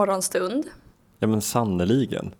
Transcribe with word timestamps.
morgonstund. 0.00 0.64
Ja 1.18 1.26
men 1.26 1.42
sannoliken. 1.42 2.34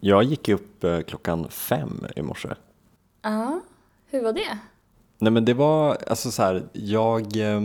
Jag 0.00 0.22
gick 0.24 0.48
upp 0.48 0.84
eh, 0.84 1.00
klockan 1.00 1.48
fem 1.50 2.06
i 2.16 2.22
morse. 2.22 2.48
Ja, 3.22 3.60
hur 4.06 4.22
var 4.22 4.32
det? 4.32 4.58
Nej 5.18 5.32
men 5.32 5.44
det 5.44 5.54
var 5.54 5.98
alltså 6.06 6.30
så 6.30 6.42
här, 6.42 6.62
jag 6.72 7.36
eh, 7.36 7.60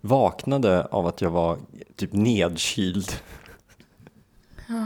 vaknade 0.00 0.84
av 0.84 1.06
att 1.06 1.20
jag 1.20 1.30
var 1.30 1.58
typ 1.96 2.12
nedkyld. 2.12 3.12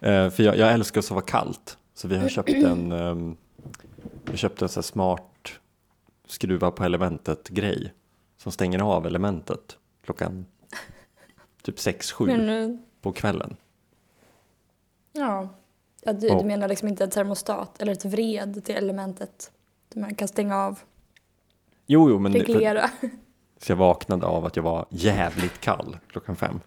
Eh, 0.00 0.30
för 0.30 0.42
jag, 0.42 0.56
jag 0.56 0.72
älskar 0.72 0.98
att 0.98 1.04
sova 1.04 1.20
kallt. 1.20 1.78
Så 1.94 2.08
vi 2.08 2.16
har 2.16 2.28
köpt 2.28 2.48
en, 2.48 2.92
eh, 3.02 3.14
vi 4.24 4.36
köpte 4.36 4.64
en 4.64 4.68
så 4.68 4.82
smart 4.82 5.52
skruva 6.26 6.70
på 6.70 6.84
elementet 6.84 7.48
grej. 7.48 7.92
Som 8.36 8.52
stänger 8.52 8.78
av 8.78 9.06
elementet 9.06 9.76
klockan 10.04 10.46
typ 11.66 11.76
6-7 11.78 12.26
Men, 12.26 12.48
eh, 12.72 12.76
på 13.00 13.12
kvällen. 13.12 13.56
ja. 15.12 15.48
ja 16.02 16.12
du, 16.12 16.28
du 16.28 16.44
menar 16.44 16.68
liksom 16.68 16.88
inte 16.88 17.04
en 17.04 17.10
termostat 17.10 17.82
eller 17.82 17.92
ett 17.92 18.04
vred 18.04 18.64
till 18.64 18.74
elementet? 18.76 19.50
Man 19.94 20.14
kan 20.14 20.28
stänga 20.28 20.56
av, 20.56 20.78
Jo, 21.86 22.10
jo, 22.10 22.18
men 22.18 22.32
för, 22.32 22.38
reglera. 22.38 22.90
så 23.62 23.72
jag 23.72 23.76
vaknade 23.76 24.26
av 24.26 24.44
att 24.46 24.56
jag 24.56 24.62
var 24.62 24.86
jävligt 24.90 25.60
kall 25.60 25.96
klockan 26.10 26.36
fem. 26.36 26.60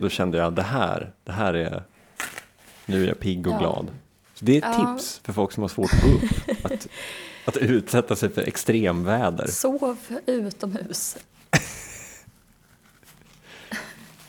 Då 0.00 0.08
kände 0.08 0.38
jag 0.38 0.52
det 0.52 0.62
här, 0.62 1.12
det 1.24 1.32
här 1.32 1.54
är, 1.54 1.82
nu 2.86 3.04
är 3.04 3.08
jag 3.08 3.18
pigg 3.20 3.46
och 3.46 3.52
Ja. 3.52 3.58
glad. 3.58 3.90
Så 4.34 4.44
det 4.44 4.52
är 4.52 4.58
ett 4.58 4.78
Ja. 4.78 4.94
tips 4.96 5.18
för 5.24 5.32
folk 5.32 5.52
som 5.52 5.62
har 5.62 5.68
svårt 5.68 5.90
att 5.92 6.02
gå 6.02 6.08
upp. 6.08 6.64
Att, 6.72 6.88
att 7.44 7.56
utsätta 7.56 8.16
sig 8.16 8.28
för 8.28 8.42
extremväder. 8.42 9.46
Sov 9.46 9.96
utomhus. 10.26 11.16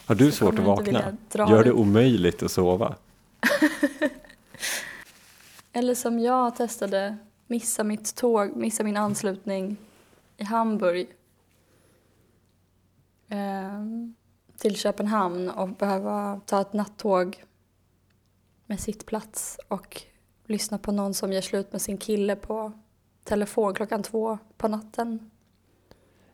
Har 0.05 0.15
du 0.15 0.31
svårt 0.31 0.59
att 0.59 0.65
vakna? 0.65 1.17
Gör 1.33 1.63
det 1.63 1.71
omöjligt 1.71 2.43
att 2.43 2.51
sova. 2.51 2.95
Eller 5.73 5.95
som 5.95 6.19
jag 6.19 6.55
testade, 6.55 7.17
missa 7.47 7.83
mitt 7.83 8.15
tåg, 8.15 8.55
missa 8.55 8.83
min 8.83 8.97
anslutning 8.97 9.77
i 10.37 10.43
Hamburg. 10.43 11.07
ehm, 13.29 14.15
till 14.57 14.75
Köpenhamn 14.75 15.49
och 15.49 15.69
behöva 15.69 16.41
ta 16.45 16.61
ett 16.61 16.73
nattåg 16.73 17.43
med 18.65 18.79
sittplats 18.79 19.59
och 19.67 20.01
lyssna 20.45 20.77
på 20.77 20.91
någon 20.91 21.13
som 21.13 21.33
gör 21.33 21.41
slut 21.41 21.71
med 21.71 21.81
sin 21.81 21.97
kille 21.97 22.35
på 22.35 22.71
telefon 23.23 23.73
klockan 23.73 24.03
två 24.03 24.37
på 24.57 24.67
natten. 24.67 25.31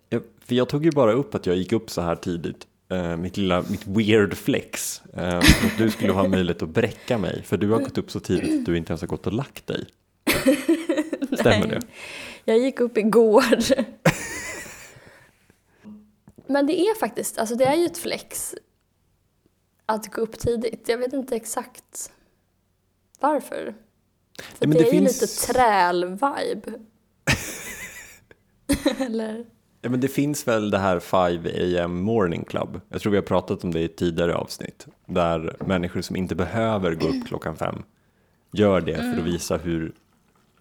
Jag, 0.09 0.23
för 0.39 0.55
jag 0.55 0.69
tog 0.69 0.85
ju 0.85 0.91
bara 0.91 1.13
upp 1.13 1.35
att 1.35 1.45
jag 1.45 1.55
gick 1.55 1.71
upp 1.71 1.89
så 1.89 2.01
här 2.01 2.15
tidigt. 2.15 2.67
Eh, 2.89 3.17
mitt 3.17 3.37
lilla, 3.37 3.61
mitt 3.69 3.87
weird 3.87 4.33
flex. 4.37 5.01
Eh, 5.13 5.37
att 5.37 5.77
du 5.77 5.89
skulle 5.91 6.13
ha 6.13 6.27
möjlighet 6.27 6.61
att 6.61 6.69
bräcka 6.69 7.17
mig. 7.17 7.43
För 7.43 7.57
du 7.57 7.69
har 7.69 7.79
gått 7.79 7.97
upp 7.97 8.11
så 8.11 8.19
tidigt 8.19 8.59
att 8.59 8.65
du 8.65 8.77
inte 8.77 8.91
ens 8.91 9.01
har 9.01 9.07
gått 9.07 9.27
och 9.27 9.33
lagt 9.33 9.67
dig. 9.67 9.85
Stämmer 11.39 11.67
det? 11.67 11.81
Jag 12.45 12.57
gick 12.59 12.79
upp 12.79 12.97
igår. 12.97 13.43
Men 16.47 16.67
det 16.67 16.79
är 16.79 16.95
faktiskt, 16.99 17.37
alltså 17.37 17.55
det 17.55 17.65
är 17.65 17.75
ju 17.75 17.85
ett 17.85 17.97
flex 17.97 18.55
att 19.85 20.13
gå 20.13 20.21
upp 20.21 20.39
tidigt. 20.39 20.89
Jag 20.89 20.97
vet 20.97 21.13
inte 21.13 21.35
exakt 21.35 22.11
varför. 23.19 23.75
För 24.39 24.67
men 24.67 24.77
det, 24.77 24.83
det 24.83 24.89
är 24.89 24.93
ju 24.93 24.99
finns- 24.99 25.21
lite 25.21 25.53
träl-vibe. 25.53 26.73
Eller? 29.05 29.45
Ja, 29.81 29.89
men 29.89 29.99
det 29.99 30.07
finns 30.07 30.47
väl 30.47 30.69
det 30.69 30.77
här 30.77 30.99
5 30.99 31.83
am 31.83 32.01
morning 32.01 32.45
club. 32.45 32.81
Jag 32.89 33.01
tror 33.01 33.11
vi 33.11 33.17
har 33.17 33.23
pratat 33.23 33.63
om 33.63 33.71
det 33.71 33.81
i 33.81 33.87
tidigare 33.87 34.35
avsnitt. 34.35 34.87
Där 35.05 35.55
människor 35.65 36.01
som 36.01 36.15
inte 36.15 36.35
behöver 36.35 36.95
gå 36.95 37.07
upp 37.07 37.27
klockan 37.27 37.55
fem 37.55 37.83
gör 38.51 38.81
det 38.81 38.95
för 38.95 39.19
att 39.19 39.25
visa 39.25 39.57
hur 39.57 39.93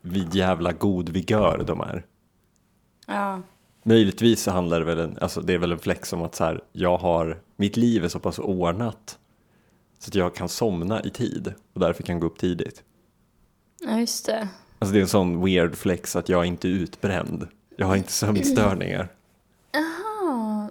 vid 0.01 0.35
jävla 0.35 0.73
god 0.73 1.09
vigör 1.09 1.65
de 1.67 1.81
är. 1.81 2.05
Ja. 3.07 3.43
Möjligtvis 3.83 4.43
så 4.43 4.51
handlar 4.51 4.79
det 4.79 4.85
väl, 4.87 4.99
en, 4.99 5.19
alltså 5.21 5.41
det 5.41 5.55
är 5.55 5.59
väl 5.59 5.73
en 5.73 5.79
flex 5.79 6.13
om 6.13 6.23
att 6.23 6.35
så 6.35 6.45
här, 6.45 6.65
jag 6.73 6.99
har, 6.99 7.41
mitt 7.57 7.77
liv 7.77 8.05
är 8.05 8.09
så 8.09 8.19
pass 8.19 8.39
ordnat 8.39 9.19
så 9.99 10.09
att 10.09 10.15
jag 10.15 10.35
kan 10.35 10.49
somna 10.49 11.03
i 11.03 11.11
tid 11.11 11.55
och 11.73 11.81
därför 11.81 12.03
kan 12.03 12.21
gå 12.21 12.27
upp 12.27 12.39
tidigt. 12.39 12.83
ja, 13.81 14.01
just 14.01 14.27
det. 14.27 14.49
Alltså 14.79 14.93
det 14.93 14.99
är 14.99 15.03
en 15.03 15.09
sån 15.09 15.45
weird 15.45 15.75
flex 15.75 16.17
att 16.17 16.29
jag 16.29 16.47
inte 16.47 16.69
är 16.69 16.73
utbränd. 16.73 17.47
Jag 17.81 17.87
har 17.87 17.97
inte 17.97 18.13
sömnstörningar. 18.13 19.09
Jaha. 19.73 20.71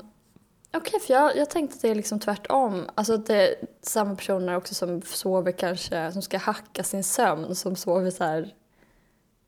Okej, 0.74 1.00
för 1.00 1.14
jag, 1.14 1.38
jag 1.38 1.50
tänkte 1.50 1.76
att 1.76 1.82
det 1.82 1.90
är 1.90 1.96
liksom 1.96 2.20
tvärtom. 2.20 2.84
Alltså 2.96 3.14
att 3.14 3.26
det 3.26 3.48
är 3.48 3.56
samma 3.82 4.16
personer 4.16 4.56
också 4.56 4.76
som 4.76 5.02
sover 5.02 5.52
kanske, 5.52 6.12
som 6.12 6.22
ska 6.22 6.38
hacka 6.38 6.84
sin 6.84 7.04
sömn, 7.04 7.56
som 7.56 7.76
sover 7.76 8.12
så 8.12 8.24
här 8.24 8.54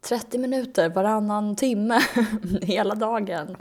30 0.01 0.37
minuter 0.37 0.89
varannan 0.89 1.55
timme 1.55 1.99
hela 2.61 2.95
dagen. 2.95 3.57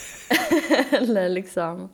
Eller 0.90 1.28
liksom, 1.28 1.88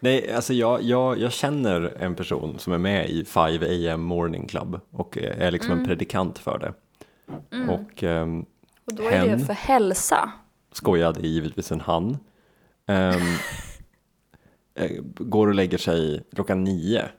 Nej, 0.00 0.32
alltså 0.32 0.52
jag, 0.52 0.82
jag, 0.82 1.18
jag 1.18 1.32
känner 1.32 1.96
en 1.98 2.14
person 2.14 2.58
som 2.58 2.72
är 2.72 2.78
med 2.78 3.10
i 3.10 3.24
5 3.24 3.62
am 3.92 4.02
morning 4.02 4.46
club 4.46 4.80
och 4.90 5.18
är 5.18 5.50
liksom 5.50 5.72
en 5.72 5.86
predikant 5.86 6.38
för 6.38 6.58
det. 6.58 6.74
Och 7.72 8.02
ehm, 8.02 8.44
och 8.84 8.94
då 8.94 9.02
är 9.02 9.10
det 9.10 9.28
Hen. 9.30 9.46
för 9.46 9.52
hälsa. 9.52 10.32
Skojade 10.72 11.28
givetvis 11.28 11.72
en 11.72 11.80
han. 11.80 12.18
Eh, 14.74 15.02
går 15.02 15.48
och 15.48 15.54
lägger 15.54 15.78
sig 15.78 16.24
klockan 16.34 16.64
nio. 16.64 17.10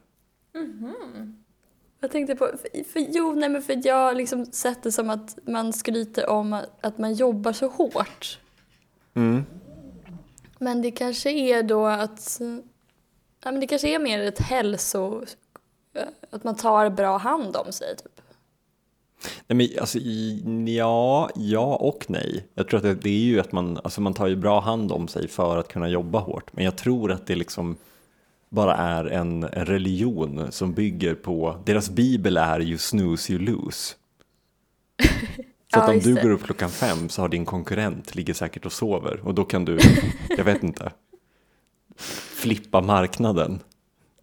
Jag 2.04 2.12
tänkte 2.12 2.36
på, 2.36 2.46
för, 2.46 2.84
för, 2.84 3.00
jo, 3.10 3.34
nej 3.34 3.50
men 3.50 3.62
för 3.62 3.88
jag 3.88 4.18
liksom 4.18 4.46
sett 4.46 4.84
det 4.84 4.92
som 4.92 5.10
att 5.10 5.38
man 5.44 5.74
skryter 5.74 6.30
om 6.30 6.54
att, 6.54 6.86
att 6.86 6.98
man 6.98 7.14
jobbar 7.14 7.54
så 7.54 7.68
hårt. 7.68 8.40
Mm. 9.14 9.46
Men 10.60 10.82
det 10.82 10.92
kanske 10.92 11.32
är 11.32 11.64
då 11.64 11.86
att, 11.86 12.38
ja 13.44 13.52
men 13.52 13.60
det 13.60 13.68
kanske 13.68 13.96
är 13.96 14.00
mer 14.00 14.20
ett 14.20 14.40
hälso, 14.40 15.26
att 16.30 16.44
man 16.44 16.56
tar 16.56 16.90
bra 16.90 17.18
hand 17.18 17.56
om 17.56 17.72
sig 17.72 17.96
typ. 17.96 18.11
Nej, 19.48 19.58
men 19.58 19.68
alltså, 19.82 20.00
ja, 20.66 21.30
ja 21.36 21.76
och 21.76 22.06
nej. 22.08 22.48
Jag 22.54 22.68
tror 22.68 22.86
att 22.86 23.02
det, 23.02 23.10
är 23.10 23.26
ju 23.26 23.40
att 23.40 23.52
man, 23.52 23.78
alltså 23.78 24.02
man 24.02 24.14
tar 24.14 24.28
ju 24.28 24.36
bra 24.36 24.60
hand 24.60 24.92
om 24.92 25.08
sig 25.08 25.28
för 25.28 25.58
att 25.58 25.68
kunna 25.68 25.90
jobba 25.90 26.20
hårt. 26.20 26.54
Men 26.54 26.66
jag 26.66 26.76
tror 26.76 27.12
att 27.12 27.28
det 27.28 27.36
liksom 27.36 27.76
bara 28.50 28.76
är 28.76 29.06
en, 29.06 29.44
en 29.44 29.66
religion 29.66 30.52
som 30.52 30.74
bygger 30.74 31.16
på, 31.16 31.58
deras 31.66 31.90
bibel 31.90 32.38
är 32.38 32.62
you 32.62 32.78
snooze 32.78 33.34
you 33.34 33.42
lose. 33.42 33.94
Så 35.74 35.78
Ja, 35.78 35.84
att 35.84 35.90
om 35.90 35.96
just 35.96 36.06
du 36.06 36.16
går 36.16 36.30
upp 36.30 36.44
klockan 36.44 36.70
fem 36.70 37.10
så 37.10 37.22
har 37.22 37.30
din 37.30 37.46
konkurrent 37.46 38.16
ligger 38.16 38.34
säkert 38.34 38.66
och 38.66 38.72
sover 38.72 39.20
och 39.24 39.36
då 39.36 39.44
kan 39.44 39.66
du, 39.66 39.80
jag 40.38 40.44
vet 40.44 40.64
inte, 40.64 40.92
flippa 42.36 42.82
marknaden 42.82 43.60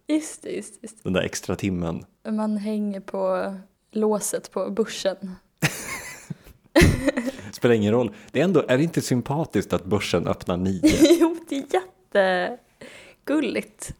Just 0.09 0.43
det, 0.43 0.49
just 0.49 0.73
det, 0.73 0.79
just 0.81 1.03
den 1.03 1.13
där 1.13 1.21
extra 1.21 1.55
timmen. 1.55 2.05
Man 2.29 2.57
hänger 2.57 2.99
på 2.99 3.55
låset 3.91 4.51
på 4.51 4.69
börsen. 4.71 5.35
Spelar 7.51 7.75
ingen 7.75 7.93
roll. 7.93 8.11
Det 8.31 8.39
är 8.39 8.43
ändå, 8.43 8.65
är 8.67 8.77
det 8.77 8.83
inte 8.83 9.01
sympatiskt 9.01 9.73
att 9.73 9.85
börsen 9.85 10.27
öppnar 10.27 10.57
nio? 10.57 10.81
jo, 11.19 11.37
det 11.49 11.55
är 11.55 11.63
jättegulligt. 13.23 13.93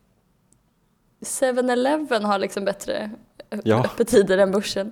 7-Eleven 1.22 2.24
har 2.26 2.40
liksom 2.40 2.66
bättre 2.66 3.12
Ja. 3.64 3.86
öppettider 3.86 4.38
än 4.38 4.52
börsen. 4.52 4.92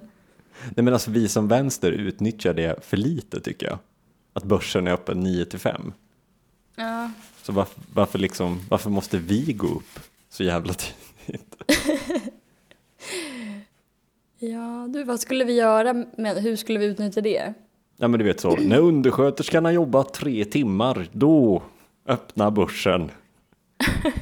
Nej 0.75 0.83
men 0.83 0.93
alltså 0.93 1.11
vi 1.11 1.27
som 1.27 1.47
vänster 1.47 1.91
utnyttjar 1.91 2.53
det 2.53 2.85
för 2.85 2.97
lite 2.97 3.39
tycker 3.41 3.65
jag. 3.67 3.77
Att 4.33 4.43
börsen 4.43 4.87
är 4.87 4.91
öppen 4.91 5.19
9 5.19 5.45
till 5.45 5.59
5. 5.59 5.93
Ja. 6.75 7.11
Så 7.41 7.51
varför, 7.51 7.81
varför, 7.93 8.19
liksom, 8.19 8.59
varför 8.69 8.89
måste 8.89 9.17
vi 9.17 9.53
gå 9.53 9.67
upp 9.67 9.99
så 10.29 10.43
jävla 10.43 10.73
tidigt? 10.73 11.55
Ja, 14.39 14.87
du, 14.89 15.03
vad 15.03 15.19
skulle 15.19 15.43
vi 15.43 15.53
göra 15.53 15.93
med, 16.17 16.37
hur 16.37 16.55
skulle 16.55 16.79
vi 16.79 16.85
utnyttja 16.85 17.21
det? 17.21 17.53
Ja 17.97 18.07
men 18.07 18.19
du 18.19 18.25
vet 18.25 18.39
så, 18.39 18.55
när 18.55 18.79
undersköterskan 18.79 19.65
har 19.65 19.71
jobbat 19.71 20.13
tre 20.13 20.45
timmar, 20.45 21.07
då 21.11 21.63
öppnar 22.07 22.51
börsen. 22.51 23.11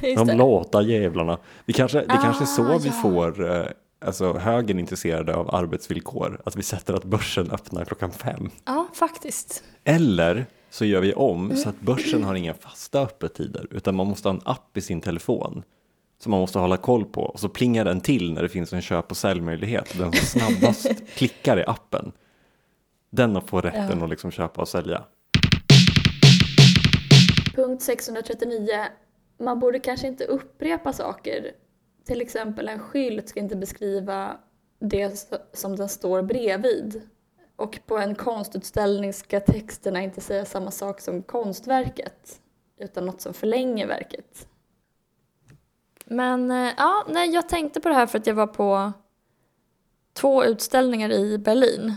De 0.16 0.36
lata 0.36 0.82
jävlarna. 0.82 1.38
Vi 1.64 1.72
kanske, 1.72 2.00
det 2.00 2.18
kanske 2.22 2.44
är 2.44 2.46
så 2.46 2.64
Ah, 2.64 2.78
vi 2.78 2.88
ja. 2.88 2.92
får 2.92 3.50
eh, 3.50 3.66
alltså, 4.04 4.32
högern 4.32 4.78
intresserade 4.78 5.34
av 5.36 5.54
arbetsvillkor. 5.54 6.40
Att 6.44 6.56
vi 6.56 6.62
sätter 6.62 6.94
att 6.94 7.04
börsen 7.04 7.50
öppnar 7.50 7.84
klockan 7.84 8.10
fem. 8.10 8.50
Ja, 8.64 8.86
faktiskt. 8.94 9.64
Eller 9.84 10.46
så 10.70 10.84
gör 10.84 11.00
vi 11.00 11.12
om 11.12 11.56
så 11.56 11.68
att 11.68 11.80
börsen 11.80 12.24
har 12.24 12.34
inga 12.34 12.54
fasta 12.54 13.00
öppettider 13.02 13.66
utan 13.70 13.94
man 13.94 14.06
måste 14.06 14.28
ha 14.28 14.34
en 14.34 14.42
app 14.44 14.76
i 14.76 14.80
sin 14.80 15.00
telefon 15.00 15.62
som 16.18 16.30
man 16.30 16.40
måste 16.40 16.58
hålla 16.58 16.76
koll 16.76 17.04
på 17.04 17.20
och 17.20 17.40
så 17.40 17.48
plingar 17.48 17.84
den 17.84 18.00
till 18.00 18.32
när 18.32 18.42
det 18.42 18.48
finns 18.48 18.72
en 18.72 18.82
köp 18.82 19.10
och 19.10 19.16
säljmöjlighet. 19.16 19.98
Den 19.98 20.12
som 20.12 20.40
snabbast 20.40 21.06
klickar 21.14 21.58
i 21.58 21.64
appen 21.66 22.12
den 23.10 23.40
får 23.40 23.62
rätten 23.62 23.98
Ja. 23.98 24.04
att 24.04 24.10
liksom 24.10 24.30
köpa 24.30 24.60
och 24.60 24.68
sälja. 24.68 25.04
Punkt 27.54 27.82
639. 27.82 28.68
Man 29.38 29.60
borde 29.60 29.78
kanske 29.78 30.06
inte 30.06 30.24
upprepa 30.24 30.92
saker. 30.92 31.50
Till 32.04 32.20
exempel 32.20 32.68
en 32.68 32.78
skylt 32.78 33.28
ska 33.28 33.40
inte 33.40 33.56
beskriva 33.56 34.36
det 34.80 35.28
som 35.52 35.76
den 35.76 35.88
står 35.88 36.22
bredvid. 36.22 37.02
Och 37.56 37.78
på 37.86 37.98
en 37.98 38.14
konstutställning 38.14 39.12
ska 39.12 39.40
texterna 39.40 40.02
inte 40.02 40.20
säga 40.20 40.44
samma 40.44 40.70
sak 40.70 41.00
som 41.00 41.22
konstverket, 41.22 42.40
utan 42.80 43.06
något 43.06 43.20
som 43.20 43.34
förlänger 43.34 43.86
verket. 43.86 44.48
Men 46.10 46.50
eh, 46.50 46.72
ja, 46.76 47.04
nej, 47.08 47.30
jag 47.30 47.48
tänkte 47.48 47.80
på 47.80 47.88
det 47.88 47.94
här 47.94 48.06
för 48.06 48.18
att 48.18 48.26
jag 48.26 48.34
var 48.34 48.46
på 48.46 48.92
två 50.12 50.44
utställningar 50.44 51.12
i 51.12 51.38
Berlin. 51.38 51.94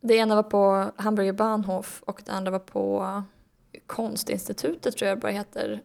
Det 0.00 0.14
ena 0.14 0.34
var 0.34 0.42
på 0.42 0.92
Hamburger 0.96 1.32
Bahnhof 1.32 2.02
och 2.06 2.22
det 2.24 2.32
andra 2.32 2.50
var 2.50 2.58
på 2.58 3.22
Konstinstitutet 3.86 4.96
tror 4.96 5.08
jag 5.08 5.18
det 5.18 5.20
bara 5.22 5.32
heter. 5.32 5.82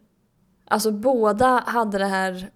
Alltså 0.65 0.92
båda 0.92 1.63
hade 1.65 1.98
det 1.98 2.06
här 2.06 2.51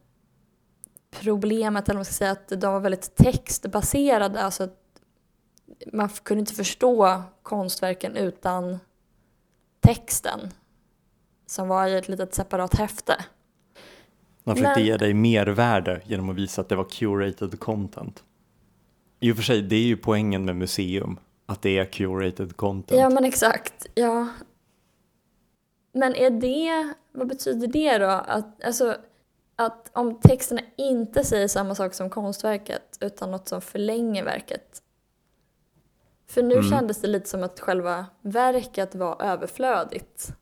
problemet, 1.10 1.90
eller 1.90 1.98
man 1.98 2.06
ska 2.06 2.14
säga, 2.14 2.32
att 2.32 2.48
de 2.48 2.74
var 2.74 2.80
väldigt 2.80 3.16
textbaserade. 3.16 4.42
Alltså 4.42 4.64
att 4.64 4.78
man 5.94 6.10
kunde 6.10 6.40
inte 6.40 6.54
förstå 6.54 7.24
konstverken 7.44 8.16
utan 8.16 8.80
texten 9.80 10.40
som 11.46 11.68
var 11.68 11.88
i 11.88 11.98
ett 11.98 12.08
litet 12.08 12.36
separat 12.36 12.76
häfte. 12.76 13.26
Man 14.44 14.56
försökte 14.56 14.80
Men... 14.80 14.88
ge 14.88 14.98
dig 14.98 15.14
mervärde 15.14 16.02
genom 16.06 16.30
att 16.30 16.36
visa 16.36 16.62
att 16.62 16.70
det 16.70 16.76
var 16.76 16.90
curated 16.90 17.60
content. 17.60 18.24
I 19.20 19.32
och 19.32 19.36
för 19.36 19.44
sig, 19.44 19.62
det 19.62 19.76
är 19.76 19.84
ju 19.84 19.98
poängen 19.98 20.46
med 20.46 20.56
museum, 20.56 21.20
att 21.46 21.62
det 21.62 21.78
är 21.78 21.86
curated 21.86 22.58
content. 22.58 23.02
Ja, 23.02 23.10
men 23.10 23.26
exakt. 23.26 23.86
Ja. 23.96 24.28
Men 25.92 26.16
är 26.16 26.30
det, 26.30 26.94
vad 27.12 27.28
betyder 27.28 27.68
det 27.68 27.98
då? 27.98 28.10
Att, 28.10 28.64
alltså, 28.64 28.96
att 29.56 29.92
om 29.94 30.20
texterna 30.20 30.62
inte 30.78 31.24
säger 31.24 31.48
samma 31.48 31.76
sak 31.76 31.94
som 31.94 32.10
konstverket 32.10 32.98
utan 33.00 33.32
något 33.32 33.48
som 33.48 33.62
förlänger 33.62 34.24
verket. 34.24 34.82
För 36.28 36.44
nu 36.44 36.54
mm. 36.54 36.70
kändes 36.70 37.02
det 37.02 37.08
lite 37.08 37.30
som 37.30 37.44
att 37.44 37.60
själva 37.60 38.06
verket 38.22 38.96
var 38.96 39.22
överflödigt. 39.22 40.34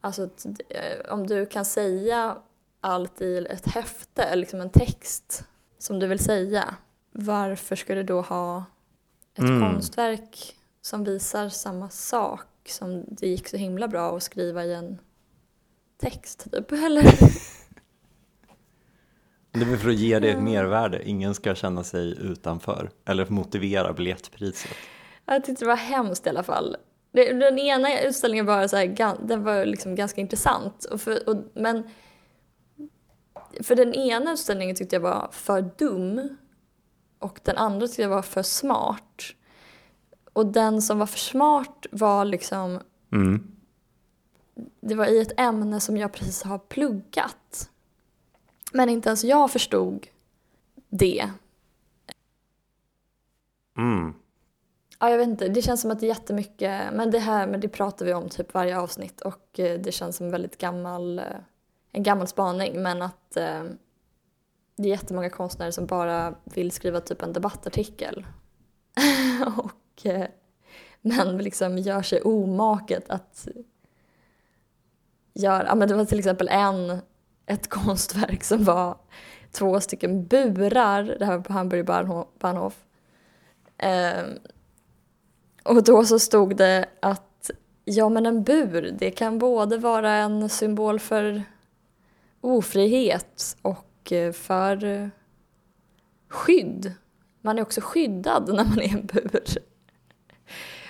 Alltså 0.00 0.22
eh, 0.68 1.12
om 1.12 1.26
du 1.26 1.46
kan 1.46 1.64
säga 1.64 2.36
allt 2.84 3.20
i 3.20 3.46
ett 3.50 3.66
häfte, 3.66 4.36
liksom 4.36 4.60
en 4.60 4.70
text 4.70 5.44
som 5.78 5.98
du 5.98 6.06
vill 6.06 6.18
säga, 6.18 6.74
varför 7.12 7.76
ska 7.76 7.94
du 7.94 8.02
då 8.02 8.20
ha 8.20 8.64
ett 9.34 9.38
mm. 9.38 9.60
konstverk 9.60 10.56
som 10.80 11.04
visar 11.04 11.48
samma 11.48 11.88
sak 11.88 12.46
som 12.68 13.04
det 13.08 13.26
gick 13.26 13.48
så 13.48 13.56
himla 13.56 13.88
bra 13.88 14.16
att 14.16 14.22
skriva 14.22 14.64
i 14.64 14.74
en 14.74 14.98
text 16.00 16.52
typ, 16.52 16.72
eller? 16.86 17.02
Det 19.50 19.60
är 19.60 19.64
väl 19.64 19.78
för 19.78 19.88
att 19.88 19.94
ge 19.94 20.18
det 20.18 20.30
ett 20.30 20.42
mervärde, 20.42 21.08
ingen 21.08 21.34
ska 21.34 21.54
känna 21.54 21.84
sig 21.84 22.18
utanför 22.20 22.90
eller 23.04 23.26
motivera 23.26 23.92
biljettpriset. 23.92 24.76
Jag 25.26 25.44
tyckte 25.44 25.64
det 25.64 25.68
var 25.68 25.76
hemskt 25.76 26.26
i 26.26 26.28
alla 26.28 26.42
fall. 26.42 26.76
Den 27.12 27.58
ena 27.58 28.00
utställningen 28.00 28.46
var, 28.46 28.68
så 28.68 28.76
här, 28.76 29.16
den 29.26 29.44
var 29.44 29.64
liksom 29.64 29.94
ganska 29.94 30.20
intressant, 30.20 30.84
och 30.84 31.00
för, 31.00 31.28
och, 31.28 31.36
men 31.54 31.82
för 33.62 33.74
den 33.74 33.94
ena 33.94 34.32
utställningen 34.32 34.76
tyckte 34.76 34.96
jag 34.96 35.00
var 35.00 35.28
för 35.32 35.70
dum 35.78 36.36
och 37.18 37.40
den 37.42 37.56
andra 37.56 37.86
tyckte 37.86 38.02
jag 38.02 38.08
var 38.08 38.22
för 38.22 38.42
smart. 38.42 39.22
Och 40.32 40.46
den 40.46 40.82
som 40.82 40.98
var 40.98 41.06
för 41.06 41.18
smart 41.18 41.86
var 41.90 42.24
liksom... 42.24 42.80
Mm. 43.12 43.50
Det 44.80 44.94
var 44.94 45.06
i 45.06 45.20
ett 45.20 45.40
ämne 45.40 45.80
som 45.80 45.96
jag 45.96 46.12
precis 46.12 46.42
har 46.42 46.58
pluggat. 46.58 47.70
Men 48.72 48.88
inte 48.88 49.08
ens 49.08 49.24
jag 49.24 49.50
förstod 49.50 50.06
det. 50.88 51.30
Mm. 53.76 54.14
Ja, 54.98 55.10
jag 55.10 55.18
vet 55.18 55.28
inte. 55.28 55.48
Det 55.48 55.62
känns 55.62 55.80
som 55.80 55.90
att 55.90 56.00
det 56.00 56.06
är 56.06 56.08
jättemycket, 56.08 56.92
men 56.92 57.10
det 57.10 57.18
här 57.18 57.46
men 57.46 57.60
det 57.60 57.68
pratar 57.68 58.06
vi 58.06 58.14
om 58.14 58.28
typ 58.28 58.54
varje 58.54 58.78
avsnitt 58.78 59.20
och 59.20 59.60
eh, 59.60 59.80
det 59.80 59.92
känns 59.92 60.16
som 60.16 60.30
väldigt 60.30 60.58
gammal, 60.58 61.18
eh, 61.18 61.24
en 61.94 62.02
gammal 62.02 62.26
spaning 62.26 62.82
men 62.82 63.02
att 63.02 63.36
eh, 63.36 63.62
det 64.76 64.82
är 64.82 64.88
jättemånga 64.88 65.30
konstnärer 65.30 65.70
som 65.70 65.86
bara 65.86 66.34
vill 66.44 66.70
skriva 66.70 67.00
typ 67.00 67.22
en 67.22 67.32
debattartikel. 67.32 68.26
och, 69.56 70.06
eh, 70.06 70.26
men 71.00 71.38
liksom 71.38 71.78
gör 71.78 72.02
sig 72.02 72.22
omaket 72.22 73.10
att 73.10 73.48
göra, 75.34 75.66
ja 75.66 75.74
men 75.74 75.88
det 75.88 75.94
var 75.94 76.04
till 76.04 76.18
exempel 76.18 76.48
en, 76.48 76.98
ett 77.46 77.68
konstverk 77.68 78.44
som 78.44 78.64
var 78.64 78.98
två 79.52 79.80
stycken 79.80 80.26
burar, 80.26 81.16
det 81.18 81.24
här 81.24 81.36
var 81.36 81.44
på 81.44 81.52
Hamburg 81.52 81.86
Bahnhof. 82.38 82.84
Eh, 83.78 84.24
och 85.62 85.84
då 85.84 86.04
så 86.04 86.18
stod 86.18 86.56
det 86.56 86.86
att 87.00 87.50
ja 87.84 88.08
men 88.08 88.26
en 88.26 88.42
bur, 88.42 88.96
det 88.98 89.10
kan 89.10 89.38
både 89.38 89.78
vara 89.78 90.12
en 90.12 90.48
symbol 90.48 91.00
för 91.00 91.44
ofrihet 92.44 93.56
och 93.62 94.12
eh, 94.12 94.32
för 94.32 94.84
eh, 94.84 95.08
skydd. 96.28 96.94
Man 97.42 97.58
är 97.58 97.62
också 97.62 97.80
skyddad 97.80 98.54
när 98.54 98.64
man 98.64 98.78
är 98.78 98.82
i 98.82 98.90
en 98.90 99.06
bur. 99.06 99.44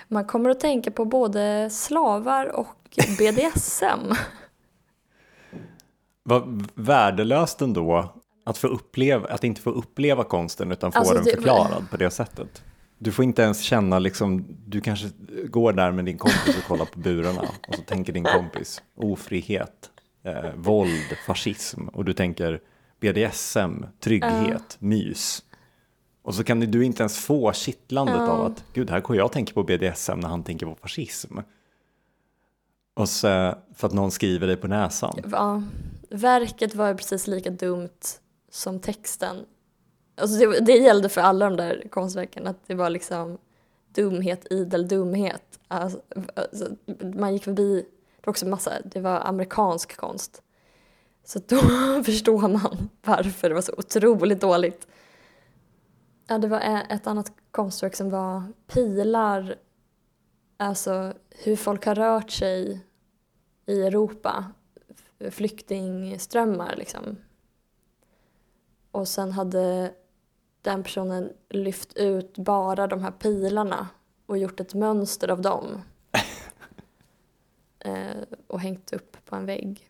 Man 0.07 0.25
kommer 0.25 0.49
att 0.49 0.59
tänka 0.59 0.91
på 0.91 1.05
både 1.05 1.69
slavar 1.69 2.45
och 2.55 2.99
BDSM. 3.17 4.13
Vad 6.23 6.67
värdelöst 6.73 7.61
ändå 7.61 8.13
att, 8.45 8.57
få 8.57 8.67
uppleva, 8.67 9.27
att 9.27 9.43
inte 9.43 9.61
få 9.61 9.69
uppleva 9.69 10.23
konsten 10.23 10.71
utan 10.71 10.91
få 10.91 10.99
alltså, 10.99 11.13
den 11.13 11.23
förklarad 11.23 11.83
det... 11.83 11.87
på 11.91 11.97
det 11.97 12.09
sättet. 12.09 12.63
Du 12.97 13.11
får 13.11 13.25
inte 13.25 13.41
ens 13.41 13.61
känna 13.61 13.99
liksom, 13.99 14.45
du 14.65 14.81
kanske 14.81 15.09
går 15.47 15.73
där 15.73 15.91
med 15.91 16.05
din 16.05 16.17
kompis 16.17 16.57
och 16.57 16.63
kollar 16.67 16.85
på 16.85 16.99
burarna 16.99 17.41
och 17.67 17.75
så 17.75 17.81
tänker 17.81 18.13
din 18.13 18.23
kompis 18.23 18.81
ofrihet, 18.95 19.91
eh, 20.25 20.53
våld, 20.55 21.17
fascism 21.25 21.87
och 21.87 22.05
du 22.05 22.13
tänker 22.13 22.61
BDSM, 22.99 23.85
trygghet, 23.99 24.77
uh. 24.81 24.87
mys. 24.87 25.43
Och 26.21 26.35
så 26.35 26.43
kan 26.43 26.59
du 26.59 26.85
inte 26.85 27.03
ens 27.03 27.17
få 27.17 27.53
kittlandet 27.53 28.15
uh. 28.15 28.29
av 28.29 28.45
att 28.45 28.63
gud, 28.73 28.89
här 28.89 29.01
går 29.01 29.15
jag 29.15 29.25
och 29.25 29.31
tänker 29.31 29.53
på 29.53 29.63
BDSM 29.63 30.19
när 30.19 30.27
han 30.27 30.43
tänker 30.43 30.65
på 30.65 30.75
fascism. 30.75 31.37
Och 32.93 33.09
så, 33.09 33.55
för 33.75 33.87
att 33.87 33.93
någon 33.93 34.11
skriver 34.11 34.47
dig 34.47 34.55
på 34.55 34.67
näsan. 34.67 35.15
Ja, 35.31 35.63
verket 36.09 36.75
var 36.75 36.93
precis 36.93 37.27
lika 37.27 37.49
dumt 37.49 37.89
som 38.51 38.79
texten. 38.79 39.45
Alltså 40.17 40.37
det, 40.39 40.59
det 40.59 40.77
gällde 40.77 41.09
för 41.09 41.21
alla 41.21 41.45
de 41.45 41.57
där 41.57 41.83
konstverken, 41.89 42.47
att 42.47 42.67
det 42.67 42.75
var 42.75 42.89
liksom 42.89 43.37
dumhet, 43.95 44.47
idel 44.49 44.87
dumhet. 44.87 45.59
Alltså, 45.67 46.01
alltså, 46.35 46.67
man 47.15 47.33
gick 47.33 47.43
förbi, 47.43 47.85
var 48.25 48.31
också 48.31 48.45
massa, 48.47 48.71
det 48.85 48.99
var 49.01 49.19
amerikansk 49.19 49.97
konst. 49.97 50.41
Så 51.23 51.39
då 51.39 51.57
förstår 52.05 52.47
man 52.47 52.89
varför 53.03 53.49
det 53.49 53.55
var 53.55 53.61
så 53.61 53.73
otroligt 53.77 54.41
dåligt. 54.41 54.87
Ja, 56.27 56.37
det 56.37 56.47
var 56.47 56.59
ett 56.89 57.07
annat 57.07 57.31
konstverk 57.51 57.95
som 57.95 58.09
var 58.09 58.43
pilar, 58.67 59.55
alltså 60.57 61.13
hur 61.29 61.55
folk 61.55 61.85
har 61.85 61.95
rört 61.95 62.31
sig 62.31 62.85
i 63.65 63.81
Europa, 63.81 64.45
flyktingströmmar 65.31 66.75
liksom. 66.75 67.17
Och 68.91 69.07
sen 69.07 69.31
hade 69.31 69.93
den 70.61 70.83
personen 70.83 71.33
lyft 71.49 71.97
ut 71.97 72.37
bara 72.37 72.87
de 72.87 73.03
här 73.03 73.11
pilarna 73.11 73.87
och 74.25 74.37
gjort 74.37 74.59
ett 74.59 74.73
mönster 74.73 75.31
av 75.31 75.41
dem 75.41 75.81
eh, 77.85 78.37
och 78.47 78.61
hängt 78.61 78.93
upp 78.93 79.17
på 79.25 79.35
en 79.35 79.45
vägg. 79.45 79.89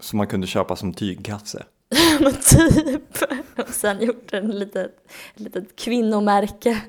Som 0.00 0.16
man 0.16 0.26
kunde 0.26 0.46
köpa 0.46 0.76
som 0.76 0.94
tygkasse? 0.94 1.64
Men 2.20 2.32
typ. 2.32 3.22
Och 3.58 3.74
sen 3.74 4.02
gjort 4.02 4.32
en 4.32 4.50
litet, 4.50 4.96
ett 5.34 5.40
litet 5.40 5.76
kvinnomärke 5.76 6.82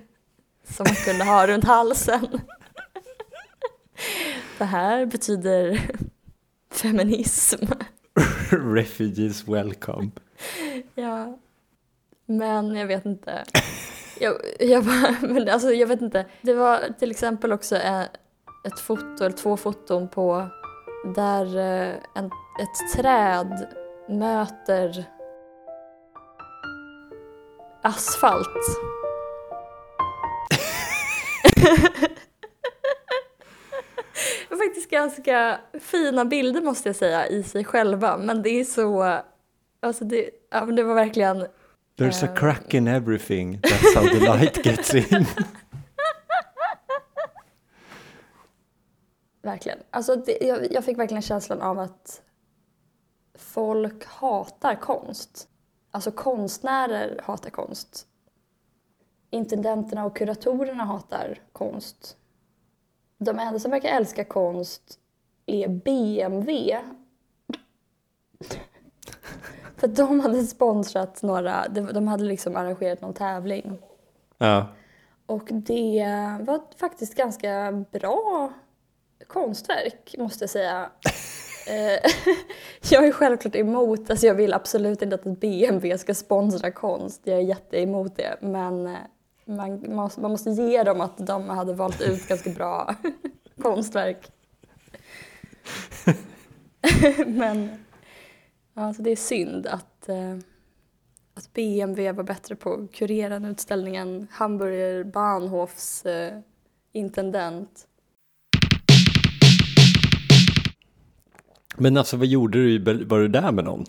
som 0.64 0.84
man 0.84 0.96
kunde 0.96 1.24
ha 1.24 1.48
runt 1.48 1.64
halsen. 1.64 2.28
Det 4.58 4.66
här 4.66 5.06
betyder 5.06 5.82
feminism. 6.72 7.66
Refugees 8.50 9.48
welcome. 9.48 10.12
Ja. 10.96 11.40
Men 12.26 12.76
jag 12.76 12.88
vet 12.88 13.06
inte. 13.06 13.44
Jag, 14.20 14.36
jag, 14.60 14.86
men 15.22 15.50
alltså, 15.50 15.72
jag 15.72 15.88
vet 15.88 16.02
inte. 16.02 16.26
Det 16.42 16.54
var 16.54 16.94
till 17.00 17.12
exempel 17.12 17.54
också 17.54 17.76
ett 18.66 18.80
foto, 18.80 19.24
eller 19.24 19.36
två 19.36 19.58
foton 19.58 20.08
på 20.08 20.48
där 21.16 21.58
eh, 21.58 21.96
en, 22.16 22.26
ett 22.60 22.94
träd 22.96 23.68
möter 24.10 25.06
asfalt. 27.84 28.80
faktiskt 34.86 34.90
ganska 34.90 35.60
fina 35.82 36.26
bilder 36.26 36.62
måste 36.62 36.90
jag 36.90 36.96
säga 36.96 37.28
i 37.28 37.44
sig 37.44 37.64
själva. 37.64 38.18
Men 38.18 38.42
det 38.42 38.50
är 38.50 38.64
så, 38.64 39.20
alltså 39.82 40.06
det, 40.06 40.30
ja, 40.52 40.66
det 40.66 40.84
var 40.84 40.96
verkligen 40.96 41.46
There's 42.00 42.26
a 42.26 42.36
crack 42.36 42.74
in 42.74 42.88
everything, 42.88 43.60
that's 43.60 43.96
how 43.96 44.08
the 44.08 44.20
light 44.20 44.64
gets 44.64 44.96
in. 44.96 45.26
Verkligen. 49.46 49.80
Alltså 49.90 50.16
det, 50.16 50.38
jag, 50.42 50.72
jag 50.72 50.84
fick 50.84 50.98
verkligen 50.98 51.22
känslan 51.22 51.62
av 51.62 51.80
att 51.80 52.22
folk 53.34 54.06
hatar 54.06 54.76
konst. 54.76 55.48
Alltså 55.92 56.12
konstnärer 56.12 57.22
hatar 57.24 57.50
konst. 57.50 58.08
Intendenterna 59.30 60.06
och 60.06 60.16
kuratorerna 60.16 60.84
hatar 60.84 61.40
konst. 61.52 62.18
De 63.18 63.40
enda 63.40 63.60
som 63.60 63.72
verkar 63.72 63.90
älska 63.90 64.24
konst 64.24 65.00
är 65.46 65.68
BMW. 65.68 66.78
För 69.76 69.88
de 69.88 70.20
hade 70.20 70.44
sponsrat 70.44 71.22
några, 71.22 71.68
de 71.68 72.08
hade 72.08 72.24
liksom 72.24 72.56
arrangerat 72.56 73.02
någon 73.02 73.14
tävling. 73.14 73.78
Ja. 74.38 74.68
Och 75.26 75.50
det 75.52 76.06
var 76.42 76.62
faktiskt 76.78 77.16
ganska 77.16 77.72
bra 77.92 78.54
konstverk, 79.28 80.16
måste 80.18 80.44
jag 80.44 80.50
säga. 80.50 80.90
Eh, 81.68 82.12
jag 82.92 83.08
är 83.08 83.12
självklart 83.12 83.56
emot, 83.56 84.10
alltså 84.10 84.28
jag 84.28 84.36
vill 84.36 84.54
absolut 84.54 85.02
inte 85.02 85.16
att 85.16 85.24
BMW 85.24 85.98
ska 85.98 86.14
sponsra 86.14 86.72
konst. 86.72 87.22
Jag 87.24 87.38
är 87.38 87.42
jätteemot 87.42 88.18
det. 88.18 88.38
Men 88.42 88.88
eh, 88.88 88.98
man 89.46 89.96
måste, 89.96 90.22
man 90.22 90.32
måste 90.32 90.50
ge 90.50 90.84
dem 90.84 91.02
att 91.02 91.18
de 91.18 91.50
hade 91.50 91.74
valt 91.74 92.02
ut 92.02 92.28
ganska 92.28 92.50
bra 92.50 92.96
konstverk. 93.62 94.32
men 97.26 97.86
alltså 98.74 99.02
det 99.02 99.10
är 99.10 99.16
synd 99.16 99.68
att, 99.68 100.10
eh, 100.10 100.38
att 101.34 101.54
BMW 101.54 102.12
var 102.12 102.24
bättre 102.24 102.56
på 102.56 102.74
att 102.74 102.92
kurera 102.92 103.36
en 103.36 103.46
utställning 103.46 103.96
än 103.96 104.28
Hamburger 104.32 105.04
Bahnhofs 105.04 106.04
intendent. 106.92 107.88
Men 111.78 111.98
alltså 111.98 112.18
vad 112.18 112.28
gjorde 112.28 112.58
du? 112.58 113.06
Var 113.06 113.20
du 113.20 113.28
där 113.28 113.52
med 113.52 113.66
någon? 113.66 113.86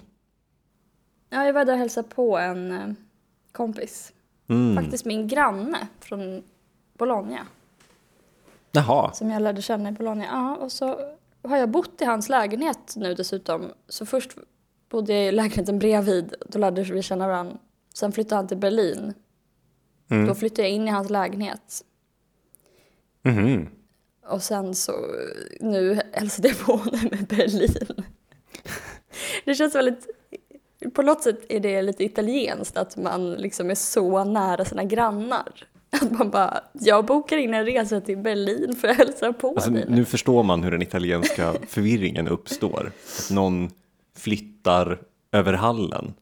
Ja, 1.31 1.47
jag 1.47 1.53
var 1.53 1.65
där 1.65 1.73
och 1.73 1.79
hälsade 1.79 2.09
på 2.09 2.39
en 2.39 2.71
eh, 2.71 2.95
kompis. 3.53 4.13
Mm. 4.49 4.85
Faktiskt 4.85 5.05
min 5.05 5.29
granne 5.29 5.79
från 6.01 6.43
Bologna. 6.99 7.47
Jaha. 8.73 9.13
Som 9.13 9.31
jag 9.31 9.43
lärde 9.43 9.63
känna 9.63 9.89
i 9.89 9.93
Bologna. 9.93 10.25
Ja, 10.25 10.57
och 10.57 10.73
så 10.73 10.99
har 11.43 11.57
jag 11.57 11.69
bott 11.69 12.03
i 12.03 12.05
hans 12.05 12.29
lägenhet 12.29 12.95
nu 12.97 13.15
dessutom. 13.15 13.73
Så 13.89 14.07
först 14.07 14.37
bodde 14.89 15.15
jag 15.15 15.27
i 15.27 15.33
lägenheten 15.33 15.79
bredvid. 15.79 16.35
Då 16.49 16.59
lärde 16.59 16.83
vi 16.83 17.03
känna 17.03 17.27
varandra. 17.27 17.57
Sen 17.95 18.13
flyttade 18.13 18.37
han 18.37 18.49
till 18.49 18.57
Berlin. 18.57 19.15
Mm. 20.09 20.27
Då 20.27 20.35
flyttade 20.35 20.63
jag 20.63 20.71
in 20.71 20.89
i 20.89 20.91
hans 20.91 21.11
lägenhet. 21.11 21.85
Mm. 23.23 23.69
Och 24.29 24.43
sen 24.43 24.75
så 24.75 24.93
nu 25.61 26.01
hälsade 26.13 26.49
jag 26.49 26.59
på 26.59 26.73
honom 26.73 27.09
med 27.11 27.27
Berlin. 27.27 28.05
Det 29.45 29.55
känns 29.55 29.75
väldigt, 29.75 30.07
på 30.95 31.03
något 31.03 31.23
sätt 31.23 31.41
är 31.49 31.61
det 31.61 31.83
lite 31.83 32.05
italienskt 32.05 32.77
att 32.77 32.97
man 32.97 33.33
liksom 33.33 33.71
är 33.71 33.75
så 33.75 34.25
nära 34.25 34.65
sina 34.65 34.85
grannar. 34.85 35.67
Att 35.91 36.11
man 36.11 36.31
bara, 36.31 36.61
jag 36.73 37.05
bokar 37.05 37.37
in 37.37 37.55
en 37.55 37.65
resa 37.65 38.01
till 38.01 38.19
Berlin 38.19 38.77
för 38.81 38.89
att 38.89 38.97
hälsa 38.97 39.33
på 39.33 39.49
alltså, 39.49 39.71
dig. 39.71 39.85
Nu 39.89 40.05
förstår 40.05 40.43
man 40.43 40.63
hur 40.63 40.71
den 40.71 40.83
italienska 40.83 41.55
förvirringen 41.69 42.29
uppstår. 42.29 42.93
Att 43.19 43.31
någon 43.31 43.71
flyttar 44.17 44.99
över 45.33 45.53
hallen. 45.53 46.15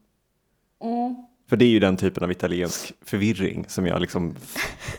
Mm. 0.82 1.16
För 1.48 1.56
det 1.56 1.64
är 1.64 1.68
ju 1.68 1.80
den 1.80 1.96
typen 1.96 2.24
av 2.24 2.30
italiensk 2.30 2.92
förvirring 3.04 3.64
som 3.68 3.86
jag 3.86 4.00
liksom, 4.00 4.34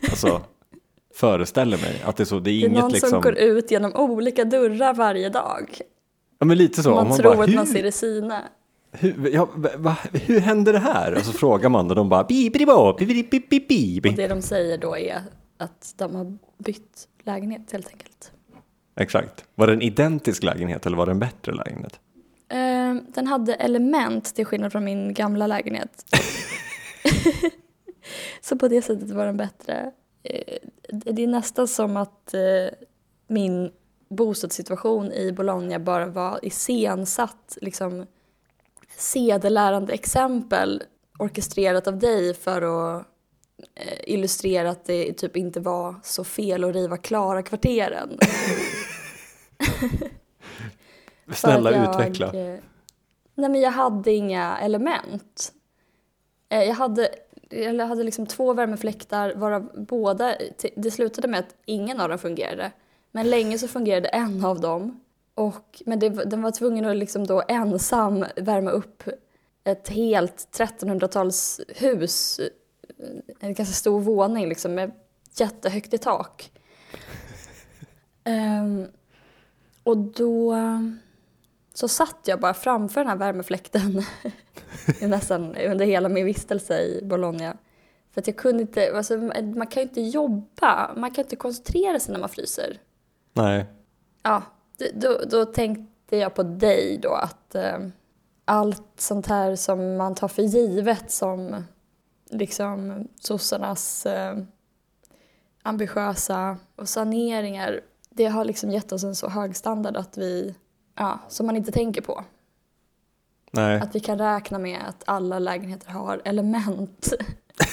alltså 0.09 0.41
föreställer 1.15 1.77
mig. 1.77 2.01
Att 2.05 2.17
det 2.17 2.23
är 2.23 2.25
så, 2.25 2.39
det 2.39 2.49
är, 2.49 2.51
det 2.51 2.65
är 2.65 2.69
inget 2.69 2.81
någon 2.81 2.91
liksom... 2.91 3.09
som 3.09 3.21
går 3.21 3.37
ut 3.37 3.71
genom 3.71 3.95
olika 3.95 4.45
dörrar 4.45 4.93
varje 4.93 5.29
dag. 5.29 5.81
Ja 6.39 6.45
men 6.45 6.57
lite 6.57 6.83
så. 6.83 6.89
Man, 6.89 7.07
man 7.07 7.17
tror 7.17 7.35
bara, 7.35 7.43
att 7.43 7.53
man 7.53 7.67
ser 7.67 7.83
det 7.83 7.91
sina. 7.91 8.43
Hur, 8.91 9.29
ja, 9.33 9.49
va, 9.77 9.97
hur 10.13 10.39
händer 10.39 10.73
det 10.73 10.79
här? 10.79 11.15
Och 11.15 11.21
så 11.21 11.31
frågar 11.31 11.69
man 11.69 11.89
och 11.89 11.95
de 11.95 12.09
bara 12.09 12.23
bibidi-bo, 12.23 12.97
bibidi-bibidi. 12.97 14.09
Och 14.09 14.15
det 14.15 14.27
de 14.27 14.41
säger 14.41 14.77
då 14.77 14.97
är 14.97 15.21
att 15.57 15.93
de 15.97 16.15
har 16.15 16.37
bytt 16.57 17.07
lägenhet 17.23 17.71
helt 17.71 17.87
enkelt. 17.87 18.31
Exakt. 18.99 19.45
Var 19.55 19.67
det 19.67 19.73
en 19.73 19.81
identisk 19.81 20.43
lägenhet 20.43 20.85
eller 20.85 20.97
var 20.97 21.05
det 21.05 21.11
en 21.11 21.19
bättre 21.19 21.53
lägenhet? 21.53 21.99
Uh, 22.53 23.01
den 23.13 23.27
hade 23.27 23.53
element 23.53 24.35
till 24.35 24.45
skillnad 24.45 24.71
från 24.71 24.83
min 24.83 25.13
gamla 25.13 25.47
lägenhet. 25.47 26.05
så 28.41 28.57
på 28.57 28.67
det 28.67 28.81
sättet 28.81 29.09
var 29.09 29.25
den 29.25 29.37
bättre. 29.37 29.91
Uh, 30.25 30.69
det 30.87 31.23
är 31.23 31.27
nästan 31.27 31.67
som 31.67 31.97
att 31.97 32.33
uh, 32.33 32.69
min 33.27 33.71
bostadssituation 34.09 35.11
i 35.11 35.31
Bologna 35.31 35.79
bara 35.79 36.05
var 36.05 36.45
iscensatt 36.45 37.57
liksom 37.61 38.05
sedelärande 38.97 39.93
exempel 39.93 40.83
orkestrerat 41.19 41.87
av 41.87 41.99
dig 41.99 42.33
för 42.33 42.61
att 42.61 43.05
eh, 43.75 44.13
illustrera 44.13 44.69
att 44.69 44.85
det 44.85 45.13
typ 45.13 45.37
inte 45.37 45.59
var 45.59 45.95
så 46.03 46.23
fel 46.23 46.63
att 46.63 46.75
riva 46.75 46.97
Klara-kvarteren. 46.97 48.19
Snälla 51.33 51.71
jag, 51.71 51.89
utveckla. 51.89 52.27
Eh, 52.27 52.59
nej 53.35 53.49
men 53.49 53.61
jag 53.61 53.71
hade 53.71 54.11
inga 54.11 54.57
element. 54.57 55.53
Eh, 56.49 56.63
jag 56.63 56.75
hade, 56.75 57.09
jag 57.49 57.87
hade 57.87 58.03
liksom 58.03 58.25
två 58.25 58.53
värmefläktar 58.53 59.33
varav 59.35 59.85
båda, 59.87 60.35
det 60.75 60.91
slutade 60.91 61.27
med 61.27 61.39
att 61.39 61.55
ingen 61.65 61.99
av 61.99 62.09
dem 62.09 62.19
fungerade. 62.19 62.71
Men 63.11 63.29
länge 63.29 63.57
så 63.57 63.67
fungerade 63.67 64.07
en 64.07 64.45
av 64.45 64.59
dem. 64.59 65.01
Och, 65.35 65.81
men 65.85 65.99
det, 65.99 66.09
den 66.09 66.41
var 66.41 66.51
tvungen 66.51 66.85
att 66.85 66.95
liksom 66.95 67.27
då 67.27 67.43
ensam 67.47 68.25
värma 68.35 68.71
upp 68.71 69.03
ett 69.63 69.89
helt 69.89 70.59
1300-talshus. 70.59 72.39
En 73.39 73.53
ganska 73.53 73.73
stor 73.73 73.99
våning 74.01 74.49
liksom 74.49 74.75
med 74.75 74.91
jättehögt 75.35 75.93
i 75.93 75.97
tak. 75.97 76.51
Um, 78.25 78.87
och 79.83 79.97
då 79.97 80.55
så 81.77 81.87
satt 81.87 82.19
jag 82.25 82.39
bara 82.39 82.53
framför 82.53 83.01
den 83.01 83.09
här 83.09 83.15
värmefläkten 83.15 84.03
nästan 85.01 85.55
under 85.55 85.85
hela 85.85 86.09
min 86.09 86.25
vistelse 86.25 86.79
i 86.79 87.01
Bologna. 87.03 87.57
För 88.13 88.21
att 88.21 88.27
jag 88.27 88.35
kunde 88.35 88.61
inte, 88.61 88.97
alltså, 88.97 89.17
man 89.17 89.67
kan 89.67 89.83
ju 89.83 89.89
inte 89.89 90.01
jobba, 90.01 90.93
man 90.97 91.11
kan 91.11 91.23
inte 91.23 91.35
koncentrera 91.35 91.99
sig 91.99 92.13
när 92.13 92.19
man 92.19 92.29
fryser. 92.29 92.79
Nej. 93.33 93.65
Ja, 94.23 94.43
då, 94.93 95.21
då 95.29 95.45
tänkte 95.45 96.17
jag 96.17 96.33
på 96.33 96.43
dig 96.43 96.99
då 97.01 97.13
att 97.13 97.55
eh, 97.55 97.79
allt 98.45 98.91
sånt 98.97 99.27
här 99.27 99.55
som 99.55 99.97
man 99.97 100.15
tar 100.15 100.27
för 100.27 100.43
givet 100.43 101.11
som 101.11 101.63
liksom 102.29 103.07
sossarnas 103.19 104.05
eh, 104.05 104.37
ambitiösa 105.63 106.57
och 106.75 106.89
saneringar 106.89 107.81
det 108.09 108.25
har 108.25 108.45
liksom 108.45 108.71
gett 108.71 108.91
oss 108.91 109.03
en 109.03 109.15
så 109.15 109.29
hög 109.29 109.55
standard 109.55 109.97
att 109.97 110.17
vi, 110.17 110.55
ja, 110.95 111.19
som 111.27 111.45
man 111.45 111.55
inte 111.55 111.71
tänker 111.71 112.01
på. 112.01 112.23
Nej. 113.51 113.79
Att 113.79 113.95
vi 113.95 113.99
kan 113.99 114.17
räkna 114.17 114.59
med 114.59 114.81
att 114.87 115.03
alla 115.05 115.39
lägenheter 115.39 115.91
har 115.91 116.21
element. 116.25 117.13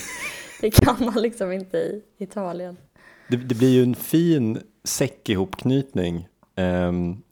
det 0.61 0.71
kan 0.71 0.97
man 1.01 1.15
liksom 1.15 1.53
inte 1.53 1.77
i 1.79 2.03
Italien. 2.19 2.77
Det, 3.29 3.37
det 3.37 3.55
blir 3.55 3.71
ju 3.71 3.83
en 3.83 3.95
fin 3.95 4.63
säckihopknytning 4.85 6.29
um, 6.57 7.23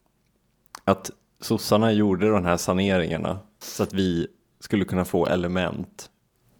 att 0.83 1.11
sossarna 1.41 1.91
gjorde 1.91 2.29
de 2.29 2.45
här 2.45 2.57
saneringarna 2.57 3.39
så 3.59 3.83
att 3.83 3.93
vi 3.93 4.27
skulle 4.59 4.85
kunna 4.85 5.05
få 5.05 5.25
element 5.25 6.09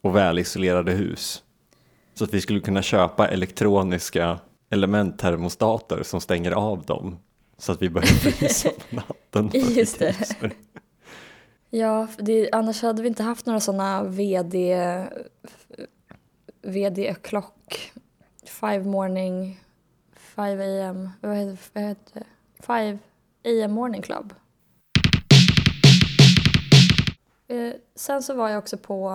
och 0.02 0.16
välisolerade 0.16 0.92
hus. 0.92 1.44
Så 2.14 2.24
att 2.24 2.34
vi 2.34 2.42
skulle 2.42 2.60
kunna 2.60 2.82
köpa 2.82 3.28
elektroniska 3.28 4.40
elementtermostater 4.70 6.04
som 6.04 6.22
stänger 6.22 6.52
av 6.52 6.84
dem 6.86 7.18
så 7.62 7.72
att 7.72 7.82
vi 7.82 7.90
börjar 7.90 8.08
frysa 8.08 8.70
på 8.90 8.96
natten. 8.96 9.50
Just 9.54 10.00
det. 10.00 10.16
Ja, 11.70 12.08
det, 12.18 12.52
annars 12.52 12.82
hade 12.82 13.02
vi 13.02 13.08
inte 13.08 13.24
haft 13.24 13.46
några 13.46 13.60
sådana 13.60 14.04
VD, 14.04 14.76
VD 16.62 17.16
klock, 17.22 17.92
five 18.46 18.84
morning, 18.84 19.60
five 20.16 20.84
am, 20.90 21.10
vad 21.22 21.38
heter, 21.38 21.58
vad 21.74 21.84
heter 21.84 22.14
det? 22.14 22.26
Five 22.64 23.00
AM 23.44 23.72
morning 23.72 24.02
club. 24.02 24.34
Eh, 27.48 27.74
sen 27.96 28.24
så 28.24 28.34
var 28.34 28.50
jag 28.50 28.58
också 28.60 28.78
på, 28.78 29.10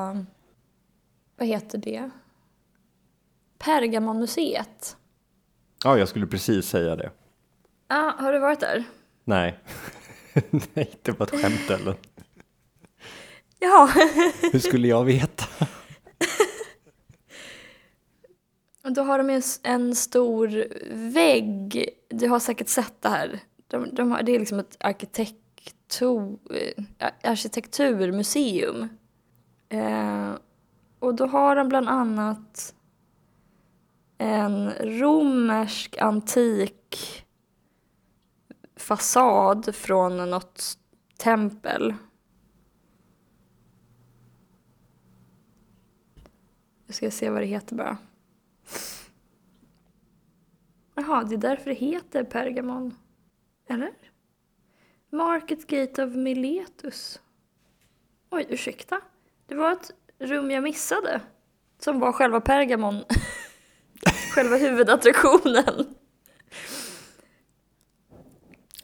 vad 1.37 1.49
heter 1.49 1.79
det? 1.79 2.11
Pergamonmuseet. 3.59 4.97
Ja, 5.85 5.99
jag 5.99 6.09
skulle 6.09 6.27
precis 6.27 6.69
säga 6.69 6.97
det. 6.97 7.11
Ah, 7.89 8.23
har 8.23 8.33
du 8.33 8.39
varit 8.39 8.61
där? 8.61 8.85
Nej. 9.25 9.59
Nej, 10.75 10.91
det 11.03 11.13
var 11.19 11.27
ett 11.27 11.43
skämt 11.43 11.71
eller? 11.71 11.95
Ja. 13.59 13.91
Hur 14.53 14.59
skulle 14.59 14.89
jag 14.89 15.05
veta? 15.05 15.45
Då 18.83 19.03
har 19.03 19.19
de 19.19 19.31
ju 19.31 19.43
en 19.63 19.95
stor 19.95 20.65
vägg. 21.13 21.89
Du 22.09 22.29
har 22.29 22.39
säkert 22.39 22.69
sett 22.69 23.03
det 23.03 23.09
här. 23.09 23.41
De, 23.69 23.95
de 23.95 24.11
har, 24.13 24.23
det 24.23 24.35
är 24.35 24.39
liksom 24.39 24.59
ett 24.59 24.77
arkitektur, 24.81 26.39
eh, 26.55 26.85
arkitekturmuseum. 27.31 28.89
Eh, 29.69 30.31
och 30.99 31.15
då 31.15 31.27
har 31.27 31.57
de 31.57 31.69
bland 31.69 31.89
annat 31.89 32.75
en 34.19 34.71
romersk 34.71 35.97
antik 35.99 37.26
fasad 38.87 39.75
från 39.75 40.31
något 40.31 40.79
tempel. 41.17 41.95
Jag 46.87 46.95
ska 46.95 47.11
se 47.11 47.31
vad 47.31 47.43
det 47.43 47.47
heter 47.47 47.77
bara. 47.77 47.99
Jaha, 50.95 51.25
det 51.25 51.35
är 51.35 51.39
därför 51.39 51.65
det 51.65 51.77
heter 51.77 52.25
Pergamon. 52.25 52.95
Eller? 53.69 53.93
Market 55.11 55.67
Gate 55.67 56.05
of 56.05 56.15
Miletus. 56.15 57.21
Oj, 58.31 58.47
ursäkta. 58.49 59.01
Det 59.47 59.55
var 59.55 59.73
ett 59.73 59.91
rum 60.19 60.51
jag 60.51 60.63
missade. 60.63 61.21
Som 61.79 62.01
var 62.01 62.13
själva 62.13 62.41
Pergamon. 62.41 63.05
själva 64.35 64.57
huvudattraktionen. 64.57 65.97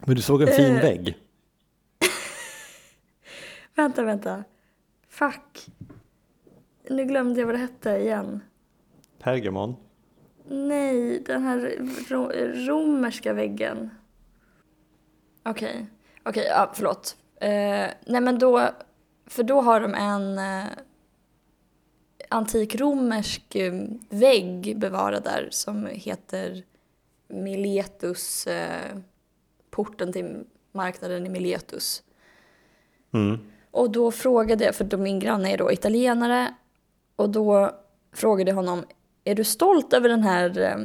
Men 0.06 0.16
du 0.16 0.23
såg 0.23 0.42
en 0.42 0.49
fin 0.49 0.76
Eh. 0.76 0.82
vägg. 0.82 1.18
Vänta, 3.75 4.02
vänta. 4.02 4.44
Fuck. 5.09 5.66
Nu 6.90 7.04
glömde 7.04 7.40
jag 7.40 7.47
vad 7.47 7.54
det 7.54 7.59
hette 7.59 7.90
igen. 7.90 8.40
Pergamon. 9.18 9.76
Nej, 10.49 11.21
den 11.26 11.42
här 11.42 11.78
ro 12.09 12.30
romerska 12.68 13.32
väggen. 13.32 13.90
Okej, 15.42 15.87
okej, 16.23 16.44
ja, 16.49 16.73
förlåt. 16.75 17.16
Eh, 17.40 17.49
nej 18.06 18.21
men 18.21 18.38
då, 18.38 18.68
för 19.26 19.42
då 19.42 19.61
har 19.61 19.80
de 19.80 19.94
en 19.94 20.38
romersk 22.76 23.54
eh, 23.54 23.73
vägg 24.09 24.78
bevarad 24.78 25.25
där 25.25 25.49
som 25.50 25.87
heter 25.87 26.62
Miletus, 27.28 28.47
eh, 28.47 28.97
porten 29.72 30.12
till 30.12 30.44
marknaden 30.72 31.26
i 31.26 31.28
Miletus. 31.28 32.02
Mm. 33.12 33.38
Och 33.70 33.90
då 33.90 34.10
frågade 34.10 34.64
jag, 34.64 34.74
för 34.74 34.85
då 34.85 34.96
min 34.96 35.18
granne 35.18 35.52
är 35.52 35.58
då 35.58 35.72
italienare, 35.72 36.54
och 37.16 37.30
då 37.30 37.70
frågade 38.12 38.50
jag 38.50 38.56
honom, 38.56 38.85
är 39.24 39.35
du 39.35 39.44
stolt 39.44 39.92
över 39.92 40.08
den 40.08 40.22
här 40.22 40.58
eh, 40.58 40.76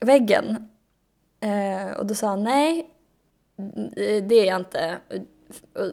väggen? 0.00 0.68
Eh, 1.40 1.96
och 1.98 2.06
då 2.06 2.14
sa 2.14 2.26
han, 2.26 2.42
nej, 2.42 2.90
det 4.22 4.34
är 4.34 4.44
jag 4.44 4.60
inte. 4.60 4.98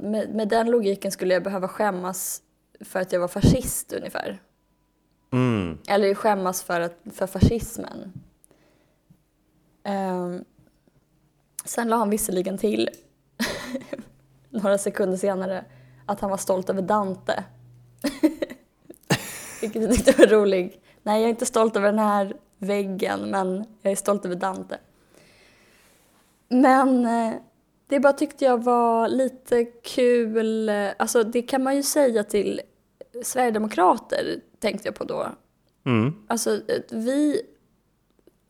Med, 0.02 0.36
med 0.36 0.48
den 0.48 0.72
logiken 0.72 1.12
skulle 1.12 1.34
jag 1.34 1.44
behöva 1.44 1.68
skämmas 1.68 2.42
för 2.82 3.00
att 3.00 3.12
jag 3.12 3.20
var 3.20 3.28
fascist 3.28 3.94
ungefär. 3.94 4.42
Mm. 5.32 5.78
Eller 5.88 6.16
skämmas 6.16 6.64
för, 6.64 6.82
att, 6.82 6.98
för 7.14 7.28
fascismen. 7.28 8.14
Ehm, 9.84 10.46
sen 11.64 11.90
la 11.90 11.96
han 11.96 12.10
visserligen 12.10 12.58
till 12.58 12.90
några 14.50 14.78
sekunder 14.78 15.18
senare 15.18 15.66
att 16.06 16.20
han 16.20 16.30
var 16.30 16.38
stolt 16.38 16.70
över 16.70 16.82
Dante. 16.82 17.44
Vilket 19.62 19.82
jag 19.82 19.94
tyckte 19.94 20.12
var 20.12 20.28
rolig. 20.28 20.82
Nej, 21.04 21.22
jag 21.22 21.26
är 21.26 21.30
inte 21.30 21.46
stolt 21.46 21.76
över 21.76 21.88
den 21.88 22.00
här 22.00 22.36
väggen, 22.58 23.20
men 23.30 23.66
jag 23.82 23.92
är 23.92 23.96
stolt 23.96 24.26
över 24.26 24.36
Dante. 24.36 24.78
Men 26.48 27.06
eh, 27.06 27.34
det 27.88 28.00
bara 28.00 28.14
tyckte 28.14 28.46
jag 28.46 28.64
var 28.64 29.08
lite 29.08 29.66
kul. 29.66 30.70
Alltså 30.70 31.24
det 31.24 31.42
kan 31.42 31.64
man 31.64 31.76
ju 31.76 31.84
säga 31.84 32.24
till 32.24 32.62
Sverigedemokrater, 33.24 34.40
tänkte 34.60 34.88
jag 34.88 34.96
på 34.96 35.04
då. 35.04 35.28
Mm. 35.86 36.14
Alltså 36.28 36.54
eh, 36.56 36.82
vi 36.90 37.42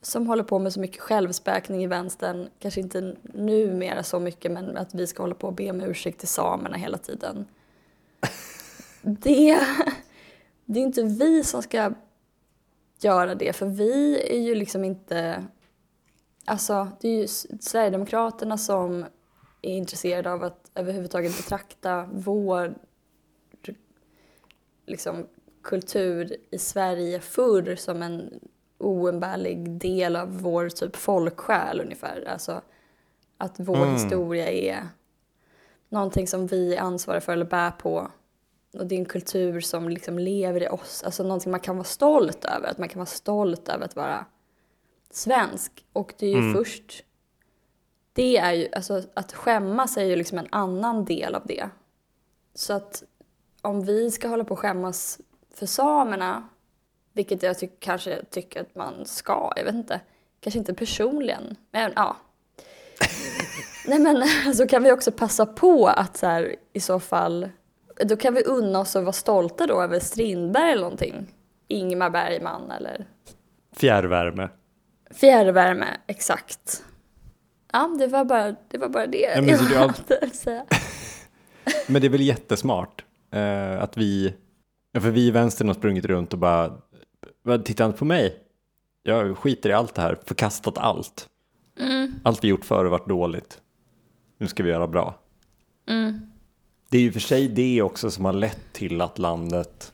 som 0.05 0.27
håller 0.27 0.43
på 0.43 0.59
med 0.59 0.73
så 0.73 0.79
mycket 0.79 1.01
självspäkning 1.01 1.83
i 1.83 1.87
vänstern, 1.87 2.49
kanske 2.59 2.79
inte 2.79 3.15
numera 3.23 4.03
så 4.03 4.19
mycket, 4.19 4.51
men 4.51 4.77
att 4.77 4.93
vi 4.93 5.07
ska 5.07 5.23
hålla 5.23 5.35
på 5.35 5.47
och 5.47 5.53
be 5.53 5.69
om 5.69 5.81
ursäkt 5.81 6.19
till 6.19 6.27
samerna 6.27 6.77
hela 6.77 6.97
tiden. 6.97 7.45
Det, 9.01 9.59
det 10.65 10.79
är 10.79 10.83
inte 10.83 11.03
vi 11.03 11.43
som 11.43 11.61
ska 11.61 11.93
göra 12.99 13.35
det, 13.35 13.53
för 13.53 13.65
vi 13.65 14.21
är 14.29 14.39
ju 14.39 14.55
liksom 14.55 14.83
inte... 14.83 15.45
Alltså, 16.45 16.87
det 17.01 17.07
är 17.07 17.21
ju 17.21 17.27
Sverigedemokraterna 17.59 18.57
som 18.57 19.05
är 19.61 19.77
intresserade 19.77 20.31
av 20.31 20.43
att 20.43 20.71
överhuvudtaget 20.75 21.37
betrakta 21.37 22.09
vår 22.13 22.75
liksom, 24.85 25.27
kultur 25.63 26.35
i 26.51 26.57
Sverige 26.57 27.19
förr 27.19 27.75
som 27.75 28.01
en 28.01 28.39
oumbärlig 28.77 29.69
del 29.71 30.15
av 30.15 30.41
vår 30.41 30.69
typ 30.69 30.95
folksjäl 30.95 31.81
ungefär. 31.81 32.27
Alltså 32.27 32.61
att 33.37 33.59
vår 33.59 33.75
Mm. 33.77 33.93
historia 33.93 34.51
är 34.51 34.87
någonting 35.89 36.27
som 36.27 36.47
vi 36.47 36.75
är 36.75 36.81
ansvariga 36.81 37.21
för 37.21 37.33
eller 37.33 37.45
bär 37.45 37.71
på. 37.71 38.11
Och 38.73 38.87
det 38.87 38.95
är 38.95 38.99
en 38.99 39.05
kultur 39.05 39.61
som 39.61 39.89
liksom 39.89 40.19
lever 40.19 40.63
i 40.63 40.67
oss, 40.67 41.03
alltså 41.03 41.23
någonting 41.23 41.51
man 41.51 41.59
kan 41.59 41.75
vara 41.77 41.83
stolt 41.83 42.45
över. 42.45 42.67
Att 42.69 42.77
man 42.77 42.89
kan 42.89 42.99
vara 42.99 43.05
stolt 43.05 43.69
över 43.69 43.85
att 43.85 43.95
vara 43.95 44.25
svensk. 45.11 45.85
Och 45.93 46.13
det 46.17 46.25
är 46.27 46.31
ju 46.31 46.37
Mm. 46.39 46.53
först, 46.53 47.03
det 48.13 48.37
är 48.37 48.51
ju, 48.51 48.67
alltså 48.71 49.01
att 49.13 49.33
skämmas 49.33 49.97
är 49.97 50.03
ju 50.03 50.15
liksom 50.15 50.37
en 50.37 50.47
annan 50.51 51.05
del 51.05 51.35
av 51.35 51.41
det. 51.45 51.69
Så 52.55 52.73
att 52.73 53.03
om 53.61 53.85
vi 53.85 54.11
ska 54.11 54.27
hålla 54.27 54.43
på 54.43 54.51
och 54.53 54.59
skämmas 54.59 55.19
för 55.53 55.65
samerna, 55.65 56.47
vilket 57.13 57.43
jag 57.43 57.59
tyck, 57.59 57.79
kanske 57.79 58.23
tycker 58.29 58.61
att 58.61 58.75
man 58.75 59.05
ska, 59.05 59.53
jag 59.55 59.63
vet 59.63 59.75
inte, 59.75 60.01
kanske 60.39 60.59
inte 60.59 60.73
personligen, 60.73 61.55
men 61.71 61.91
ja. 61.95 62.17
Nej 63.87 63.99
men 63.99 64.23
så 64.55 64.67
kan 64.67 64.83
vi 64.83 64.91
också 64.91 65.11
passa 65.11 65.45
på 65.45 65.87
att 65.87 66.17
så 66.17 66.27
här, 66.27 66.55
i 66.73 66.79
så 66.79 66.99
fall, 66.99 67.49
då 68.05 68.15
kan 68.15 68.33
vi 68.33 68.43
unna 68.43 68.79
oss 68.79 68.95
att 68.95 69.03
vara 69.03 69.13
stolta 69.13 69.67
då 69.67 69.81
över 69.81 69.99
Strindberg 69.99 70.71
eller 70.71 70.81
någonting. 70.81 71.27
Ingmar 71.67 72.09
Bergman 72.09 72.71
eller 72.71 73.05
Fjärrvärme. 73.75 74.49
fjärrvärme, 75.11 75.87
exakt. 76.07 76.83
Ja, 77.71 77.95
det 77.99 78.07
var 78.07 78.25
bara 78.25 78.55
det, 78.67 78.77
var 78.77 78.89
bara 78.89 79.07
det 79.07 79.35
men 79.35 79.47
jag 79.47 79.57
hade 79.57 80.19
att 80.21 80.35
säga. 80.35 80.65
Men 81.87 82.01
det 82.01 82.07
är 82.07 82.09
väl 82.09 82.21
jättesmart 82.21 83.05
eh, 83.31 83.81
att 83.81 83.97
vi, 83.97 84.33
ja, 84.91 85.01
för 85.01 85.09
vi 85.09 85.27
i 85.27 85.31
vänstern 85.31 85.67
har 85.67 85.75
sprungit 85.75 86.05
runt 86.05 86.33
och 86.33 86.39
bara, 86.39 86.77
"Vad, 87.43 87.65
titta 87.65 87.85
inte 87.85 87.97
på 87.97 88.05
mig. 88.05 88.39
Jag 89.03 89.37
skiter 89.37 89.69
i 89.69 89.73
allt 89.73 89.95
det 89.95 90.01
här, 90.01 90.17
förkastat 90.25 90.77
allt. 90.77 91.29
Mm, 91.79 92.15
Allt 92.23 92.43
vi 92.43 92.47
gjort 92.47 92.65
förr 92.65 92.77
har 92.83 92.91
varit 92.91 93.07
dåligt. 93.07 93.61
Nu 94.37 94.47
ska 94.47 94.63
vi 94.63 94.69
göra 94.69 94.87
bra. 94.87 95.15
mm, 95.89 96.19
Det 96.89 96.97
är 96.97 97.01
ju 97.01 97.11
för 97.11 97.19
sig 97.19 97.47
det 97.47 97.81
också 97.81 98.11
som 98.11 98.25
har 98.25 98.33
lett 98.33 98.73
till 98.73 99.01
att 99.01 99.19
landet 99.19 99.93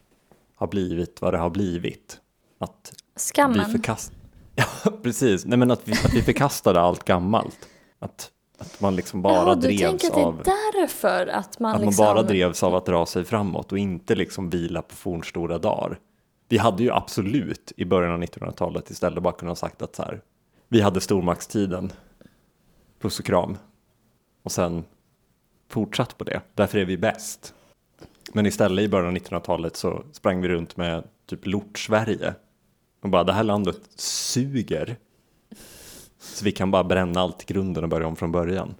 har 0.55 0.67
blivit 0.67 1.21
vad 1.21 1.33
det 1.33 1.37
har 1.37 1.49
blivit. 1.49 2.19
Att 2.59 2.93
vi 3.15 3.19
Skammen. 3.19 3.71
förkast... 3.71 4.11
Ja, 4.55 4.91
precis. 5.03 5.45
Nej, 5.45 5.57
men 5.57 5.71
att 5.71 5.87
vi, 5.87 5.91
att 5.93 6.13
vi 6.13 6.21
förkastade 6.21 6.79
allt 6.81 7.03
gammalt. 7.03 7.59
Att, 7.99 8.31
att 8.57 8.81
man 8.81 8.95
liksom 8.95 9.21
bara 9.21 9.55
du 9.55 9.61
drevs 9.61 9.81
tänker 9.81 10.07
att 10.07 10.13
det 10.13 10.21
av... 10.25 10.39
är 10.39 10.43
därför 10.81 11.27
att 11.27 11.59
man 11.59 11.75
Att 11.75 11.81
liksom... 11.81 12.05
man 12.05 12.15
bara 12.15 12.23
drevs 12.23 12.63
av 12.63 12.75
att 12.75 12.85
dra 12.85 13.05
sig 13.05 13.25
framåt 13.25 13.71
och 13.71 13.77
inte 13.77 14.15
liksom 14.15 14.49
vila 14.49 14.81
på 14.81 14.95
fornstora 14.95 15.57
dagar. 15.57 15.99
Vi 16.49 16.57
hade 16.57 16.83
ju 16.83 16.91
absolut 16.91 17.71
i 17.77 17.85
början 17.85 18.13
av 18.13 18.23
1900-talet 18.23 18.89
istället 18.89 19.23
bara 19.23 19.33
kunnat 19.33 19.57
sagt 19.57 19.81
att 19.81 19.95
så 19.95 20.03
här, 20.03 20.21
vi 20.67 20.81
hade 20.81 21.01
stormaktstiden, 21.01 21.91
puss 22.99 23.19
och 23.19 23.25
kram, 23.25 23.57
och 24.43 24.51
sen 24.51 24.83
fortsatt 25.67 26.17
på 26.17 26.23
det, 26.23 26.41
därför 26.53 26.77
är 26.77 26.85
vi 26.85 26.97
bäst. 26.97 27.53
Men 28.33 28.45
istället 28.45 28.83
i 28.83 28.89
början 28.89 29.07
av 29.07 29.21
1900-talet 29.21 29.75
så 29.75 30.03
sprang 30.11 30.41
vi 30.41 30.47
runt 30.47 30.77
med 30.77 31.03
typ 31.25 31.45
lort-Sverige 31.45 32.33
och 33.01 33.09
bara 33.09 33.23
det 33.23 33.33
här 33.33 33.43
landet 33.43 33.79
suger. 33.95 34.97
Så 36.19 36.45
vi 36.45 36.51
kan 36.51 36.71
bara 36.71 36.83
bränna 36.83 37.19
allt 37.19 37.41
i 37.43 37.53
grunden 37.53 37.83
och 37.83 37.89
börja 37.89 38.07
om 38.07 38.15
från 38.15 38.31
början. 38.31 38.75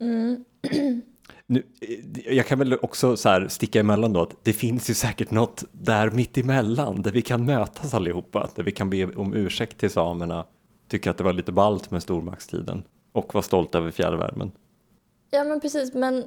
Mm. 0.00 0.44
Nu, 1.50 1.62
eh, 1.80 2.34
jag 2.36 2.46
kan 2.46 2.58
väl 2.58 2.78
också 2.82 3.16
så 3.16 3.28
här 3.28 3.48
sticka 3.48 3.80
emellan 3.80 4.12
då 4.12 4.22
att 4.22 4.34
det 4.42 4.52
finns 4.52 4.90
ju 4.90 4.94
säkert 4.94 5.30
något 5.30 5.64
där 5.72 6.10
mitt 6.10 6.38
emellan 6.38 7.02
där 7.02 7.12
vi 7.12 7.22
kan 7.22 7.44
mötas 7.44 7.94
allihopa, 7.94 8.50
där 8.54 8.62
vi 8.62 8.72
kan 8.72 8.90
be 8.90 9.06
om 9.06 9.34
ursäkt 9.34 9.78
till 9.78 9.90
samerna, 9.90 10.46
tycker 10.88 11.10
att 11.10 11.16
det 11.18 11.24
var 11.24 11.32
lite 11.32 11.52
ballt 11.52 11.90
med 11.90 12.02
stormaktstiden. 12.02 12.82
och 13.12 13.34
vara 13.34 13.42
stolt 13.42 13.74
över 13.74 13.90
fjärrvärmen. 13.90 14.52
Ja 15.30 15.44
men 15.44 15.60
precis, 15.60 15.94
men, 15.94 16.24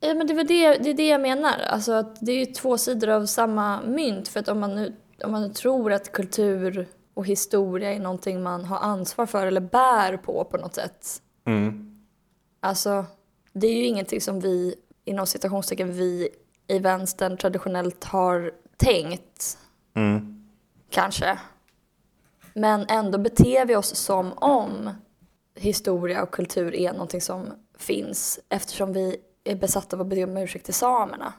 ja, 0.00 0.14
men 0.14 0.26
det, 0.26 0.34
var 0.34 0.44
det, 0.44 0.78
det 0.78 0.90
är 0.90 0.94
det 0.94 1.08
jag 1.08 1.20
menar. 1.20 1.60
Alltså 1.68 1.92
att 1.92 2.16
det 2.20 2.32
är 2.32 2.46
ju 2.46 2.46
två 2.46 2.78
sidor 2.78 3.08
av 3.08 3.26
samma 3.26 3.82
mynt. 3.82 4.28
För 4.28 4.40
att 4.40 4.48
om 4.48 4.60
man, 4.60 4.74
nu, 4.74 4.94
om 5.24 5.32
man 5.32 5.42
nu 5.42 5.48
tror 5.48 5.92
att 5.92 6.12
kultur 6.12 6.88
och 7.14 7.26
historia 7.26 7.92
är 7.92 8.00
någonting 8.00 8.42
man 8.42 8.64
har 8.64 8.78
ansvar 8.78 9.26
för 9.26 9.46
eller 9.46 9.60
bär 9.60 10.16
på 10.16 10.44
på 10.44 10.56
något 10.56 10.74
sätt. 10.74 11.22
Mm. 11.46 12.00
Alltså, 12.60 13.04
det 13.54 13.66
är 13.66 13.74
ju 13.74 13.84
ingenting 13.84 14.20
som 14.20 14.40
vi, 14.40 14.74
inom 15.04 15.26
citationstecken, 15.26 15.92
vi 15.92 16.28
i 16.66 16.78
vänstern 16.78 17.36
traditionellt 17.36 18.04
har 18.04 18.52
tänkt. 18.76 19.58
Mm. 19.94 20.48
Kanske. 20.90 21.38
Men 22.54 22.86
ändå 22.88 23.18
beter 23.18 23.66
vi 23.66 23.76
oss 23.76 23.94
som 23.94 24.32
om 24.32 24.90
historia 25.54 26.22
och 26.22 26.30
kultur 26.30 26.74
är 26.74 26.92
någonting 26.92 27.20
som 27.20 27.46
finns 27.78 28.40
eftersom 28.48 28.92
vi 28.92 29.16
är 29.44 29.54
besatta 29.54 29.96
av 29.96 30.00
att 30.00 30.06
be 30.06 30.24
om 30.24 30.36
ursäkt 30.36 30.64
till 30.64 30.74
samerna. 30.74 31.32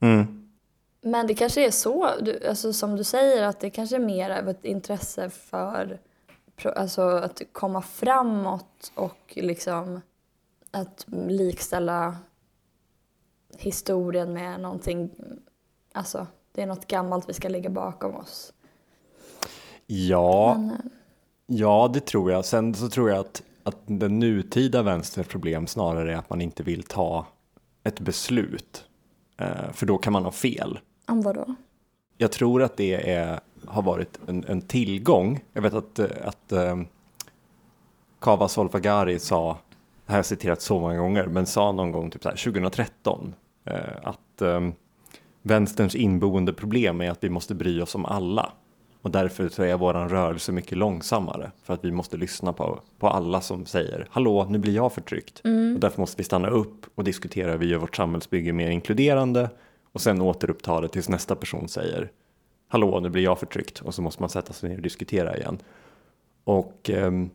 Mm. 0.00 0.50
Men 1.00 1.26
det 1.26 1.34
kanske 1.34 1.66
är 1.66 1.70
så, 1.70 2.10
du, 2.20 2.46
alltså 2.46 2.72
som 2.72 2.96
du 2.96 3.04
säger, 3.04 3.42
att 3.42 3.60
det 3.60 3.70
kanske 3.70 3.96
är 3.96 4.00
mer 4.00 4.30
av 4.30 4.48
ett 4.48 4.64
intresse 4.64 5.30
för 5.30 5.98
alltså 6.64 7.02
att 7.02 7.42
komma 7.52 7.82
framåt 7.82 8.92
och 8.94 9.32
liksom 9.34 10.00
att 10.76 11.06
likställa 11.28 12.16
historien 13.58 14.32
med 14.32 14.60
någonting, 14.60 15.10
alltså 15.92 16.26
det 16.52 16.62
är 16.62 16.66
något 16.66 16.86
gammalt 16.86 17.28
vi 17.28 17.32
ska 17.32 17.48
lägga 17.48 17.70
bakom 17.70 18.14
oss. 18.14 18.52
Ja, 19.86 20.54
Men, 20.58 20.70
eh, 20.70 20.76
ja, 21.46 21.90
det 21.94 22.06
tror 22.06 22.32
jag. 22.32 22.44
Sen 22.44 22.74
så 22.74 22.88
tror 22.88 23.10
jag 23.10 23.18
att, 23.18 23.42
att 23.62 23.76
den 23.86 24.18
nutida 24.18 24.82
vänsterns 24.82 25.28
problem 25.28 25.66
snarare 25.66 26.12
är 26.12 26.16
att 26.16 26.30
man 26.30 26.40
inte 26.40 26.62
vill 26.62 26.82
ta 26.82 27.26
ett 27.82 28.00
beslut. 28.00 28.84
Eh, 29.36 29.72
för 29.72 29.86
då 29.86 29.98
kan 29.98 30.12
man 30.12 30.24
ha 30.24 30.32
fel. 30.32 30.78
om 31.06 31.22
vad 31.22 31.34
då? 31.34 31.54
Jag 32.16 32.32
tror 32.32 32.62
att 32.62 32.76
det 32.76 33.10
är, 33.12 33.40
har 33.66 33.82
varit 33.82 34.18
en, 34.26 34.44
en 34.44 34.62
tillgång. 34.62 35.44
Jag 35.52 35.62
vet 35.62 35.74
att, 35.74 35.98
att 35.98 36.52
eh, 36.52 36.80
Kava 38.18 38.48
Solfagari 38.48 39.18
sa, 39.18 39.58
det 40.06 40.12
här 40.12 40.14
har 40.14 40.18
jag 40.18 40.26
citerat 40.26 40.62
så 40.62 40.80
många 40.80 40.96
gånger, 40.96 41.26
men 41.26 41.46
sa 41.46 41.72
någon 41.72 41.92
gång 41.92 42.10
typ 42.10 42.22
så 42.22 42.28
här, 42.28 42.36
2013 42.36 43.34
eh, 43.64 43.76
att 44.02 44.42
eh, 44.42 44.60
vänsterns 45.42 45.94
inboende 45.94 46.52
problem 46.52 47.00
är 47.00 47.10
att 47.10 47.24
vi 47.24 47.30
måste 47.30 47.54
bry 47.54 47.80
oss 47.80 47.94
om 47.94 48.04
alla. 48.04 48.52
Och 49.02 49.10
därför 49.10 49.48
så 49.48 49.62
är 49.62 49.76
vår 49.76 49.94
rörelse 49.94 50.52
mycket 50.52 50.78
långsammare. 50.78 51.50
För 51.62 51.74
att 51.74 51.84
vi 51.84 51.92
måste 51.92 52.16
lyssna 52.16 52.52
på, 52.52 52.80
på 52.98 53.08
alla 53.08 53.40
som 53.40 53.66
säger 53.66 54.06
hallå, 54.10 54.46
nu 54.50 54.58
blir 54.58 54.74
jag 54.74 54.92
förtryckt. 54.92 55.40
Och 55.74 55.80
därför 55.80 56.00
måste 56.00 56.16
vi 56.16 56.24
stanna 56.24 56.48
upp 56.48 56.86
och 56.94 57.04
diskutera 57.04 57.50
hur 57.50 57.58
vi 57.58 57.66
gör 57.66 57.78
vårt 57.78 57.96
samhällsbygge 57.96 58.52
mer 58.52 58.70
inkluderande. 58.70 59.50
Och 59.92 60.00
sen 60.00 60.20
återuppta 60.20 60.80
det 60.80 60.88
tills 60.88 61.08
nästa 61.08 61.36
person 61.36 61.68
säger 61.68 62.10
hallå, 62.68 63.00
nu 63.00 63.10
blir 63.10 63.22
jag 63.22 63.38
förtryckt. 63.38 63.80
Och 63.80 63.94
så 63.94 64.02
måste 64.02 64.22
man 64.22 64.28
sätta 64.28 64.52
sig 64.52 64.68
ner 64.68 64.76
och 64.76 64.82
diskutera 64.82 65.36
igen. 65.36 65.58
Och 66.44 66.90
ehm, 66.90 67.30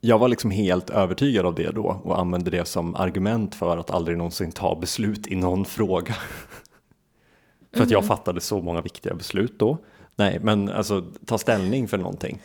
jag 0.00 0.18
var 0.18 0.28
liksom 0.28 0.50
helt 0.50 0.90
övertygad 0.90 1.46
av 1.46 1.54
det 1.54 1.70
då 1.70 2.00
och 2.04 2.18
använde 2.20 2.50
det 2.50 2.64
som 2.64 2.94
argument 2.94 3.54
för 3.54 3.76
att 3.76 3.90
aldrig 3.90 4.16
någonsin 4.18 4.52
ta 4.52 4.78
beslut 4.80 5.26
i 5.26 5.36
någon 5.36 5.64
fråga. 5.76 6.14
för 7.72 7.82
att 7.82 7.90
jag 7.90 8.04
fattade 8.06 8.40
så 8.40 8.62
många 8.62 8.80
viktiga 8.80 9.14
beslut 9.14 9.58
då. 9.58 9.78
Nej, 10.16 10.38
men 10.42 10.68
alltså 10.68 11.04
ta 11.26 11.38
ställning 11.38 11.88
för 11.88 11.98
någonting. 11.98 12.40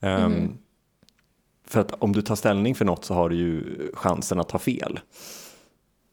Ehm, 0.00 0.58
För 1.68 1.80
att 1.80 1.92
om 2.02 2.12
du 2.12 2.22
tar 2.22 2.34
ställning 2.36 2.74
för 2.74 2.84
något 2.84 3.04
så 3.04 3.14
har 3.14 3.28
du 3.28 3.36
ju 3.36 3.64
chansen 3.94 4.40
att 4.40 4.48
ta 4.48 4.58
fel. 4.58 5.00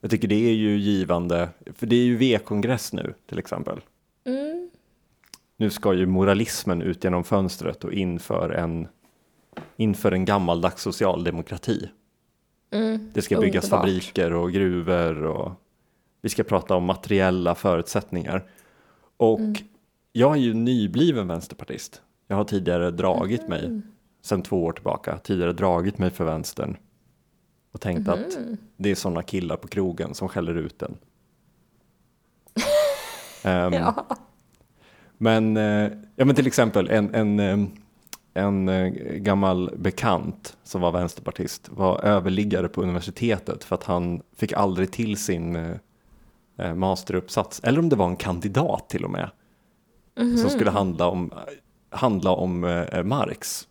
Jag 0.02 0.12
tycker 0.12 0.28
det 0.28 0.49
är 0.49 0.54
ju 0.54 0.78
givande, 0.78 1.49
för 1.76 1.88
det 1.88 1.95
är 1.95 2.04
ju 2.04 2.15
V-kongress 2.17 2.93
nu 2.93 3.13
till 3.30 3.39
exempel. 3.39 3.80
Mm. 4.26 4.69
Nu 5.58 5.69
ska 5.69 5.93
ju 5.93 6.06
moralismen 6.06 6.82
ut 6.82 7.04
genom 7.04 7.23
fönstret 7.23 7.84
och 7.84 7.93
inför 7.93 8.49
en, 8.49 8.88
inför 9.78 10.12
en 10.12 10.26
gammaldags 10.26 10.82
socialdemokrati. 10.82 11.89
Mm. 12.72 13.10
Det 13.13 13.22
ska 13.22 13.39
byggas 13.39 13.63
Underbart. 13.63 13.80
fabriker 13.82 14.34
och 14.34 14.52
gruvor 14.52 15.24
och 15.24 15.52
vi 16.22 16.30
ska 16.30 16.44
prata 16.44 16.76
om 16.76 16.84
materiella 16.84 17.56
förutsättningar. 17.56 18.44
Och 19.18 19.39
Mm. 19.39 19.54
jag 20.12 20.32
är 20.34 20.39
ju 20.42 20.54
nybliven 20.54 21.28
vänsterpartist. 21.28 22.02
Jag 22.28 22.36
har 22.36 22.44
tidigare 22.44 22.92
dragit 22.92 23.48
mig, 23.50 23.66
Mm. 23.66 23.82
sedan 24.22 24.42
två 24.42 24.63
år 24.63 24.72
tillbaka, 24.72 25.18
tidigare 25.24 25.54
dragit 25.54 25.98
mig 25.98 26.10
för 26.10 26.26
vänstern. 26.26 26.78
Och 27.72 27.82
tänkt 27.82 28.08
att 28.10 28.36
Mm. 28.38 28.58
det 28.78 28.92
är 28.92 28.96
sådana 28.96 29.24
killar 29.24 29.56
på 29.58 29.68
krogen 29.68 30.13
som 30.13 30.30
skäller 30.30 30.56
ut 30.56 30.80
den. 30.80 30.98
Ehm, 33.44 33.74
Ja. 33.74 34.06
Men, 35.18 35.58
eh, 35.58 35.92
ja, 36.16 36.26
men 36.26 36.36
till 36.36 36.48
exempel 36.48 36.89
en, 36.89 37.16
en, 37.16 37.39
eh, 37.39 37.58
en 38.34 38.69
eh, 38.69 38.89
gammal 39.17 39.74
bekant 39.78 40.58
som 40.63 40.82
var 40.82 40.91
vänsterpartist 40.91 41.69
var 41.72 42.00
överliggare 42.04 42.67
på 42.67 42.82
universitetet 42.82 43.63
för 43.63 43.76
att 43.76 43.84
han 43.84 44.22
fick 44.36 44.54
aldrig 44.54 44.91
till 44.91 45.17
sin 45.17 45.56
eh, 45.56 45.76
eh, 46.58 46.76
masteruppsats, 46.76 47.62
eller 47.63 47.80
om 47.80 47.89
det 47.89 47.96
var 47.96 48.08
en 48.08 48.15
kandidat 48.15 48.89
till 48.89 49.06
och 49.06 49.12
med, 49.12 49.30
som 50.15 50.50
skulle 50.50 50.72
handla 50.72 51.08
om, 51.08 51.32
handla 51.89 52.32
om 52.32 52.86
Marx. 53.04 53.67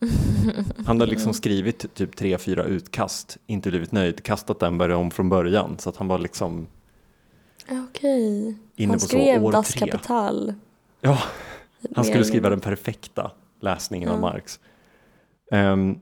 Han 0.86 1.00
har 1.00 1.06
liksom 1.06 1.34
skrivit 1.34 1.94
typ 1.94 2.16
tre, 2.16 2.38
fyra 2.38 2.64
utkast, 2.64 3.38
inte 3.46 3.70
blivit 3.70 3.92
nöjd, 3.92 4.22
kastat 4.22 4.58
den, 4.60 4.78
börjat 4.78 4.98
om 4.98 5.10
från 5.10 5.28
början. 5.28 5.78
Så 5.78 5.90
att 5.90 5.96
han 5.96 6.08
var 6.08 6.18
liksom, 6.18 6.66
Okej. 7.70 8.54
Inne 8.76 8.92
Han 8.92 9.00
skrev 9.00 9.50
Das. 9.50 9.74
Kapital. 9.74 10.54
ja, 11.00 11.18
Han 11.96 12.04
skulle 12.04 12.24
skriva 12.24 12.50
den 12.50 12.60
perfekta 12.60 13.30
läsningen 13.62 14.08
av 14.08 14.14
Ja. 14.14 14.20
Marx. 14.20 14.60
Ehm, 15.50 16.00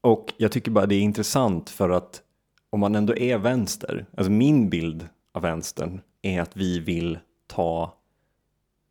och 0.00 0.32
jag 0.36 0.52
tycker 0.52 0.70
bara 0.70 0.86
det 0.86 0.94
är 0.94 1.00
intressant 1.00 1.70
för 1.70 1.90
att 1.90 2.22
om 2.70 2.80
man 2.80 2.94
ändå 2.94 3.16
är 3.16 3.38
vänster, 3.38 4.06
alltså 4.16 4.30
min 4.30 4.70
bild 4.70 5.08
av 5.32 5.42
vänstern 5.42 6.00
är 6.22 6.40
att 6.40 6.56
vi 6.56 6.78
vill 6.80 7.18
ta 7.46 7.94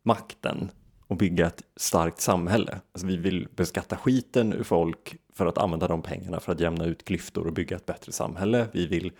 makten 0.02 0.70
och 1.06 1.16
bygga 1.16 1.46
ett 1.46 1.62
starkt 1.76 2.20
samhälle. 2.20 2.80
Alltså 2.92 3.06
vi 3.06 3.16
vill 3.16 3.48
beskatta 3.56 3.96
skiten 3.96 4.52
ur 4.52 4.62
folk 4.62 5.16
för 5.32 5.46
att 5.46 5.58
använda 5.58 5.88
de 5.88 6.02
pengarna 6.02 6.40
för 6.40 6.52
att 6.52 6.60
jämna 6.60 6.84
ut 6.84 7.04
klyftor 7.04 7.46
och 7.46 7.52
bygga 7.52 7.76
ett 7.76 7.86
bättre 7.86 8.12
samhälle. 8.12 8.66
Vi 8.72 8.86
vill 8.86 9.12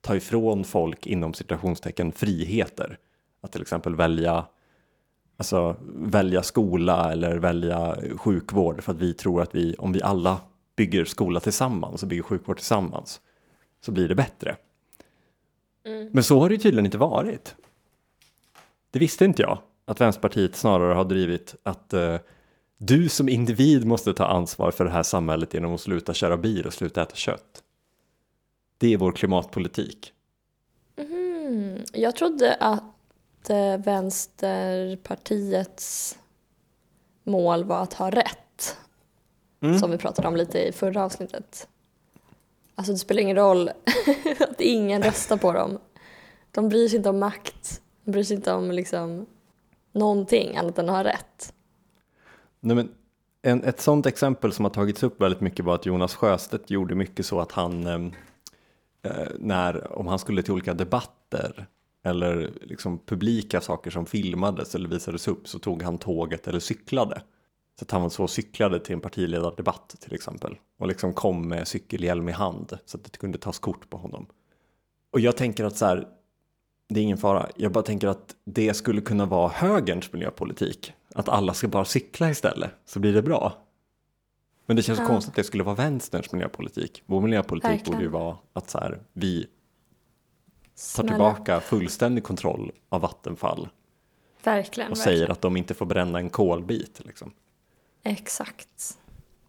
ta 0.00 0.16
ifrån 0.16 0.64
folk 0.64 1.06
inom 1.06 1.34
citationstecken 1.34 2.12
friheter. 2.12 2.98
Att 3.40 3.52
till 3.52 3.62
exempel 3.62 3.96
välja 3.96 4.46
alltså, 5.42 5.76
välja 5.94 6.42
skola 6.42 7.12
eller 7.12 7.36
välja 7.38 7.96
sjukvård 8.16 8.82
för 8.82 8.92
att 8.92 8.98
vi 8.98 9.14
tror 9.14 9.42
att 9.42 9.54
vi, 9.54 9.74
om 9.78 9.92
vi 9.92 10.02
alla 10.02 10.40
bygger 10.76 11.04
skola 11.04 11.40
tillsammans 11.40 12.02
och 12.02 12.08
bygger 12.08 12.22
sjukvård 12.22 12.56
tillsammans 12.56 13.20
så 13.80 13.92
blir 13.92 14.08
det 14.08 14.14
bättre. 14.14 14.56
Men 16.10 16.24
så 16.24 16.40
har 16.40 16.48
det 16.48 16.54
ju 16.54 16.60
tydligen 16.60 16.84
inte 16.84 16.98
varit. 16.98 17.54
Det 18.90 18.98
visste 18.98 19.24
inte 19.24 19.42
jag, 19.42 19.58
att 19.84 20.00
Vänsterpartiet 20.00 20.56
snarare 20.56 20.94
har 20.94 21.04
drivit 21.04 21.54
att 21.62 21.92
eh, 21.92 22.16
du 22.78 23.08
som 23.08 23.28
individ 23.28 23.86
måste 23.86 24.14
ta 24.14 24.26
ansvar 24.26 24.70
för 24.70 24.84
det 24.84 24.90
här 24.90 25.02
samhället 25.02 25.54
genom 25.54 25.74
att 25.74 25.80
sluta 25.80 26.14
köra 26.14 26.36
bil 26.36 26.66
och 26.66 26.72
sluta 26.72 27.02
äta 27.02 27.14
kött. 27.14 27.62
Det 28.78 28.92
är 28.92 28.96
vår 28.96 29.12
klimatpolitik. 29.12 30.12
Mm. 30.96 31.78
Jag 31.92 32.16
trodde 32.16 32.54
att 32.54 32.91
Vänsterpartiets 33.78 36.18
mål 37.24 37.64
var 37.64 37.82
att 37.82 37.94
ha 37.94 38.10
rätt. 38.10 38.76
Mm. 39.62 39.78
Som 39.78 39.90
vi 39.90 39.98
pratade 39.98 40.28
om 40.28 40.36
lite 40.36 40.58
i 40.58 40.72
förra 40.72 41.04
avsnittet. 41.04 41.68
Alltså 42.74 42.92
det 42.92 42.98
spelar 42.98 43.22
ingen 43.22 43.36
roll 43.36 43.70
att 44.40 44.60
ingen 44.60 45.02
röstar 45.02 45.36
på 45.36 45.52
dem. 45.52 45.78
De 46.50 46.68
bryr 46.68 46.88
sig 46.88 46.96
inte 46.96 47.08
om 47.08 47.18
makt. 47.18 47.80
De 48.04 48.10
bryr 48.10 48.24
sig 48.24 48.36
inte 48.36 48.52
om 48.52 48.70
liksom 48.70 49.26
någonting 49.92 50.56
annat 50.56 50.78
än 50.78 50.88
att 50.88 50.96
ha 50.96 51.04
rätt. 51.04 51.54
Nej, 52.60 52.76
men 52.76 52.94
en, 53.42 53.64
ett 53.64 53.80
sånt 53.80 54.06
exempel 54.06 54.52
som 54.52 54.64
har 54.64 54.70
tagits 54.70 55.02
upp 55.02 55.20
väldigt 55.20 55.40
mycket 55.40 55.64
var 55.64 55.74
att 55.74 55.86
Jonas 55.86 56.14
Sjöstedt 56.14 56.70
gjorde 56.70 56.94
mycket 56.94 57.26
så 57.26 57.40
att 57.40 57.52
han, 57.52 57.86
ehm, 57.86 58.12
eh, 59.02 59.28
när, 59.38 59.98
om 59.98 60.06
han 60.06 60.18
skulle 60.18 60.42
till 60.42 60.52
olika 60.52 60.74
debatter 60.74 61.66
eller 62.04 62.52
liksom 62.62 62.98
publika 62.98 63.60
saker 63.60 63.90
som 63.90 64.06
filmades 64.06 64.74
eller 64.74 64.88
visades 64.88 65.28
upp 65.28 65.48
så 65.48 65.58
tog 65.58 65.82
han 65.82 65.98
tåget 65.98 66.48
eller 66.48 66.60
cyklade. 66.60 67.22
Så 67.78 67.84
att 67.84 67.90
han 67.90 68.10
så 68.10 68.28
cyklade 68.28 68.80
till 68.80 68.92
en 68.94 69.00
partiledardebatt 69.00 69.96
till 70.00 70.14
exempel 70.14 70.58
och 70.78 70.88
liksom 70.88 71.12
kom 71.12 71.48
med 71.48 71.68
cykelhjälm 71.68 72.28
i 72.28 72.32
hand 72.32 72.78
så 72.84 72.96
att 72.98 73.04
det 73.04 73.16
kunde 73.18 73.38
tas 73.38 73.58
kort 73.58 73.90
på 73.90 73.96
honom. 73.96 74.26
Och 75.12 75.20
jag 75.20 75.36
tänker 75.36 75.64
att 75.64 75.76
så 75.76 75.86
här, 75.86 76.08
det 76.88 77.00
är 77.00 77.04
ingen 77.04 77.18
fara. 77.18 77.48
Jag 77.56 77.72
bara 77.72 77.84
tänker 77.84 78.08
att 78.08 78.36
det 78.44 78.74
skulle 78.74 79.00
kunna 79.00 79.26
vara 79.26 79.48
högerns 79.48 80.12
miljöpolitik. 80.12 80.92
Att 81.14 81.28
alla 81.28 81.54
ska 81.54 81.68
bara 81.68 81.84
cykla 81.84 82.30
istället, 82.30 82.70
så 82.84 83.00
blir 83.00 83.12
det 83.12 83.22
bra. 83.22 83.52
Men 84.66 84.76
det 84.76 84.82
känns 84.82 84.98
Ja. 84.98 85.06
konstigt 85.06 85.30
att 85.32 85.36
det 85.36 85.44
skulle 85.44 85.62
vara 85.64 85.74
vänsterns 85.74 86.32
miljöpolitik. 86.32 87.02
Vår 87.06 87.20
miljöpolitik 87.20 87.70
Verkligen. 87.70 87.92
borde 87.92 88.04
ju 88.04 88.10
vara 88.10 88.36
att 88.52 88.70
så 88.70 88.78
här, 88.78 89.00
vi 89.12 89.46
tar 90.96 91.08
tillbaka 91.08 91.60
fullständig 91.60 92.24
kontroll 92.24 92.72
av 92.88 93.00
Vattenfall 93.00 93.68
Verkligen. 94.44 94.92
och 94.92 94.98
verkligen. 94.98 95.18
säger 95.18 95.30
att 95.32 95.40
de 95.40 95.56
inte 95.56 95.74
får 95.74 95.86
bränna 95.86 96.18
en 96.18 96.30
kolbit. 96.30 97.00
Liksom. 97.04 97.32
Exakt. 98.02 98.98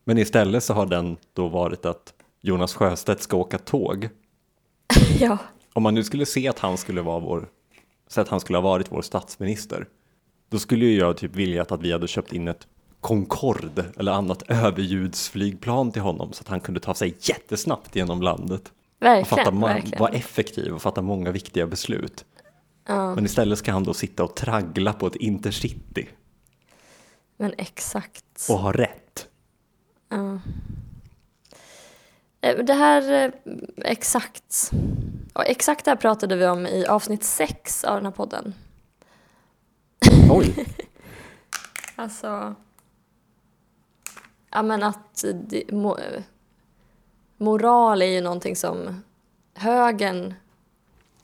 Men 0.03 0.17
istället 0.17 0.63
så 0.63 0.73
har 0.73 0.85
den 0.85 1.17
då 1.33 1.47
varit 1.47 1.85
att 1.85 2.13
Jonas 2.41 2.73
Sjöstedt 2.73 3.21
ska 3.21 3.37
åka 3.37 3.57
tåg. 3.57 4.09
Ja, 5.19 5.37
Om 5.73 5.83
man 5.83 5.93
nu 5.95 6.03
skulle 6.03 6.25
se 6.25 6.47
att 6.47 6.59
han 6.59 6.77
skulle 6.77 7.01
vara 7.01 7.19
vår, 7.19 7.49
så 8.07 8.21
att 8.21 8.29
han 8.29 8.39
skulle 8.39 8.57
ha 8.57 8.63
varit 8.63 8.91
vår 8.91 9.01
statsminister, 9.01 9.87
då 10.49 10.59
skulle 10.59 10.85
ju 10.85 10.97
jag 10.97 11.17
typ 11.17 11.35
vilja 11.35 11.61
att 11.61 11.81
vi 11.81 11.91
hade 11.91 12.07
köpt 12.07 12.33
in 12.33 12.47
ett 12.47 12.67
Concorde 13.01 13.85
eller 13.97 14.11
annat 14.11 14.43
överljudsflygplan 14.47 15.91
till 15.91 16.01
honom 16.01 16.33
så 16.33 16.41
att 16.41 16.47
han 16.47 16.59
kunde 16.59 16.79
ta 16.79 16.93
sig 16.93 17.15
jättesnabbt 17.19 17.95
genom 17.95 18.21
landet 18.21 18.71
och 19.21 19.27
fatta 19.27 19.43
verkligen. 19.43 19.61
verkligen. 19.61 19.99
vara 19.99 20.11
effektiv 20.11 20.73
och 20.73 20.81
fatta 20.81 21.01
många 21.01 21.31
viktiga 21.31 21.67
beslut. 21.67 22.25
Ja, 22.87 23.15
Men 23.15 23.25
istället 23.25 23.59
ska 23.59 23.71
han 23.71 23.83
då 23.83 23.93
sitta 23.93 24.23
och 24.23 24.35
traggla 24.35 24.93
på 24.93 25.07
ett 25.07 25.15
intercity 25.15 26.07
men 27.37 27.53
exakt. 27.57 28.47
och 28.49 28.57
ha 28.59 28.71
rätt. 28.71 29.27
Ja. 30.09 30.39
Eh, 32.41 32.57
Det 32.65 32.73
här, 32.73 33.11
eh, 33.25 33.31
exakt. 33.85 34.71
Och 35.33 35.45
exakt 35.45 35.85
det 35.85 35.91
här 35.91 35.95
pratade 35.95 36.35
vi 36.35 36.47
om 36.47 36.67
i 36.67 36.85
avsnitt 36.85 37.23
sex 37.23 37.83
av 37.83 37.95
den 37.95 38.05
här 38.05 38.11
podden. 38.11 38.53
Oj, 40.31 40.65
Alltså, 41.95 42.55
ja 44.51 44.63
men 44.63 44.83
att 44.83 45.23
moral 47.43 48.01
är 48.01 48.05
ju 48.05 48.21
någonting 48.21 48.55
som 48.55 49.03
högern, 49.53 50.33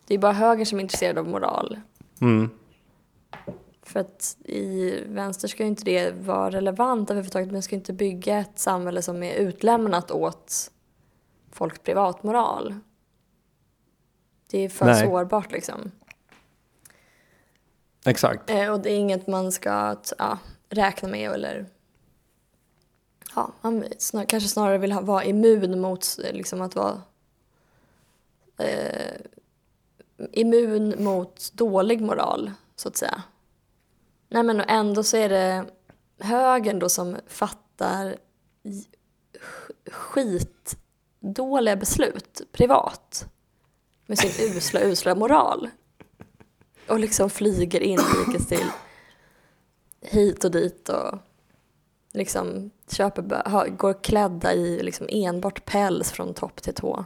det 0.07 0.13
är 0.13 0.17
bara 0.17 0.31
högern 0.31 0.65
som 0.65 0.77
är 0.77 0.83
intresserad 0.83 1.17
av 1.17 1.27
moral. 1.27 1.79
mm. 2.21 2.49
För 3.81 3.99
att 3.99 4.37
i 4.43 4.91
vänster 5.05 5.47
ska 5.47 5.63
ju 5.63 5.69
inte 5.69 5.83
det 5.83 6.11
vara 6.11 6.49
relevant 6.49 7.09
överhuvudtaget. 7.09 7.51
Man 7.51 7.61
ska 7.61 7.75
inte 7.75 7.93
bygga 7.93 8.39
ett 8.39 8.59
samhälle 8.59 9.01
som 9.01 9.23
är 9.23 9.33
utlämnat 9.33 10.11
åt 10.11 10.71
folks 11.51 11.79
privatmoral. 11.79 12.75
Det 14.47 14.57
är 14.59 14.69
för 14.69 14.85
Nej. 14.85 15.05
sårbart 15.05 15.51
liksom. 15.51 15.91
exakt. 18.05 18.49
Eh, 18.49 18.71
och 18.71 18.79
det 18.79 18.91
är 18.91 18.97
inget 18.97 19.27
man 19.27 19.51
ska 19.51 19.95
ja, 20.17 20.37
räkna 20.69 21.09
med 21.09 21.31
eller 21.31 21.65
ja, 23.35 23.51
man 23.61 23.85
snar, 23.97 24.25
kanske 24.25 24.49
snarare 24.49 24.77
vill 24.77 24.91
ha, 24.91 25.01
vara 25.01 25.23
immun 25.23 25.79
mot 25.79 26.17
liksom 26.17 26.61
att 26.61 26.75
vara 26.75 27.01
eh, 28.57 29.15
immun 30.31 31.03
mot 31.03 31.51
dålig 31.53 32.01
moral 32.01 32.51
så 32.75 32.87
att 32.87 32.97
säga. 32.97 33.23
Nej 34.27 34.43
men 34.43 34.61
ändå 34.61 35.03
så 35.03 35.17
är 35.17 35.29
det 35.29 35.65
högern 36.19 36.79
då 36.79 36.89
som 36.89 37.17
fattar 37.27 38.17
skitdåliga 39.91 41.75
beslut 41.75 42.41
privat 42.51 43.25
med 44.05 44.19
sin 44.19 44.57
usla, 44.57 44.81
usla 44.81 45.15
moral 45.15 45.69
och 46.87 46.99
liksom 46.99 47.29
flyger 47.29 47.79
inrikes 47.79 48.47
till 48.47 48.67
hit 50.01 50.43
och 50.43 50.51
dit 50.51 50.89
och 50.89 51.17
liksom 52.13 52.71
köper, 52.91 53.69
går 53.69 54.03
klädda 54.03 54.53
i 54.53 54.83
liksom 54.83 55.07
enbart 55.09 55.65
päls 55.65 56.11
från 56.11 56.33
topp 56.33 56.61
till 56.61 56.73
tå. 56.73 57.05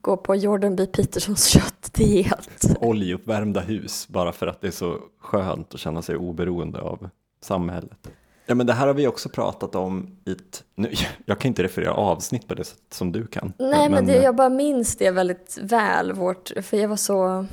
Går 0.00 0.16
på 0.16 0.34
Jordan 0.34 0.76
B. 0.76 0.86
Petersons 0.86 1.46
köttdiet. 1.48 2.76
Oljeuppvärmda 2.80 3.60
hus 3.60 4.08
bara 4.08 4.32
för 4.32 4.46
att 4.46 4.60
det 4.60 4.66
är 4.66 4.70
så 4.70 4.98
skönt 5.20 5.74
att 5.74 5.80
känna 5.80 6.02
sig 6.02 6.16
oberoende 6.16 6.80
av 6.80 7.08
samhället. 7.40 8.08
Ja 8.46 8.54
men 8.54 8.66
det 8.66 8.72
här 8.72 8.86
har 8.86 8.94
vi 8.94 9.06
också 9.06 9.28
pratat 9.28 9.74
om 9.74 10.16
i 10.24 10.32
ett, 10.32 10.64
nu, 10.74 10.92
jag 11.24 11.40
kan 11.40 11.48
inte 11.48 11.62
referera 11.62 11.94
avsnitt 11.94 12.48
på 12.48 12.54
det 12.54 12.64
sätt 12.64 12.78
som 12.90 13.12
du 13.12 13.26
kan. 13.26 13.52
Nej 13.58 13.88
men 13.88 14.06
det, 14.06 14.22
jag 14.22 14.36
bara 14.36 14.48
minns 14.48 14.96
det 14.96 15.10
väldigt 15.10 15.58
väl, 15.62 16.12
vårt, 16.12 16.52
för 16.62 16.76
jag 16.76 16.88
var 16.88 16.96
så, 16.96 17.46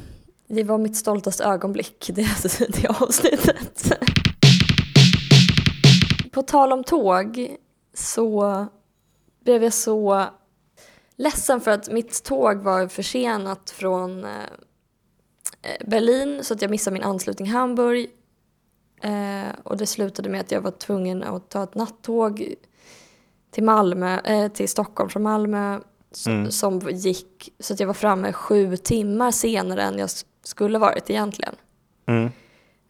det 0.48 0.63
var 0.63 0.78
mitt 0.78 0.98
stoltaste 0.98 1.44
ögonblick, 1.44 2.10
det, 2.13 2.28
det 2.70 2.88
avsnittet. 3.02 3.92
På 6.32 6.42
tal 6.42 6.72
om 6.74 6.84
tåg 6.84 7.58
så 7.94 8.65
blev 9.44 9.63
jag 9.63 9.74
så 9.74 10.26
ledsen 11.15 11.62
för 11.62 11.72
att 11.72 11.92
mitt 11.92 12.24
tåg 12.24 12.58
var 12.58 12.88
försenat 12.88 13.70
från 13.70 14.26
eh, 14.26 14.30
Berlin 15.86 16.44
så 16.44 16.54
att 16.54 16.62
jag 16.62 16.72
missade 16.72 16.94
min 16.94 17.04
anslutning 17.04 17.48
i 17.48 17.52
Hamburg. 17.52 18.10
Eh, 19.02 19.50
och 19.63 19.78
det 19.78 19.86
slutade 19.86 20.30
med 20.30 20.42
att 20.42 20.52
jag 20.52 20.62
var 20.62 20.72
tvungen 20.72 21.24
att 21.24 21.50
ta 21.50 21.63
ett 21.63 21.76
nattåg 21.76 22.54
till 23.52 23.63
Malmö, 23.63 24.20
eh, 24.20 24.52
till 24.52 24.70
Stockholm 24.70 25.10
från 25.10 25.24
Malmö 25.24 25.80
som, 26.12 26.34
Mm. 26.34 26.52
som 26.52 26.80
gick 26.80 27.54
så 27.60 27.74
att 27.74 27.80
jag 27.80 27.88
var 27.88 27.94
framme 27.94 28.34
sju 28.34 28.78
timmar 28.78 29.32
senare 29.32 29.84
än 29.84 30.00
jag 30.00 30.10
skulle 30.44 30.80
varit 30.80 31.10
egentligen. 31.10 31.56
Mm. 32.06 32.30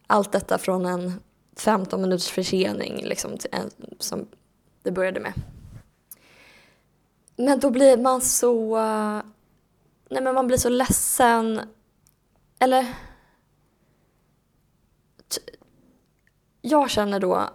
Allt 0.08 0.32
detta 0.32 0.58
från 0.58 0.86
en 0.86 1.14
15 1.62 2.02
minuters 2.02 2.30
försening 2.30 3.06
liksom, 3.06 3.38
en, 3.52 3.70
som 4.00 4.28
det 4.84 4.92
började 4.92 5.20
med. 5.20 5.34
Men 7.36 7.60
då 7.60 7.70
blir 7.70 7.98
man 7.98 8.22
så... 8.22 8.78
Nej 10.10 10.24
men 10.24 10.36
man 10.36 10.48
blir 10.48 10.58
så 10.58 10.70
ledsen. 10.70 11.62
Eller... 12.60 12.86
Jag 16.62 16.90
känner 16.90 17.20
då... 17.20 17.50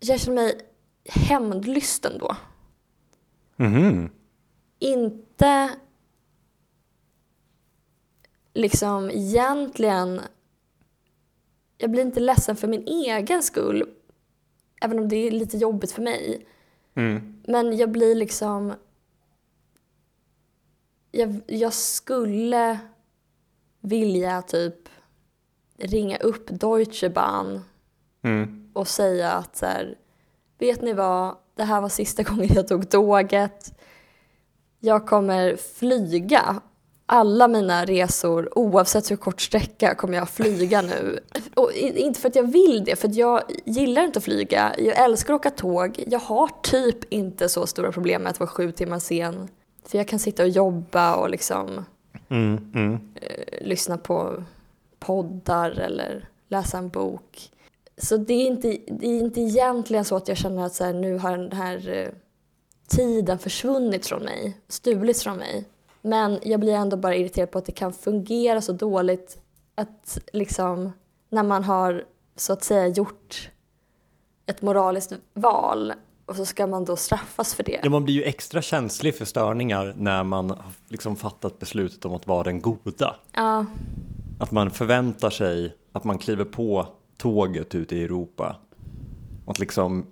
Jag 0.00 0.20
känner 0.20 0.34
mig 0.34 0.60
hämndlysten 1.04 2.18
då. 2.18 2.36
Mhm. 3.56 4.10
Inte 4.78 5.70
liksom 8.54 9.10
egentligen... 9.10 10.20
Jag 11.82 11.90
blir 11.90 12.02
inte 12.02 12.20
ledsen 12.20 12.56
för 12.56 12.68
min 12.68 12.86
egen 12.86 13.42
skull. 13.42 13.84
Även 14.80 14.98
om 14.98 15.08
det 15.08 15.16
är 15.16 15.30
lite 15.30 15.56
jobbigt 15.56 15.92
för 15.92 16.02
mig. 16.02 16.46
Mm. 16.94 17.42
Men 17.46 17.76
jag 17.76 17.90
blir 17.90 18.14
liksom... 18.14 18.74
Jag, 21.10 21.40
jag 21.46 21.72
skulle 21.72 22.78
vilja 23.80 24.42
typ 24.42 24.88
ringa 25.78 26.16
upp 26.16 26.46
Deutsche 26.46 27.08
Bahn 27.10 27.60
Mm. 28.24 28.70
och 28.72 28.88
säga 28.88 29.32
att 29.32 29.56
så 29.56 29.66
här, 29.66 29.98
vet 30.58 30.82
ni 30.82 30.92
vad, 30.92 31.36
det 31.54 31.64
här 31.64 31.80
var 31.80 31.88
sista 31.88 32.22
gången 32.32 32.48
jag 32.54 32.68
tog 32.68 32.90
tåget. 32.90 33.78
Jag 34.78 35.06
kommer 35.06 35.56
flyga 35.56 36.60
alla 37.12 37.48
mina 37.48 37.84
resor, 37.84 38.58
oavsett 38.58 39.10
hur 39.10 39.16
kort 39.16 39.40
sträcka, 39.40 39.94
kommer 39.94 40.18
jag 40.18 40.28
flyga 40.28 40.82
nu. 40.82 41.18
Och 41.54 41.72
inte 41.72 42.20
för 42.20 42.28
att 42.28 42.36
jag 42.36 42.52
vill 42.52 42.84
det, 42.84 42.96
för 42.96 43.10
jag 43.12 43.42
gillar 43.64 44.02
inte 44.02 44.18
att 44.18 44.24
flyga. 44.24 44.74
Jag 44.78 45.04
älskar 45.04 45.34
att 45.34 45.40
åka 45.40 45.50
tåg. 45.50 46.04
Jag 46.06 46.18
har 46.18 46.50
typ 46.62 47.12
inte 47.12 47.48
så 47.48 47.66
stora 47.66 47.92
problem 47.92 48.22
med 48.22 48.30
att 48.30 48.40
vara 48.40 48.50
sju 48.50 48.72
timmar 48.72 48.98
sen. 48.98 49.48
För 49.86 49.98
jag 49.98 50.08
kan 50.08 50.18
sitta 50.18 50.42
och 50.42 50.48
jobba 50.48 51.14
och 51.14 51.30
liksom 51.30 51.84
Mm. 52.28 52.72
Mm. 52.74 52.94
eh, 53.14 53.66
lyssna 53.66 53.98
på 53.98 54.44
poddar 54.98 55.70
eller 55.70 56.28
läsa 56.48 56.78
en 56.78 56.88
bok. 56.88 57.50
Så 57.98 58.16
det 58.16 58.34
är 58.34 58.46
inte, 58.46 58.78
det 58.86 59.06
är 59.06 59.18
inte 59.20 59.40
egentligen 59.40 60.04
så 60.04 60.16
att 60.16 60.28
jag 60.28 60.36
känner 60.36 60.66
att 60.66 60.74
så 60.74 60.84
här, 60.84 60.92
nu 60.92 61.18
har 61.18 61.38
den 61.38 61.52
här 61.52 61.88
eh, 61.88 62.08
tiden 62.88 63.38
försvunnit 63.38 64.06
från 64.06 64.22
mig, 64.22 64.56
stulits 64.68 65.22
från 65.22 65.36
mig. 65.36 65.64
Men 66.02 66.38
jag 66.42 66.60
blir 66.60 66.72
ändå 66.72 66.96
bara 66.96 67.16
irriterad 67.16 67.50
på 67.50 67.58
att 67.58 67.66
det 67.66 67.72
kan 67.72 67.92
fungera 67.92 68.60
så 68.60 68.72
dåligt 68.72 69.38
att 69.74 70.18
liksom 70.32 70.92
när 71.30 71.42
man 71.42 71.64
har 71.64 72.04
så 72.36 72.52
att 72.52 72.64
säga 72.64 72.86
gjort 72.86 73.50
ett 74.46 74.62
moraliskt 74.62 75.12
val 75.34 75.92
och 76.26 76.36
så 76.36 76.44
ska 76.44 76.66
man 76.66 76.84
då 76.84 76.96
straffas 76.96 77.54
för 77.54 77.62
det. 77.62 77.80
Ja, 77.82 77.90
man 77.90 78.04
blir 78.04 78.14
ju 78.14 78.22
extra 78.22 78.62
känslig 78.62 79.16
för 79.16 79.24
störningar 79.24 79.94
när 79.96 80.24
man 80.24 80.50
har 80.50 80.58
liksom 80.88 81.16
fattat 81.16 81.58
beslutet 81.58 82.04
om 82.04 82.14
att 82.14 82.26
vara 82.26 82.42
den 82.42 82.60
goda. 82.60 83.16
Ja, 83.32 83.66
Att 84.38 84.50
man 84.50 84.70
förväntar 84.70 85.30
sig 85.30 85.76
att 85.92 86.04
man 86.04 86.18
kliver 86.18 86.44
på 86.44 86.86
tåget 87.16 87.74
ute 87.74 87.96
i 87.96 88.04
Europa. 88.04 88.56
Att 89.46 89.58
liksom 89.58 90.06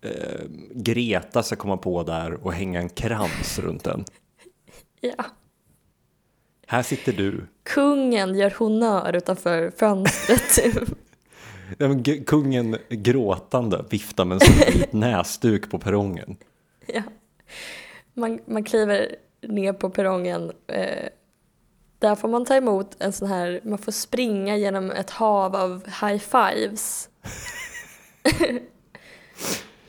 eh, 0.00 0.40
Greta 0.74 1.42
ska 1.42 1.56
komma 1.56 1.76
på 1.76 2.02
där 2.02 2.46
och 2.46 2.52
hänga 2.52 2.80
en 2.80 2.88
krans 2.88 3.58
runt 3.58 3.84
den. 3.84 4.04
Ja. 5.00 5.24
Här 6.66 6.82
sitter 6.82 7.12
du. 7.12 7.46
Kungen 7.62 8.34
gör 8.34 8.50
honör 8.58 9.16
utanför 9.16 9.70
fönstret. 9.76 10.58
Nej, 11.78 11.88
men 11.88 12.02
g- 12.02 12.24
kungen 12.26 12.76
gråtande 12.88 13.84
viftar 13.90 14.24
med 14.24 14.34
en 14.34 14.40
stor 14.40 14.84
näsduk 14.98 15.70
på 15.70 15.78
perrongen. 15.78 16.36
Ja. 16.86 17.02
Man, 18.14 18.38
man 18.46 18.64
kliver 18.64 19.16
ner 19.42 19.72
på 19.72 19.90
perrongen. 19.90 20.52
Eh, 20.66 21.08
där 21.98 22.14
får 22.14 22.28
man 22.28 22.44
ta 22.44 22.54
emot 22.56 22.96
en 22.98 23.12
sån 23.12 23.28
här, 23.28 23.60
man 23.64 23.78
får 23.78 23.92
springa 23.92 24.56
genom 24.56 24.90
ett 24.90 25.10
hav 25.10 25.56
av 25.56 25.84
high-fives. 25.86 27.08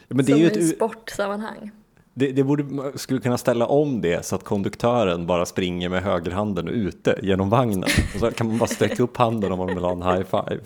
Men 0.08 0.26
det, 0.26 0.32
är 0.32 0.36
som 0.36 0.38
ju 0.40 0.44
i 0.44 0.48
ett, 0.48 0.58
u- 0.58 0.68
sportsammanhang. 0.68 1.72
Det, 2.14 2.32
det 2.32 2.44
borde, 2.44 2.64
man 2.64 2.98
skulle 2.98 3.20
kunna 3.20 3.38
ställa 3.38 3.68
om 3.68 4.02
det 4.02 4.26
så 4.26 4.36
att 4.36 4.44
konduktören 4.44 5.28
bara 5.28 5.46
springer 5.46 5.90
med 5.90 6.04
högerhanden 6.04 6.68
ute 6.68 7.20
genom 7.22 7.50
vagnen. 7.50 7.90
Och 8.14 8.20
så 8.20 8.32
kan 8.32 8.48
man 8.48 8.58
bara 8.58 8.68
sträcka 8.68 9.04
upp 9.04 9.18
handen 9.18 9.52
om 9.52 9.58
man 9.58 9.68
vill 9.68 9.84
ha 9.84 9.92
en 9.92 10.02
high 10.02 10.24
five. 10.24 10.62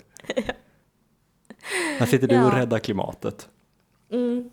Här 1.97 2.05
sitter 2.05 2.27
du 2.27 2.43
och 2.43 2.53
räddar 2.53 2.79
klimatet. 2.79 3.49
Mm. 4.11 4.51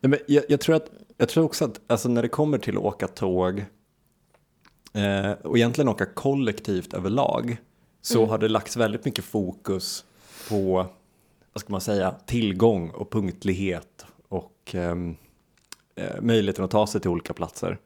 Nej, 0.00 0.10
men 0.10 0.18
jag, 0.26 0.44
jag, 0.48 0.60
tror 0.60 0.76
att, 0.76 0.90
jag 1.16 1.28
tror 1.28 1.44
också 1.44 1.64
att 1.64 1.80
alltså, 1.86 2.08
när 2.08 2.22
det 2.22 2.28
kommer 2.28 2.58
till 2.58 2.76
att 2.76 2.82
åka 2.82 3.08
tåg 3.08 3.64
eh, 4.92 5.30
och 5.30 5.56
egentligen 5.56 5.88
åka 5.88 6.06
kollektivt 6.06 6.94
överlag 6.94 7.56
så 8.02 8.26
har 8.26 8.38
det 8.38 8.48
lagts 8.48 8.76
väldigt 8.76 9.04
mycket 9.04 9.24
fokus 9.24 10.04
på 10.48 10.86
vad 11.52 11.60
ska 11.60 11.72
man 11.72 11.80
säga, 11.80 12.14
tillgång 12.26 12.90
och 12.90 13.10
punktlighet 13.10 14.06
och 14.28 14.74
ehm, 14.74 15.16
eh, 15.96 16.20
möjligheten 16.20 16.64
att 16.64 16.70
ta 16.70 16.86
sig 16.86 17.00
till 17.00 17.10
olika 17.10 17.32
platser. 17.32 17.78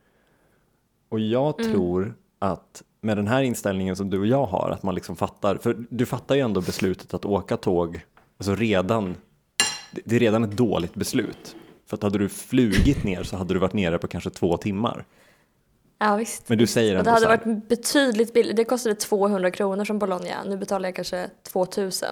Och 1.08 1.20
jag 1.20 1.56
tror 1.58 2.14
att 2.38 2.82
med 3.00 3.16
den 3.16 3.26
här 3.28 3.42
inställningen 3.42 3.96
som 3.96 4.10
du 4.10 4.18
och 4.20 4.26
jag 4.26 4.46
har, 4.46 4.70
att 4.70 4.82
man 4.82 4.94
liksom 4.94 5.16
fattar, 5.16 5.56
för 5.56 5.76
du 5.90 6.06
fattar 6.06 6.34
ju 6.34 6.40
ändå 6.40 6.60
beslutet 6.60 7.14
att 7.14 7.24
åka 7.24 7.56
tåg, 7.56 8.00
alltså 8.38 8.54
redan, 8.54 9.16
det- 10.04 10.16
är 10.16 10.20
redan 10.20 10.44
ett 10.44 10.56
dåligt 10.56 10.94
beslut. 10.94 11.56
För 11.86 11.96
att 11.96 12.02
hade 12.02 12.18
du 12.18 12.28
flugit 12.28 13.04
ner 13.04 13.22
så 13.22 13.36
hade 13.36 13.54
du 13.54 13.60
varit 13.60 13.72
nere 13.72 13.98
på 13.98 14.08
kanske 14.08 14.30
två 14.30 14.56
timmar. 14.56 15.04
Ja 15.98 16.16
visst. 16.16 16.48
Men 16.48 16.58
du 16.58 16.66
säger 16.66 16.92
Och 16.94 16.98
ändå 16.98 17.10
det 17.10 17.14
hade 17.14 17.26
varit 17.26 17.68
betydligt 17.68 18.32
billigare. 18.34 18.56
Det 18.56 18.64
kostade 18.64 18.94
200 18.94 19.50
kronor 19.50 19.84
från 19.84 19.98
Bologna. 19.98 20.44
Nu 20.46 20.56
betalar 20.56 20.88
jag 20.88 20.94
kanske 20.96 21.30
2000. 21.52 22.08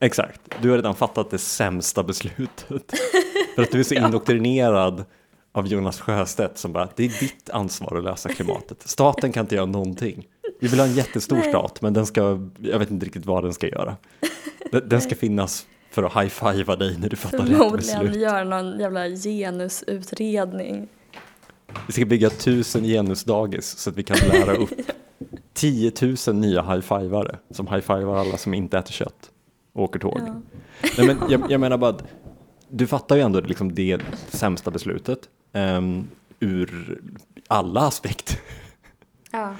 Exakt, 0.00 0.40
du 0.62 0.70
har 0.70 0.76
redan 0.76 0.94
fattat 0.94 1.30
det 1.30 1.38
sämsta 1.38 2.02
beslutet. 2.02 2.92
För 3.54 3.62
att 3.62 3.70
du 3.70 3.78
är 3.80 3.84
så 3.84 3.94
indoktrinerad 3.94 5.04
av 5.52 5.66
Jonas 5.66 6.00
Sjöstedt 6.00 6.58
som 6.58 6.72
bara, 6.72 6.88
det 6.96 7.04
är 7.04 7.20
ditt 7.20 7.50
ansvar 7.50 7.96
att 7.96 8.04
lösa 8.04 8.28
klimatet. 8.28 8.82
Staten 8.88 9.32
kan 9.32 9.44
inte 9.44 9.54
göra 9.54 9.66
någonting. 9.66 10.26
Vi 10.60 10.68
vill 10.68 10.80
ha 10.80 10.86
en 10.86 10.94
jättestor 10.94 11.36
Nej. 11.36 11.48
stat, 11.48 11.82
men 11.82 11.92
den 11.92 12.06
ska, 12.06 12.20
jag 12.62 12.78
vet 12.78 12.90
inte 12.90 13.06
riktigt 13.06 13.26
vad 13.26 13.44
den 13.44 13.54
ska 13.54 13.68
göra. 13.68 13.96
Den, 14.72 14.88
den 14.88 15.00
ska 15.00 15.14
finnas 15.14 15.66
för 15.90 16.02
att 16.02 16.12
high-fivea 16.12 16.76
dig 16.76 16.96
när 16.98 17.08
du 17.08 17.16
fattar 17.16 17.38
rätt 17.38 17.46
Förmodligen 17.56 18.04
beslut. 18.04 18.16
göra 18.22 18.44
någon 18.44 18.78
jävla 18.80 19.08
genusutredning. 19.08 20.88
Vi 21.86 21.92
ska 21.92 22.04
bygga 22.04 22.30
tusen 22.30 22.84
genusdagis 22.84 23.78
så 23.78 23.90
att 23.90 23.96
vi 23.96 24.02
kan 24.02 24.16
lära 24.32 24.54
upp 24.54 24.70
10 25.54 25.92
000 26.26 26.36
nya 26.36 26.62
high-fivare 26.62 27.38
som 27.50 27.66
high-fivar 27.66 28.16
alla 28.16 28.36
som 28.36 28.54
inte 28.54 28.78
äter 28.78 28.92
kött 28.92 29.30
åker 29.76 29.98
tåg. 29.98 30.20
Ja. 30.26 30.42
Nej, 30.98 31.06
men 31.06 31.30
jag, 31.30 31.50
jag 31.50 31.60
menar 31.60 31.78
bara 31.78 31.90
att 31.90 32.04
du 32.68 32.86
fattar 32.86 33.16
ju 33.16 33.22
ändå 33.22 33.40
liksom 33.40 33.74
det 33.74 34.00
sämsta 34.28 34.70
beslutet 34.70 35.28
um, 35.52 36.08
ur 36.40 37.00
alla 37.48 37.80
aspekter. 37.80 38.38
Ja. 39.32 39.54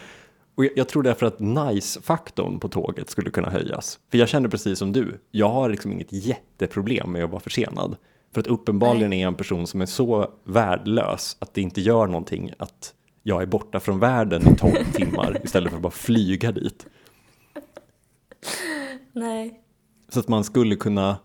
Och 0.55 0.65
jag, 0.65 0.73
jag 0.77 0.89
tror 0.89 1.03
därför 1.03 1.27
att 1.27 1.41
nice-faktorn 1.41 2.61
på 2.61 2.69
tåget 2.69 3.11
skulle 3.11 3.31
kunna 3.31 3.51
höjas. 3.51 3.99
För 4.11 4.19
jag 4.19 4.29
känner 4.29 4.49
precis 4.49 4.79
som 4.79 4.93
du, 4.93 5.21
jag 5.31 5.49
har 5.49 5.69
liksom 5.69 5.93
inget 5.93 6.13
jätteproblem 6.13 7.13
med 7.13 7.25
att 7.25 7.31
vara 7.31 7.41
försenad. 7.41 7.97
För 8.35 8.41
att 8.41 8.47
uppenbarligen 8.47 9.13
är 9.13 9.23
jag 9.23 9.29
en 9.29 9.35
person 9.35 9.67
som 9.67 9.81
är 9.81 9.87
så 9.87 10.31
värdelös 10.45 11.37
att 11.39 11.55
det 11.55 11.61
inte 11.61 11.81
gör 11.81 12.07
någonting 12.07 12.53
att 12.59 12.95
jag 13.23 13.43
är 13.43 13.47
borta 13.47 13.81
från 13.81 13.99
världen 13.99 14.43
i 14.53 14.57
12 14.57 14.73
timmar 14.93 15.41
istället 15.45 15.71
för 15.71 15.77
att 15.77 15.83
bara 15.83 15.91
flyga 15.91 16.53
dit. 16.53 16.87
Nej. 19.13 19.63
Så 20.09 20.21
att 20.21 20.29
man 20.29 20.45
skulle 20.45 20.77
kunna, 20.77 21.19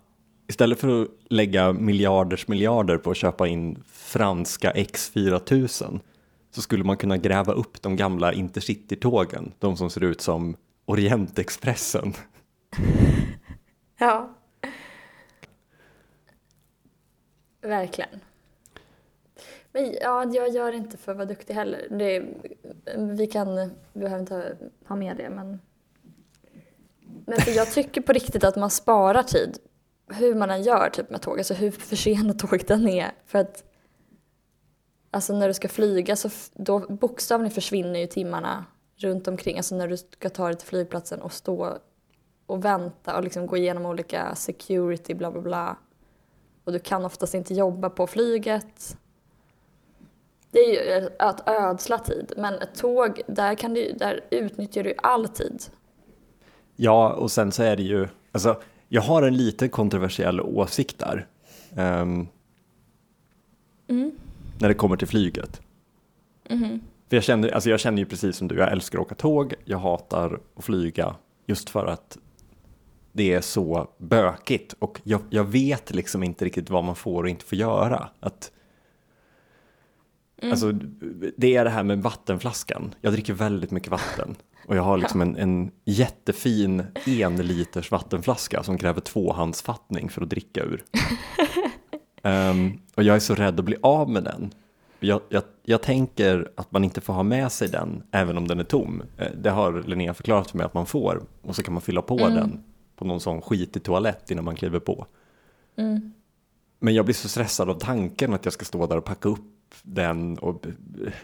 istället 0.47 0.79
för 0.79 1.01
att 1.01 1.07
lägga 1.29 1.73
miljarders 1.73 2.47
miljarder 2.47 2.97
på 2.97 3.11
att 3.11 3.17
köpa 3.17 3.47
in 3.47 3.83
franska 3.87 4.71
X4000, 4.71 5.99
så 6.51 6.61
skulle 6.61 6.83
man 6.83 6.97
kunna 6.97 7.17
gräva 7.17 7.53
upp 7.53 7.81
de 7.81 7.95
gamla 7.95 8.33
intercity-tågen, 8.33 9.51
de 9.59 9.77
som 9.77 9.89
ser 9.89 10.03
ut 10.03 10.21
som 10.21 10.55
Orientexpressen. 10.85 12.13
Ja. 13.97 14.29
Verkligen. 17.61 18.19
Men 19.71 19.93
ja, 20.01 20.25
jag 20.33 20.49
gör 20.49 20.71
inte 20.71 20.97
för 20.97 21.11
att 21.11 21.17
vara 21.17 21.27
duktig 21.27 21.53
heller. 21.53 21.87
Det, 21.89 22.23
vi 23.17 23.27
kan, 23.27 23.55
vi 23.93 23.99
behöver 23.99 24.19
inte 24.19 24.57
ha 24.87 24.95
med 24.95 25.17
det 25.17 25.29
men... 25.29 25.59
Men 27.25 27.41
för 27.41 27.51
jag 27.51 27.71
tycker 27.71 28.01
på 28.01 28.13
riktigt 28.13 28.43
att 28.43 28.55
man 28.55 28.69
sparar 28.69 29.23
tid 29.23 29.59
hur 30.13 30.35
man 30.35 30.49
än 30.49 30.63
gör 30.63 30.89
typ 30.89 31.09
med 31.09 31.21
tåg, 31.21 31.37
alltså 31.37 31.53
hur 31.53 31.71
försenat 31.71 32.39
tåget 32.39 32.67
den 32.67 32.87
är. 32.87 33.11
För 33.25 33.39
att 33.39 33.63
alltså 35.11 35.33
när 35.33 35.47
du 35.47 35.53
ska 35.53 35.69
flyga 35.69 36.15
så 36.15 36.29
då 36.53 36.79
bokstavligen 36.79 37.51
försvinner 37.51 37.99
ju 37.99 38.07
timmarna 38.07 38.65
runt 38.95 39.27
omkring. 39.27 39.57
Alltså 39.57 39.75
när 39.75 39.87
du 39.87 39.97
ska 39.97 40.29
ta 40.29 40.47
dig 40.47 40.55
till 40.57 40.67
flygplatsen 40.67 41.21
och 41.21 41.33
stå 41.33 41.77
och 42.45 42.65
vänta 42.65 43.17
och 43.17 43.23
liksom 43.23 43.47
gå 43.47 43.57
igenom 43.57 43.85
olika 43.85 44.35
security 44.35 45.13
bla 45.13 45.31
bla 45.31 45.41
bla. 45.41 45.77
Och 46.63 46.71
du 46.71 46.79
kan 46.79 47.05
oftast 47.05 47.33
inte 47.33 47.53
jobba 47.53 47.89
på 47.89 48.07
flyget. 48.07 48.97
Det 50.51 50.59
är 50.59 51.01
ju 51.01 51.09
att 51.19 51.49
ödsla 51.49 51.99
tid. 51.99 52.33
Men 52.37 52.53
ett 52.53 52.75
tåg, 52.75 53.21
där, 53.27 53.55
kan 53.55 53.73
du, 53.73 53.91
där 53.91 54.25
utnyttjar 54.31 54.83
du 54.83 54.93
all 54.97 55.27
tid. 55.27 55.63
Ja, 56.83 57.13
och 57.13 57.31
sen 57.31 57.51
så 57.51 57.63
är 57.63 57.75
det 57.77 57.83
ju, 57.83 58.07
alltså, 58.31 58.61
jag 58.89 59.01
har 59.01 59.21
en 59.23 59.37
lite 59.37 59.67
kontroversiell 59.67 60.41
åsikt 60.41 60.99
där. 60.99 61.27
ehm, 61.75 62.27
När 64.59 64.67
det 64.67 64.73
kommer 64.73 64.97
till 64.97 65.07
flyget. 65.07 65.61
För 67.09 67.17
jag 67.17 67.23
känner, 67.23 67.49
alltså 67.49 67.69
jag 67.69 67.79
känner 67.79 67.97
ju 67.99 68.05
precis 68.05 68.35
som 68.35 68.47
du, 68.47 68.55
jag 68.55 68.71
älskar 68.71 68.99
att 68.99 69.05
åka 69.05 69.15
tåg, 69.15 69.53
jag 69.65 69.77
hatar 69.77 70.39
att 70.55 70.63
flyga 70.63 71.15
just 71.45 71.69
för 71.69 71.85
att 71.85 72.17
det 73.11 73.33
är 73.33 73.41
så 73.41 73.87
bökigt 73.97 74.75
och 74.79 75.01
jag, 75.03 75.21
jag 75.29 75.43
vet 75.43 75.93
liksom 75.93 76.23
inte 76.23 76.45
riktigt 76.45 76.69
vad 76.69 76.83
man 76.83 76.95
får 76.95 77.23
och 77.23 77.29
inte 77.29 77.45
får 77.45 77.57
göra. 77.57 78.09
Att, 78.19 78.51
Alltså, 80.41 80.71
det 81.37 81.55
är 81.55 81.63
det 81.63 81.69
här 81.69 81.83
med 81.83 82.03
vattenflaskan. 82.03 82.95
Jag 83.01 83.13
dricker 83.13 83.33
väldigt 83.33 83.71
mycket 83.71 83.91
vatten 83.91 84.35
och 84.67 84.75
jag 84.75 84.83
har 84.83 84.97
liksom 84.97 85.21
en, 85.21 85.37
en 85.37 85.71
jättefin 85.85 86.83
en 87.05 87.35
liters 87.35 87.91
vattenflaska 87.91 88.63
som 88.63 88.77
kräver 88.77 89.01
tvåhandsfattning 89.01 90.09
för 90.09 90.21
att 90.21 90.29
dricka 90.29 90.63
ur. 90.63 90.83
Ehm, 92.23 92.71
och 92.95 93.03
jag 93.03 93.15
är 93.15 93.19
så 93.19 93.35
rädd 93.35 93.59
att 93.59 93.65
bli 93.65 93.75
av 93.81 94.09
med 94.09 94.23
den. 94.23 94.53
Jag, 94.99 95.21
jag, 95.29 95.43
jag 95.63 95.81
tänker 95.81 96.51
att 96.55 96.71
man 96.71 96.83
inte 96.83 97.01
får 97.01 97.13
ha 97.13 97.23
med 97.23 97.51
sig 97.51 97.67
den 97.69 98.03
även 98.11 98.37
om 98.37 98.47
den 98.47 98.59
är 98.59 98.63
tom. 98.63 99.03
Eh, 99.17 99.27
Det 99.41 99.49
har 99.49 99.83
Linnea 99.87 100.13
förklarat 100.13 100.51
för 100.51 100.57
mig 100.57 100.65
att 100.65 100.73
man 100.73 100.85
får 100.85 101.23
och 101.41 101.55
så 101.55 101.63
kan 101.63 101.73
man 101.73 101.81
fylla 101.81 102.01
på 102.01 102.17
den 102.17 102.63
på 102.95 103.05
någon 103.05 103.19
sån 103.19 103.41
skitig 103.41 103.83
toalett 103.83 104.31
innan 104.31 104.45
man 104.45 104.55
kliver 104.55 104.79
på. 104.79 105.05
Men 106.83 106.93
jag 106.93 107.05
blir 107.05 107.15
så 107.15 107.29
stressad 107.29 107.69
av 107.69 107.73
tanken 107.79 108.33
att 108.33 108.45
jag 108.45 108.53
ska 108.53 108.65
stå 108.65 108.87
där 108.87 108.97
och 108.97 109.05
packa 109.05 109.29
upp 109.29 109.41
den 109.83 110.37
och 110.37 110.65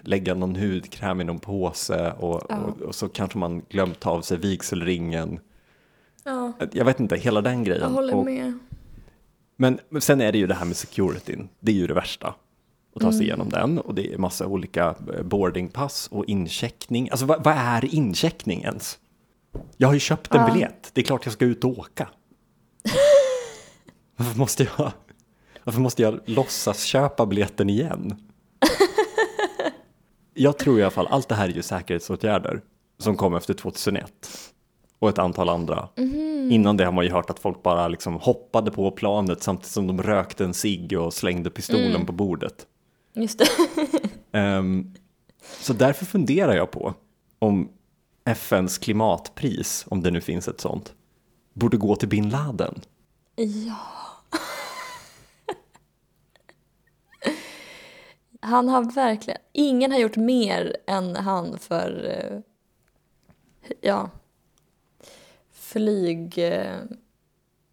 lägga 0.01 0.33
någon 0.33 0.55
hudkräm 0.55 1.21
i 1.21 1.23
någon 1.23 1.39
påse 1.39 2.11
och, 2.11 2.41
Ja. 2.49 2.57
och, 2.57 2.81
och 2.81 2.95
så 2.95 3.09
kanske 3.09 3.37
man 3.37 3.61
glömt 3.69 3.99
ta 3.99 4.09
av 4.11 4.21
sig 4.21 4.37
vigselringen. 4.37 5.39
Ja, 6.23 6.53
Jag 6.71 6.85
vet 6.85 6.99
inte, 6.99 7.15
hela 7.17 7.41
den 7.41 7.63
grejen. 7.63 7.81
jag 7.81 7.89
håller 7.89 8.15
Och- 8.15 8.25
med. 8.25 8.59
men, 9.55 9.79
men 9.89 10.01
sen 10.01 10.21
är 10.21 10.31
det 10.31 10.37
ju 10.37 10.47
det 10.47 10.53
här 10.53 10.65
med 10.65 10.77
securityn, 10.77 11.49
det 11.59 11.71
är 11.71 11.75
ju 11.75 11.87
det 11.87 11.93
värsta. 11.93 12.35
Att 12.95 13.01
ta 13.01 13.11
sig 13.11 13.23
igenom 13.23 13.49
den 13.49 13.79
och 13.79 13.95
det 13.95 14.13
är 14.13 14.17
massa 14.17 14.47
olika 14.47 14.95
eh, 15.15 15.23
boardingpass 15.23 16.07
och 16.11 16.25
incheckning. 16.25 17.09
Alltså 17.09 17.25
vad, 17.25 17.43
vad 17.43 17.53
är 17.57 17.95
incheckning 17.95 18.61
ens? 18.63 18.99
Jag 19.77 19.87
har 19.87 19.93
ju 19.93 19.99
köpt 19.99 20.33
en 20.35 20.41
Ja. 20.41 20.51
biljett, 20.53 20.89
det 20.93 21.01
är 21.01 21.05
klart 21.05 21.25
jag 21.25 21.33
ska 21.33 21.45
ut 21.45 21.63
och 21.63 21.79
åka. 21.79 22.09
Varför 24.15 24.39
måste 24.39 24.63
jag, 24.77 24.91
varför 25.67 25.81
måste 25.81 26.01
jag 26.01 26.19
låtsas 26.25 26.83
köpa 26.83 27.25
biljetten 27.25 27.69
igen? 27.69 28.15
Jag 30.33 30.57
tror 30.57 30.79
i 30.79 30.83
alla 30.83 30.91
fall, 30.91 31.07
allt 31.07 31.29
det 31.29 31.35
här 31.35 31.49
är 31.49 31.53
ju 31.53 31.61
säkerhetsåtgärder 31.61 32.61
som 32.97 33.17
kom 33.17 33.35
efter 33.35 33.53
2001 33.53 34.11
och 34.99 35.09
ett 35.09 35.17
antal 35.17 35.49
andra. 35.49 35.89
Innan 36.51 36.77
det 36.77 36.85
har 36.85 36.91
man 36.91 37.05
ju 37.05 37.11
hört 37.11 37.29
att 37.29 37.39
folk 37.39 37.63
bara 37.63 37.87
liksom 37.87 38.13
hoppade 38.13 38.71
på 38.71 38.91
planet 38.91 39.43
samtidigt 39.43 39.71
som 39.71 39.87
de 39.87 40.03
rökte 40.03 40.45
en 40.45 40.53
cigg 40.53 40.99
och 40.99 41.13
slängde 41.13 41.49
pistolen 41.49 42.05
på 42.05 42.11
bordet. 42.11 42.67
Just 43.13 43.39
det. 43.39 43.47
Ehm, 44.39 44.93
så 45.59 45.73
därför 45.73 46.05
funderar 46.05 46.55
jag 46.55 46.71
på 46.71 46.93
om 47.39 47.69
FNs 48.25 48.77
klimatpris, 48.77 49.85
om 49.87 50.03
det 50.03 50.11
nu 50.11 50.21
finns 50.21 50.47
ett 50.47 50.61
sånt, 50.61 50.93
borde 51.53 51.77
gå 51.77 51.95
till 51.95 52.09
bin 52.09 52.29
Laden. 52.29 52.81
Ja. 53.35 54.06
Han 58.39 58.69
har 58.69 58.83
verkligen, 58.91 59.39
ingen 59.51 59.91
har 59.91 59.99
gjort 59.99 60.15
mer 60.15 60.77
än 60.87 61.15
han 61.15 61.57
för, 61.59 62.05
eh, 62.05 62.39
ja, 63.81 64.09
flyg 65.51 66.37
eh, 66.37 66.75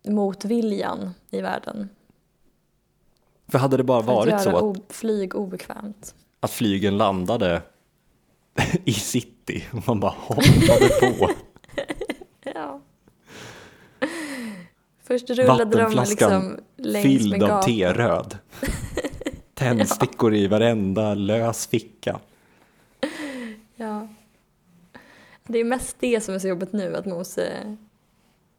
motviljan 0.08 1.14
i 1.30 1.40
världen. 1.40 1.88
För 3.48 3.58
hade 3.58 3.76
det 3.76 3.84
bara 3.84 4.02
För 4.02 4.12
varit 4.14 4.40
så 4.42 4.56
att, 4.56 4.62
o- 4.62 4.84
flyg 4.88 5.34
obekvämt. 5.34 6.14
att 6.40 6.50
flygen 6.50 6.96
landade 6.98 7.62
i 8.84 8.92
city 8.92 9.64
och 9.72 9.86
man 9.88 10.00
bara 10.00 10.14
hoppade 10.18 10.88
på 11.00 11.30
Ja. 12.54 12.80
Först 15.02 15.30
rullade 15.30 15.82
de 15.82 15.92
liksom 15.94 16.60
längs 16.76 16.92
med 16.94 17.02
fylld 17.02 17.34
av 17.42 17.48
gatan. 17.48 17.62
teröd. 17.62 18.38
Tändstickor 19.55 20.34
i 20.34 20.46
varenda 20.46 21.14
lös 21.14 21.66
ficka. 21.66 22.20
Ja. 23.76 24.09
Det 25.46 25.59
är 25.59 25.64
mest 25.64 25.96
det 26.00 26.20
som 26.20 26.34
är 26.34 26.38
så 26.38 26.48
jobbigt 26.48 26.72
nu, 26.72 26.96
att 26.96 27.07
man 27.07 27.18
måste 27.18 27.76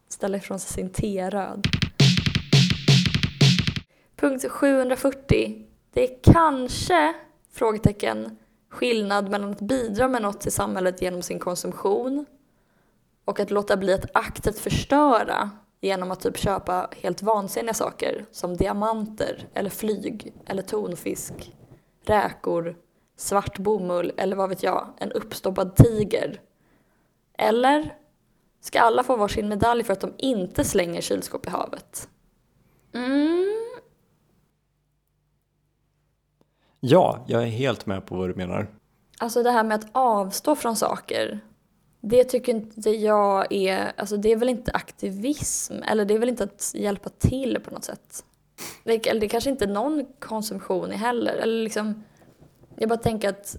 ställa 0.08 0.36
ifrån 0.36 0.58
sig 0.58 0.72
sin 0.72 0.90
teröd. 0.90 1.66
Punkt 4.16 4.44
740. 4.50 5.64
Det 5.92 6.10
är 6.10 6.32
kanske, 6.32 7.14
frågetecken, 7.52 8.36
skillnad 8.68 9.30
mellan 9.30 9.50
att 9.50 9.60
bidra 9.60 10.08
med 10.08 10.22
något 10.22 10.40
till 10.40 10.52
samhället 10.52 11.02
genom 11.02 11.22
sin 11.22 11.38
konsumtion 11.38 12.26
och 13.24 13.40
att 13.40 13.50
låta 13.50 13.76
bli 13.76 13.92
att 13.92 14.16
aktivt 14.16 14.58
förstöra 14.58 15.50
genom 15.80 16.10
att 16.10 16.20
typ 16.20 16.36
köpa 16.36 16.90
helt 17.02 17.22
vansinniga 17.22 17.74
saker 17.74 18.26
som 18.30 18.56
diamanter 18.56 19.48
eller 19.54 19.70
flyg 19.70 20.32
eller 20.46 20.62
tonfisk, 20.62 21.52
räkor, 22.04 22.76
svart 23.16 23.58
bomull 23.58 24.12
eller 24.16 24.36
vad 24.36 24.48
vet 24.48 24.62
jag, 24.62 24.88
en 24.98 25.12
uppstoppad 25.12 25.76
tiger. 25.76 26.40
Eller 27.38 27.94
ska 28.60 28.80
alla 28.80 29.02
få 29.02 29.16
varsin 29.16 29.48
medalj 29.48 29.84
för 29.84 29.92
att 29.92 30.00
de 30.00 30.14
inte 30.18 30.64
slänger 30.64 31.00
kylskåp 31.00 31.46
i 31.46 31.50
havet? 31.50 32.08
Mm. 32.94 33.46
Ja, 36.80 37.24
jag 37.26 37.42
är 37.42 37.46
helt 37.46 37.86
med 37.86 38.06
på 38.06 38.16
vad 38.16 38.30
du 38.30 38.34
menar. 38.34 38.70
Alltså 39.18 39.42
det 39.42 39.50
här 39.50 39.64
med 39.64 39.74
att 39.74 39.88
avstå 39.92 40.56
från 40.56 40.76
saker. 40.76 41.40
Det 42.08 42.24
tycker 42.24 42.52
inte 42.52 42.90
jag 42.90 43.52
är, 43.52 43.92
alltså 43.96 44.16
det 44.16 44.32
är 44.32 44.36
väl 44.36 44.48
inte 44.48 44.72
aktivism 44.72 45.82
eller 45.82 46.04
det 46.04 46.14
är 46.14 46.18
väl 46.18 46.28
inte 46.28 46.44
att 46.44 46.72
hjälpa 46.74 47.08
till 47.08 47.58
på 47.64 47.70
något 47.70 47.84
sätt. 47.84 48.24
Det, 48.84 49.06
eller 49.06 49.20
det 49.20 49.28
kanske 49.28 49.50
inte 49.50 49.64
är 49.64 49.68
någon 49.68 50.06
konsumtion 50.18 50.92
är 50.92 50.96
heller. 50.96 51.34
Eller 51.34 51.62
liksom, 51.62 52.04
jag 52.76 52.88
bara 52.88 52.98
tänker 52.98 53.28
att 53.28 53.56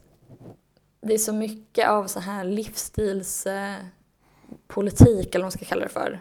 det 1.02 1.14
är 1.14 1.18
så 1.18 1.34
mycket 1.34 1.90
av 1.90 2.08
så 2.08 2.20
här 2.20 2.44
livsstilspolitik 2.44 5.36
eller 5.36 5.40
vad 5.40 5.42
man 5.42 5.52
ska 5.52 5.66
kalla 5.66 5.84
det 5.84 5.90
för. 5.90 6.20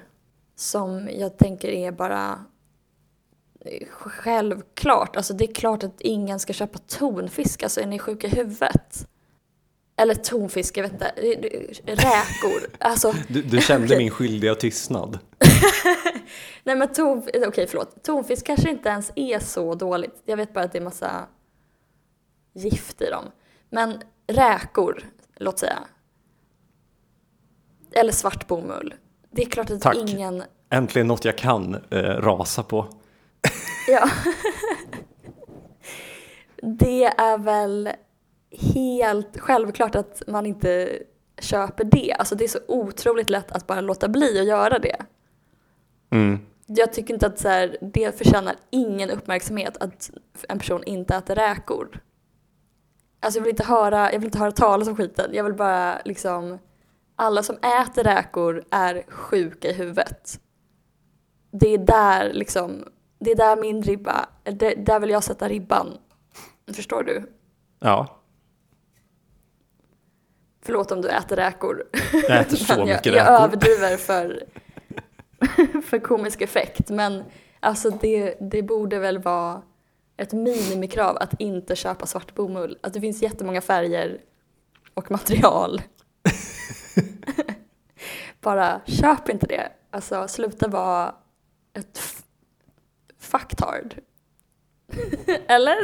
Som 0.56 1.08
jag 1.12 1.38
tänker 1.38 1.68
är 1.68 1.92
bara 1.92 2.44
självklart. 3.90 5.16
Alltså 5.16 5.34
det 5.34 5.44
är 5.44 5.54
klart 5.54 5.82
att 5.82 6.00
ingen 6.00 6.40
ska 6.40 6.52
köpa 6.52 6.78
tonfisk, 6.78 7.62
alltså 7.62 7.80
är 7.80 7.86
ni 7.86 7.98
sjuka 7.98 8.26
i 8.26 8.30
huvudet? 8.30 9.08
Eller 9.96 10.14
tonfisk, 10.14 10.76
jag 10.76 10.82
vet 10.82 10.92
inte. 10.92 11.12
Räkor. 11.86 12.70
Alltså, 12.78 13.14
Du, 13.28 13.42
du 13.42 13.60
kände 13.60 13.86
Okej. 13.86 13.98
min 13.98 14.10
skyldiga 14.10 14.54
tystnad. 14.54 15.18
nej 16.64 16.76
men 16.76 16.92
ton, 16.92 17.22
okej 17.46 17.66
förlåt. 17.66 18.02
Tonfisk 18.02 18.46
kanske 18.46 18.70
inte 18.70 18.88
ens 18.88 19.12
är 19.16 19.38
så 19.38 19.74
dåligt. 19.74 20.22
Jag 20.24 20.36
vet 20.36 20.52
bara 20.54 20.64
att 20.64 20.72
det 20.72 20.78
är 20.78 20.82
massa 20.82 21.26
gift 22.54 23.02
i 23.02 23.10
dem. 23.10 23.24
Men 23.70 24.02
räkor, 24.26 25.02
låt 25.36 25.58
säga. 25.58 25.78
Eller 27.92 28.12
svart 28.12 28.46
bomull. 28.46 28.94
Det 29.30 29.42
är 29.42 29.46
klart 29.46 29.70
att 29.70 29.80
Tack. 29.80 29.96
ingen... 29.96 30.42
Äntligen 30.70 31.06
något 31.06 31.24
jag 31.24 31.38
kan 31.38 31.74
eh, 31.90 31.98
rasa 32.02 32.62
på. 32.62 32.86
Ja. 33.88 34.08
Det 36.62 37.04
är 37.04 37.38
väl 37.38 37.90
helt 38.50 39.38
självklart 39.40 39.94
att 39.94 40.22
man 40.26 40.46
inte 40.46 40.98
köper 41.40 41.84
det. 41.84 42.12
Alltså 42.12 42.34
det 42.34 42.44
är 42.44 42.48
så 42.48 42.58
otroligt 42.68 43.30
lätt 43.30 43.52
att 43.52 43.66
bara 43.66 43.80
låta 43.80 44.08
bli 44.08 44.40
att 44.40 44.46
göra 44.46 44.78
det. 44.78 44.96
Mm. 46.10 46.38
Jag 46.66 46.92
tycker 46.92 47.14
inte 47.14 47.26
att 47.26 47.38
så 47.38 47.48
här, 47.48 47.76
det 47.80 48.18
förtjänar 48.18 48.56
ingen 48.70 49.10
uppmärksamhet 49.10 49.76
att 49.76 50.10
en 50.48 50.58
person 50.58 50.84
inte 50.84 51.16
äter 51.16 51.34
räkor. 51.34 52.00
Alltså 53.20 53.38
jag 53.38 53.42
vill 53.44 53.50
inte 53.50 53.64
höra, 53.64 54.12
jag 54.12 54.18
vill 54.18 54.26
inte 54.26 54.38
höra 54.38 54.52
talas 54.52 54.88
om 54.88 54.96
skiten. 54.96 55.30
Jag 55.32 55.44
vill 55.44 55.54
bara 55.54 56.00
liksom, 56.04 56.58
alla 57.16 57.42
som 57.42 57.56
äter 57.56 58.04
räkor 58.04 58.64
är 58.70 59.04
sjuka 59.08 59.68
i 59.68 59.72
huvudet. 59.72 60.40
Det 61.50 61.74
är 61.74 61.78
där 61.78 62.32
liksom, 62.32 62.84
det 63.18 63.30
är 63.30 63.36
där 63.36 63.56
min 63.56 63.82
ribba, 63.82 64.28
det, 64.42 64.74
där 64.74 65.00
vill 65.00 65.10
jag 65.10 65.24
sätta 65.24 65.48
ribban. 65.48 65.98
Förstår 66.72 67.02
du? 67.02 67.32
Ja, 67.80 68.15
Förlåt 70.66 70.92
om 70.92 71.00
du 71.02 71.08
äter 71.08 71.36
räkor. 71.36 71.84
jag 72.28 72.40
äter 72.40 72.56
så 72.56 72.72
jag, 72.78 72.86
mycket 72.88 73.06
jag 73.06 73.14
räkor. 73.14 73.32
överdriver 73.44 73.96
för, 73.96 74.44
för 75.82 75.98
komisk 75.98 76.40
effekt. 76.40 76.90
Men 76.90 77.24
alltså 77.60 77.90
det, 77.90 78.34
det 78.40 78.62
borde 78.62 78.98
väl 78.98 79.18
vara 79.18 79.62
ett 80.16 80.32
minimikrav 80.32 81.16
att 81.16 81.40
inte 81.40 81.76
köpa 81.76 82.06
svart 82.06 82.34
bomull. 82.34 82.78
Att 82.82 82.92
det 82.92 83.00
finns 83.00 83.22
jättemånga 83.22 83.60
färger 83.60 84.20
och 84.94 85.10
material. 85.10 85.82
Bara 88.40 88.80
köp 88.86 89.28
inte 89.28 89.46
det. 89.46 89.68
Alltså 89.90 90.28
sluta 90.28 90.68
vara 90.68 91.14
ett 91.74 92.00
fucktard. 93.20 93.94
Eller? 95.46 95.76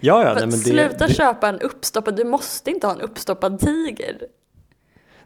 Ja, 0.00 0.24
ja, 0.24 0.34
nej, 0.34 0.40
men 0.40 0.50
det, 0.50 0.56
sluta 0.56 1.06
det, 1.06 1.14
köpa 1.14 1.48
en 1.48 1.60
uppstoppad, 1.60 2.16
du 2.16 2.24
måste 2.24 2.70
inte 2.70 2.86
ha 2.86 2.94
en 2.94 3.00
uppstoppad 3.00 3.60
tiger. 3.60 4.18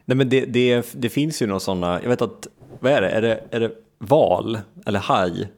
nej, 0.05 0.17
men 0.17 0.29
det, 0.29 0.45
det, 0.45 0.93
det 0.93 1.09
finns 1.09 1.41
ju 1.41 1.47
några 1.47 1.59
sådana, 1.59 2.01
jag 2.01 2.09
vet 2.09 2.21
att, 2.21 2.47
vad 2.79 2.91
är 2.91 3.01
det, 3.01 3.09
är 3.09 3.21
det, 3.21 3.43
är 3.51 3.59
det 3.59 3.71
val 3.97 4.59
eller 4.85 4.99
haj 4.99 5.51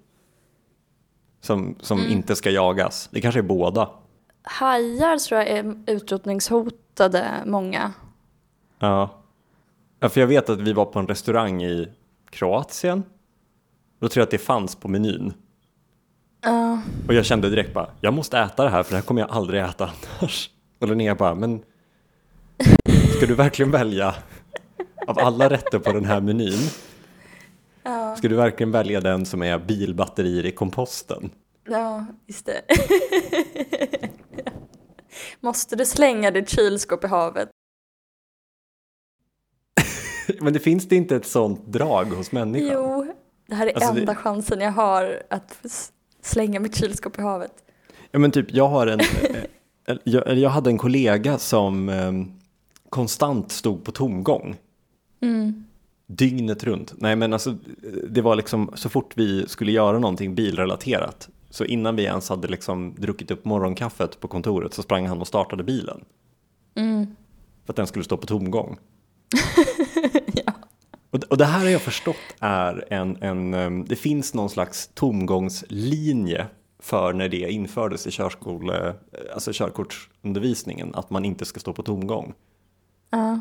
som, 1.41 1.75
som 1.79 1.99
Mm. 1.99 2.11
inte 2.11 2.35
ska 2.35 2.49
jagas? 2.49 3.09
Det 3.11 3.21
kanske 3.21 3.39
är 3.39 3.43
båda. 3.43 3.89
Hajar 4.43 5.17
tror 5.17 5.41
jag 5.41 5.49
är 5.49 5.75
utrotningshotade, 5.87 7.25
många. 7.45 7.93
Ja. 8.79 9.09
ja, 9.99 10.09
för 10.09 10.19
jag 10.21 10.27
vet 10.27 10.49
att 10.49 10.59
vi 10.59 10.73
var 10.73 10.85
på 10.85 10.99
en 10.99 11.07
restaurang 11.07 11.63
i 11.63 11.87
Kroatien. 12.29 13.03
Då 13.99 14.09
tror 14.09 14.21
jag 14.21 14.25
att 14.25 14.31
det 14.31 14.37
fanns 14.37 14.75
på 14.75 14.87
menyn. 14.87 15.33
Ja, 16.41 16.81
Och 17.07 17.13
jag 17.13 17.25
kände 17.25 17.49
direkt 17.49 17.73
bara, 17.73 17.89
jag 18.01 18.13
måste 18.13 18.37
äta 18.39 18.63
det 18.63 18.69
här 18.69 18.83
för 18.83 18.91
det 18.91 18.97
här 18.97 19.03
kommer 19.03 19.21
jag 19.21 19.29
aldrig 19.31 19.61
äta 19.61 19.91
annars. 20.19 20.49
Och 20.79 20.87
Linnea 20.87 21.15
bara, 21.15 21.35
men 21.35 21.63
ska 23.17 23.25
du 23.25 23.35
verkligen 23.35 23.71
välja 23.71 24.15
av 25.07 25.19
alla 25.19 25.49
rätter 25.49 25.79
på 25.79 25.91
den 25.91 26.05
här 26.05 26.21
menyn? 26.21 26.69
ja, 27.83 28.15
Ska 28.15 28.27
du 28.27 28.35
verkligen 28.35 28.71
välja 28.71 29.01
den 29.01 29.25
som 29.25 29.43
är 29.43 29.59
bilbatterier 29.59 30.45
i 30.45 30.51
komposten? 30.51 31.29
ja, 31.69 32.05
just 32.27 32.45
det. 32.45 32.61
Måste 35.39 35.75
du 35.75 35.85
slänga 35.85 36.31
ditt 36.31 36.49
kylskåp 36.49 37.03
i 37.03 37.07
havet? 37.07 37.49
Men 40.41 40.53
det 40.53 40.59
finns 40.59 40.87
det 40.87 40.95
inte 40.95 41.15
ett 41.15 41.25
sånt 41.27 41.65
drag 41.67 42.05
hos 42.05 42.31
människan? 42.31 42.69
Jo, 42.73 43.13
det 43.47 43.55
här 43.55 43.67
är 43.67 43.73
Alltså, 43.73 43.93
det- 43.93 43.99
enda 43.99 44.15
chansen 44.15 44.59
jag 44.61 44.71
har 44.71 45.23
att 45.29 45.57
slänga 46.27 46.59
mitt 46.59 46.75
kylskåp 46.75 47.19
i 47.19 47.21
havet. 47.21 47.51
Ja 48.11 48.19
men 48.19 48.31
typ, 48.31 48.53
jag 48.53 48.67
har 48.67 48.87
en, 48.87 48.99
eh, 48.99 49.41
eh, 49.87 49.97
jag, 50.03 50.37
jag 50.37 50.49
hade 50.49 50.69
en 50.69 50.77
kollega 50.77 51.37
som 51.37 51.89
eh, 51.89 52.11
konstant 52.89 53.51
stod 53.51 53.83
på 53.83 53.91
tomgång. 53.91 54.55
Mm. 55.21 55.63
Dygnet 56.07 56.63
runt. 56.63 56.93
Nej 56.97 57.15
men 57.15 57.33
alltså, 57.33 57.55
det 58.09 58.21
var 58.21 58.35
liksom 58.35 58.71
så 58.75 58.89
fort 58.89 59.13
vi 59.15 59.47
skulle 59.47 59.71
göra 59.71 59.99
någonting 59.99 60.35
bilrelaterat. 60.35 61.29
Så 61.49 61.65
innan 61.65 61.95
vi 61.95 62.03
ens 62.03 62.29
hade 62.29 62.47
liksom 62.47 62.95
druckit 62.97 63.31
upp 63.31 63.45
morgonkaffet 63.45 64.19
på 64.19 64.27
kontoret 64.27 64.73
så 64.73 64.83
sprang 64.83 65.07
han 65.07 65.21
och 65.21 65.27
startade 65.27 65.63
bilen. 65.63 66.05
Mm. 66.75 67.15
För 67.65 67.73
att 67.73 67.77
den 67.77 67.87
skulle 67.87 68.05
stå 68.05 68.17
på 68.17 68.27
tomgång. 68.27 68.77
Och, 71.29 71.37
det 71.37 71.45
här 71.45 71.59
har 71.59 71.69
jag 71.69 71.81
förstått 71.81 72.15
är 72.39 72.93
en, 72.93 73.23
en, 73.23 73.85
det 73.85 73.95
finns 73.95 74.33
någon 74.33 74.49
slags 74.49 74.87
tomgångslinje 74.93 76.45
för 76.79 77.13
när 77.13 77.29
det 77.29 77.37
infördes 77.51 78.07
i 78.07 78.11
körskole, 78.11 78.93
alltså 79.33 79.51
körkortsundervisningen, 79.53 80.95
att 80.95 81.09
man 81.09 81.25
inte 81.25 81.45
ska 81.45 81.59
stå 81.59 81.73
på 81.73 81.83
tomgång. 81.83 82.33
Ja. 83.09 83.39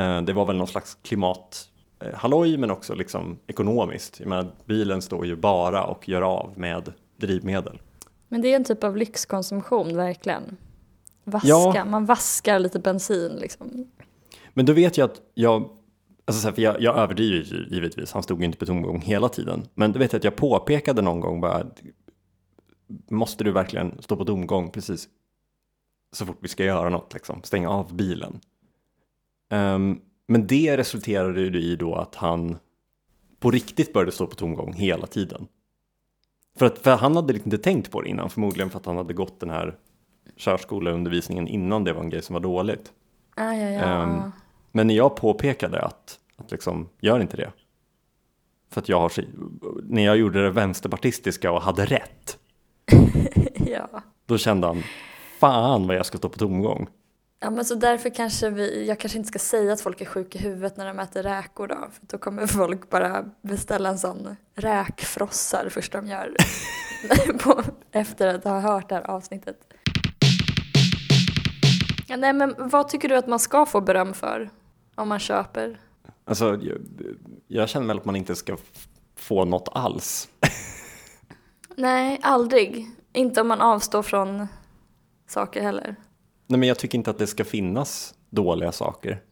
Eh, 0.00 0.22
Det 0.22 0.32
var 0.32 0.46
väl 0.46 0.56
någon 0.56 0.66
slags 0.68 0.98
klimat, 1.02 1.68
eh, 2.04 2.14
halloj 2.14 2.56
men 2.56 2.70
också 2.70 2.94
liksom 2.94 3.38
ekonomiskt. 3.46 4.20
Jag 4.20 4.28
menar, 4.28 4.46
bilen 4.64 5.02
står 5.02 5.26
ju 5.26 5.36
bara 5.36 5.84
och 5.84 6.08
gör 6.08 6.22
av 6.22 6.52
med 6.56 6.92
drivmedel. 7.16 7.80
Men 8.28 8.40
det 8.42 8.48
är 8.52 8.56
en 8.56 8.64
typ 8.64 8.84
av 8.84 8.96
lyxkonsumtion, 8.96 9.96
verkligen. 9.96 10.56
Vaska, 11.24 11.48
Ja. 11.48 11.84
man 11.84 12.06
vaskar 12.06 12.58
lite 12.58 12.78
bensin 12.78 13.32
liksom. 13.40 13.86
Men 14.54 14.66
då 14.66 14.72
vet 14.72 14.98
jag 14.98 15.10
att 15.10 15.20
jag, 15.34 15.68
alltså 16.28 16.42
så 16.42 16.48
här, 16.48 16.54
för 16.54 16.62
jag, 16.62 16.80
jag 16.80 16.96
överdriver 16.98 17.66
givetvis, 17.70 18.12
han 18.12 18.22
stod 18.22 18.44
inte 18.44 18.58
på 18.58 18.66
tomgång 18.66 19.00
hela 19.00 19.28
tiden. 19.28 19.62
Men 19.74 19.92
då 19.92 19.98
vet 19.98 20.14
att 20.14 20.24
jag 20.24 20.36
påpekade 20.36 21.02
någon 21.02 21.20
gång 21.20 21.40
bara, 21.40 21.66
måste 23.08 23.44
du 23.44 23.52
verkligen 23.52 24.02
stå 24.02 24.16
på 24.16 24.24
tomgång 24.24 24.70
precis 24.70 25.08
så 26.12 26.26
fort 26.26 26.38
vi 26.40 26.48
ska 26.48 26.64
göra 26.64 26.88
något, 26.88 27.14
liksom, 27.14 27.42
stänga 27.42 27.70
av 27.70 27.94
bilen. 27.94 28.40
Ehm, 29.50 30.00
men 30.26 30.46
det 30.46 30.76
resulterade 30.76 31.40
ju 31.40 31.60
i 31.60 31.76
då 31.76 31.94
att 31.94 32.14
han 32.14 32.58
på 33.40 33.50
riktigt 33.50 33.92
började 33.92 34.12
stå 34.12 34.26
på 34.26 34.34
tomgång 34.34 34.72
hela 34.72 35.06
tiden. 35.06 35.46
För, 36.58 36.66
att, 36.66 36.78
för 36.78 36.96
han 36.96 37.16
hade 37.16 37.34
inte 37.34 37.58
tänkt 37.58 37.90
på 37.90 38.02
det 38.02 38.08
innan, 38.08 38.30
förmodligen 38.30 38.70
för 38.70 38.78
att 38.78 38.86
han 38.86 38.96
hade 38.96 39.14
gått 39.14 39.40
den 39.40 39.50
här 39.50 39.76
körskoleundervisningen 40.36 41.48
innan 41.48 41.84
det 41.84 41.92
var 41.92 42.00
en 42.00 42.10
grej 42.10 42.22
som 42.22 42.34
var 42.34 42.40
dåligt. 42.40 42.92
Ah, 43.36 43.52
ja, 43.52 43.70
ja. 43.70 44.02
Ehm, 44.02 44.32
Men 44.72 44.86
när 44.86 44.94
jag 44.94 45.16
påpekade 45.16 45.82
att, 45.82 46.18
att 46.36 46.50
liksom, 46.50 46.88
gör 47.00 47.20
inte 47.20 47.36
det. 47.36 47.52
För 48.70 48.80
att 48.80 48.88
jag 48.88 49.00
har, 49.00 49.12
när 49.82 50.04
jag 50.04 50.16
gjorde 50.16 50.42
det 50.42 50.50
vänsterpartistiska 50.50 51.52
och 51.52 51.62
hade 51.62 51.84
rätt, 51.84 52.38
ja. 53.66 54.02
då 54.26 54.38
kände 54.38 54.66
han, 54.66 54.82
fan 55.40 55.86
vad 55.86 55.96
jag 55.96 56.06
ska 56.06 56.18
stå 56.18 56.28
på 56.28 56.38
tomgång. 56.38 56.88
Ja 57.40 57.50
men 57.50 57.64
så 57.64 57.74
därför 57.74 58.10
kanske 58.10 58.50
vi, 58.50 58.88
jag 58.88 59.00
kanske 59.00 59.18
inte 59.18 59.28
ska 59.28 59.38
säga 59.38 59.72
att 59.72 59.80
folk 59.80 60.00
är 60.00 60.04
sjuka 60.04 60.38
i 60.38 60.42
huvudet 60.42 60.76
när 60.76 60.86
de 60.86 60.98
äter 60.98 61.22
räkor 61.22 61.68
då. 61.68 61.74
För 61.74 62.06
då 62.06 62.18
kommer 62.18 62.46
folk 62.46 62.90
bara 62.90 63.24
beställa 63.42 63.88
en 63.88 63.98
sån 63.98 64.36
räkfrossar 64.54 65.68
först 65.70 65.92
de 65.92 66.06
gör. 66.06 66.34
på, 67.38 67.62
efter 67.92 68.34
att 68.34 68.44
ha 68.44 68.60
hört 68.60 68.88
det 68.88 68.94
här 68.94 69.10
avsnittet. 69.10 69.67
Ja, 72.10 72.16
nej 72.16 72.32
men 72.32 72.54
vad 72.58 72.88
tycker 72.88 73.08
du 73.08 73.16
att 73.16 73.26
man 73.26 73.38
ska 73.38 73.66
få 73.66 73.80
beröm 73.80 74.14
för? 74.14 74.50
Om 74.94 75.08
man 75.08 75.18
köper? 75.18 75.80
Alltså, 76.24 76.58
jag, 76.62 76.78
jag 77.46 77.68
känner 77.68 77.86
väl 77.86 77.98
att 77.98 78.04
man 78.04 78.16
inte 78.16 78.36
ska 78.36 78.56
få 79.16 79.44
något 79.44 79.68
alls. 79.72 80.28
Nej, 81.76 82.18
aldrig. 82.22 82.86
Inte 83.12 83.40
om 83.40 83.48
man 83.48 83.60
avstår 83.60 84.02
från 84.02 84.46
saker 85.26 85.62
heller. 85.62 85.96
Nej, 86.46 86.58
men 86.58 86.68
jag 86.68 86.78
tycker 86.78 86.98
inte 86.98 87.10
att 87.10 87.18
det 87.18 87.26
ska 87.26 87.44
finnas 87.44 88.14
dåliga 88.30 88.72
saker. 88.72 89.22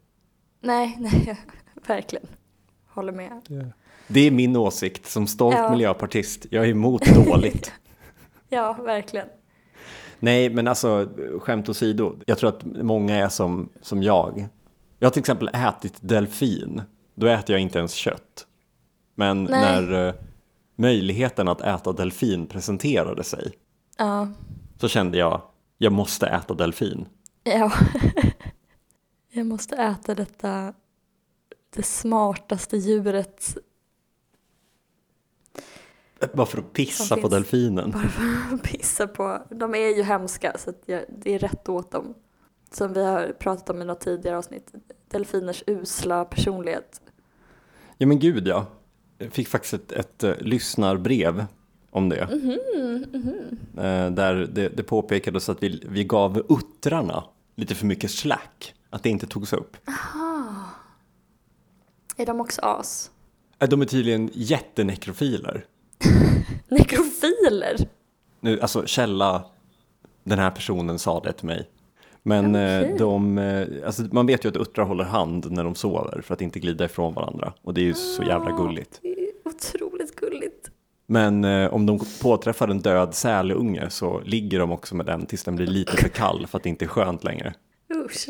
Nej, 0.61 0.97
nej, 1.01 1.41
verkligen. 1.87 2.27
Håller 2.89 3.13
med. 3.13 3.41
Det 4.09 4.21
är 4.21 4.31
min 4.31 4.57
åsikt 4.57 5.07
som 5.07 5.27
stolt 5.27 5.57
Ja. 5.57 5.71
miljöpartist. 5.71 6.47
Jag 6.51 6.65
är 6.65 6.69
emot 6.71 7.03
dåligt. 7.27 7.73
Ja, 8.49 8.73
verkligen. 8.73 9.29
Nej, 10.27 10.51
men 10.51 10.69
alltså 10.69 11.09
skämt 11.41 11.69
åsido. 11.69 12.17
Jag 12.27 12.39
tror 12.39 12.49
att 12.49 12.65
många 12.65 13.17
är 13.17 13.29
som, 13.29 13.69
som 13.83 14.03
jag. 14.03 14.49
Jag 14.99 15.07
har 15.07 15.11
till 15.13 15.21
exempel 15.21 15.49
ätit 15.55 15.95
delfin. 16.01 16.83
Då 17.15 17.27
äter 17.27 17.55
jag 17.55 17.61
inte 17.63 17.79
ens 17.79 17.93
kött. 17.93 18.47
Men 19.15 19.45
Nej. 19.45 19.61
när 19.61 20.09
eh, 20.09 20.15
möjligheten 20.77 21.49
att 21.49 21.61
äta 21.61 21.93
delfin 21.93 22.47
presenterade 22.47 23.25
sig 23.25 23.53
Ja. 23.99 24.29
så 24.81 24.89
kände 24.89 25.19
jag, 25.19 25.43
jag 25.79 25.93
måste 25.93 26.27
äta 26.27 26.55
delfin. 26.55 27.07
Ja. 27.45 27.73
Jag 29.31 29.47
måste 29.47 29.77
äta 29.77 30.15
detta, 30.15 30.73
det 31.77 31.83
smartaste 31.83 32.77
djuret 32.77 33.57
Bara 36.35 36.47
för 36.47 36.59
att 36.59 36.73
pissa 36.73 37.15
på 37.15 37.21
finns. 37.21 37.31
delfinen. 37.33 37.91
bara 37.91 38.09
för 38.09 38.55
att 38.55 38.63
pissa 38.63 39.07
på. 39.07 39.43
De 39.51 39.75
är 39.75 39.97
ju 39.97 40.03
hemska 40.03 40.53
så 40.59 40.73
jag, 40.87 41.05
det 41.19 41.35
är 41.35 41.39
rätt 41.39 41.69
åt 41.69 41.91
dem. 41.91 42.15
Som 42.71 42.93
vi 42.93 43.05
har 43.05 43.37
pratat 43.39 43.71
om 43.71 43.83
i 43.83 43.85
något 43.85 44.01
tidigare 44.01 44.39
avsnitt. 44.39 44.73
Delfiners 45.09 45.65
usla 45.67 46.25
personlighet. 46.25 47.01
Ja 47.99 48.07
men 48.07 48.19
gud 48.19 48.49
ja. 48.49 48.67
Jag 49.19 49.33
fick 49.33 49.49
faktiskt 49.49 49.75
ett, 49.75 49.93
ett 49.93 50.25
uh, 50.25 50.35
lyssnarbrev 50.41 51.45
om 51.91 52.09
det. 52.09 52.21
Eh, 53.77 54.11
där 54.11 54.35
det, 54.53 54.69
det 54.69 54.83
påpekades 54.83 55.49
att 55.49 55.63
vi, 55.63 55.85
vi 55.89 56.05
gav 56.05 56.43
uttrarna 56.49 57.25
lite 57.55 57.75
för 57.75 57.87
mycket 57.87 58.11
slack. 58.11 58.75
Att 58.91 59.03
det 59.03 59.09
inte 59.11 59.27
togs 59.27 59.53
upp. 59.53 59.77
Är 62.17 62.27
de 62.27 62.41
också 62.41 62.61
as? 62.63 63.11
Eh, 63.59 63.69
De 63.69 63.81
är 63.83 63.87
tydligen 63.87 64.31
jättenekrofiler. 64.33 65.65
Nekrofiler? 66.69 67.77
Nu, 68.41 68.61
alltså 68.61 68.87
källa, 68.87 69.45
den 70.25 70.39
här 70.39 70.51
personen 70.51 70.99
sa 70.99 71.21
det 71.21 71.33
till 71.33 71.47
mig. 71.47 71.71
Men 72.23 72.55
eh, 72.55 72.81
Okej. 72.83 72.97
de, 72.99 73.39
eh, 73.39 73.67
alltså 73.87 74.03
man 74.13 74.27
vet 74.27 74.45
ju 74.45 74.49
att 74.49 74.57
uttrar 74.57 74.85
håller 74.85 75.05
hand 75.05 75.51
när 75.53 75.65
de 75.65 75.75
sover 75.75 76.21
för 76.23 76.35
att 76.35 76.41
inte 76.41 76.59
glida 76.61 76.85
ifrån 76.85 77.15
varandra. 77.15 77.53
Och 77.63 77.75
det 77.75 77.81
är 77.81 77.85
ju 77.85 77.95
så 77.95 78.23
jävla 78.23 78.51
gulligt. 78.57 78.99
Det 79.03 79.09
är 79.09 79.29
otroligt 79.45 80.17
gulligt. 80.17 80.71
Men 81.07 81.45
eh, 81.45 81.75
om 81.75 81.87
de 81.87 82.01
påträffar 82.23 82.69
en 82.69 82.79
död 82.81 83.15
sälunge 83.15 83.91
så 83.91 84.21
ligger 84.21 84.59
de 84.59 84.73
också 84.73 84.95
med 84.95 85.07
den 85.07 85.27
tills 85.27 85.45
den 85.45 85.57
blir 85.57 85.67
lite 85.67 85.97
för 85.97 86.09
kall 86.09 86.47
för 86.47 86.57
att 86.59 86.63
det 86.63 86.69
inte 86.69 86.85
är 86.85 86.89
skönt 86.89 87.25
längre. 87.25 87.55
Usch. 87.95 88.29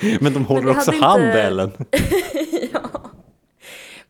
Men 0.20 0.32
de 0.32 0.44
håller 0.44 0.62
det 0.64 0.70
också 0.70 0.90
hade 0.90 1.04
hand 1.04 1.22
inte- 1.24 1.42
Ellen. 1.42 1.70
ja. 2.72 2.97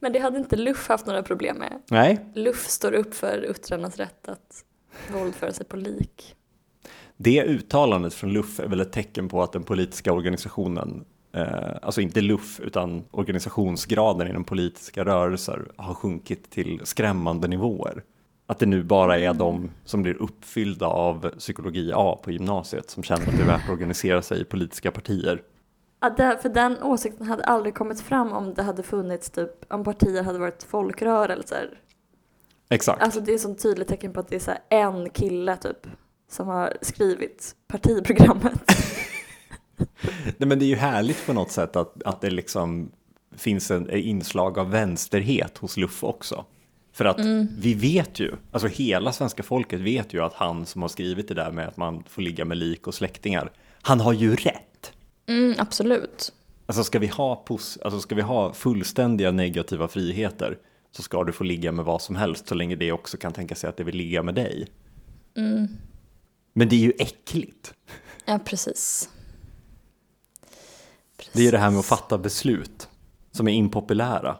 Men 0.00 0.12
det 0.12 0.18
hade 0.18 0.38
inte 0.38 0.56
Luff 0.56 0.88
haft 0.88 1.06
några 1.06 1.22
problem 1.22 1.56
med. 1.56 1.82
Nej, 1.90 2.26
Luff 2.34 2.66
står 2.66 2.92
upp 2.92 3.14
för 3.14 3.38
uttrarnas 3.38 3.96
rätt 3.96 4.28
att 4.28 4.64
våldföra 5.12 5.52
sig 5.52 5.66
på 5.66 5.76
lik. 5.76 6.34
det 7.16 7.44
uttalandet 7.44 8.14
från 8.14 8.32
Luff 8.32 8.60
är 8.60 8.68
väl 8.68 8.80
ett 8.80 8.92
tecken 8.92 9.28
på 9.28 9.42
att 9.42 9.52
den 9.52 9.62
politiska 9.62 10.12
organisationen, 10.12 11.04
eh, 11.34 11.76
alltså 11.82 12.00
inte 12.00 12.20
Luff 12.20 12.60
utan 12.60 13.04
organisationsgraden 13.10 14.28
inom 14.28 14.44
politiska 14.44 15.04
rörelser 15.04 15.70
har 15.76 15.94
sjunkit 15.94 16.50
till 16.50 16.80
skrämmande 16.84 17.48
nivåer. 17.48 18.02
Att 18.46 18.58
det 18.58 18.66
nu 18.66 18.82
bara 18.82 19.18
är 19.18 19.34
de 19.34 19.70
som 19.84 20.02
blir 20.02 20.22
uppfyllda 20.22 20.86
av 20.86 21.30
psykologi 21.38 21.92
A 21.94 22.18
på 22.22 22.30
gymnasiet 22.30 22.90
som 22.90 23.02
känner 23.02 23.28
att 23.28 23.36
det 23.36 23.42
är 23.42 23.46
värt 23.46 23.64
att 23.64 23.70
organisera 23.70 24.22
sig 24.22 24.40
i 24.40 24.44
politiska 24.44 24.90
partier. 24.90 25.42
Det, 26.00 26.38
för 26.42 26.48
den 26.48 26.82
åsikten 26.82 27.26
hade 27.26 27.44
aldrig 27.44 27.74
kommit 27.74 28.00
fram 28.00 28.32
om 28.32 28.54
det 28.54 28.62
hade 28.62 28.82
funnits 28.82 29.30
typ, 29.30 29.72
om 29.72 29.84
partier 29.84 30.22
hade 30.22 30.38
varit 30.38 30.62
folkrörelser. 30.62 31.80
Exakt. 32.68 33.02
Alltså 33.02 33.20
det 33.20 33.34
är 33.34 33.38
sånt 33.38 33.62
tydligt 33.62 33.88
tecken 33.88 34.12
på 34.12 34.20
att 34.20 34.28
det 34.28 34.36
är 34.36 34.40
så 34.40 34.52
en 34.68 35.10
kille 35.10 35.56
typ 35.56 35.86
som 36.30 36.48
har 36.48 36.76
skrivit 36.82 37.54
partiprogrammet. 37.66 38.60
Nej, 40.36 40.48
men 40.48 40.58
det 40.58 40.64
är 40.64 40.68
ju 40.68 40.76
härligt 40.76 41.26
på 41.26 41.32
något 41.32 41.50
sätt 41.50 41.76
att, 41.76 42.02
att 42.02 42.20
det 42.20 42.30
liksom 42.30 42.90
finns 43.36 43.70
en 43.70 43.90
inslag 43.90 44.58
av 44.58 44.70
vänsterhet 44.70 45.58
hos 45.58 45.76
Luff 45.76 46.04
också. 46.04 46.44
För 46.92 47.04
att 47.04 47.20
vi 47.58 47.74
vet 47.74 48.20
ju, 48.20 48.32
alltså 48.52 48.68
hela 48.68 49.12
svenska 49.12 49.42
folket 49.42 49.80
vet 49.80 50.14
ju 50.14 50.22
att 50.22 50.34
han 50.34 50.66
som 50.66 50.82
har 50.82 50.88
skrivit 50.88 51.28
det 51.28 51.34
där 51.34 51.50
med 51.50 51.68
att 51.68 51.76
man 51.76 52.04
får 52.08 52.22
ligga 52.22 52.44
med 52.44 52.56
lik 52.56 52.86
och 52.86 52.94
släktingar, 52.94 53.52
han 53.82 54.00
har 54.00 54.12
ju 54.12 54.36
rätt. 54.36 54.67
Mm, 55.28 55.54
absolut. 55.58 56.32
Alltså 56.66 56.84
ska 56.84 56.98
vi 56.98 57.06
ha, 57.06 57.44
pos- 57.48 57.78
alltså 57.84 58.00
ska 58.00 58.14
vi 58.14 58.22
ha 58.22 58.52
fullständiga 58.52 59.30
negativa 59.30 59.88
friheter 59.88 60.58
så 60.90 61.02
ska 61.02 61.24
du 61.24 61.32
få 61.32 61.44
ligga 61.44 61.72
med 61.72 61.84
vad 61.84 62.02
som 62.02 62.16
helst 62.16 62.48
så 62.48 62.54
länge 62.54 62.76
det 62.76 62.92
också 62.92 63.16
kan 63.16 63.32
tänka 63.32 63.54
sig 63.54 63.70
att 63.70 63.76
det 63.76 63.84
vill 63.84 63.96
ligga 63.96 64.22
med 64.22 64.34
dig. 64.34 64.66
Men 66.52 66.68
det 66.68 66.76
är 66.76 66.80
ju 66.80 66.92
äckligt. 66.98 67.74
Ja, 68.24 68.38
precis. 68.44 69.08
Det 71.32 71.46
är 71.48 71.52
det 71.52 71.58
här 71.58 71.70
med 71.70 71.78
att 71.78 71.86
fatta 71.86 72.18
beslut 72.18 72.88
som 73.32 73.48
är 73.48 73.52
impopulära 73.52 74.36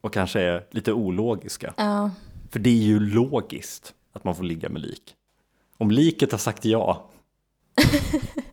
och 0.00 0.12
kanske 0.12 0.40
är 0.40 0.66
lite 0.70 0.92
ologiska. 0.92 1.74
Ja, 1.76 2.10
För 2.50 2.58
det 2.58 2.70
är 2.70 2.74
ju 2.84 3.00
logiskt 3.00 3.94
att 4.12 4.24
man 4.24 4.34
får 4.36 4.44
ligga 4.44 4.68
med 4.68 4.82
lik. 4.82 5.14
Om 5.78 5.90
liket 5.90 6.32
har 6.32 6.38
sagt 6.38 6.64
ja, 6.64 7.10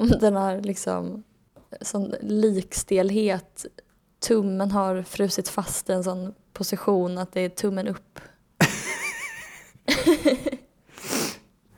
om 0.00 0.08
den 0.08 0.36
har 0.36 0.60
liksom 0.60 1.22
sån 1.80 2.14
likstelhet. 2.22 3.66
Tummen 4.28 4.70
har 4.70 5.02
frusit 5.02 5.48
fast 5.48 5.90
i 5.90 5.92
en 5.92 6.04
sån 6.04 6.34
position 6.52 7.18
att 7.18 7.32
det 7.32 7.40
är 7.40 7.48
tummen 7.48 7.88
upp. 7.88 8.20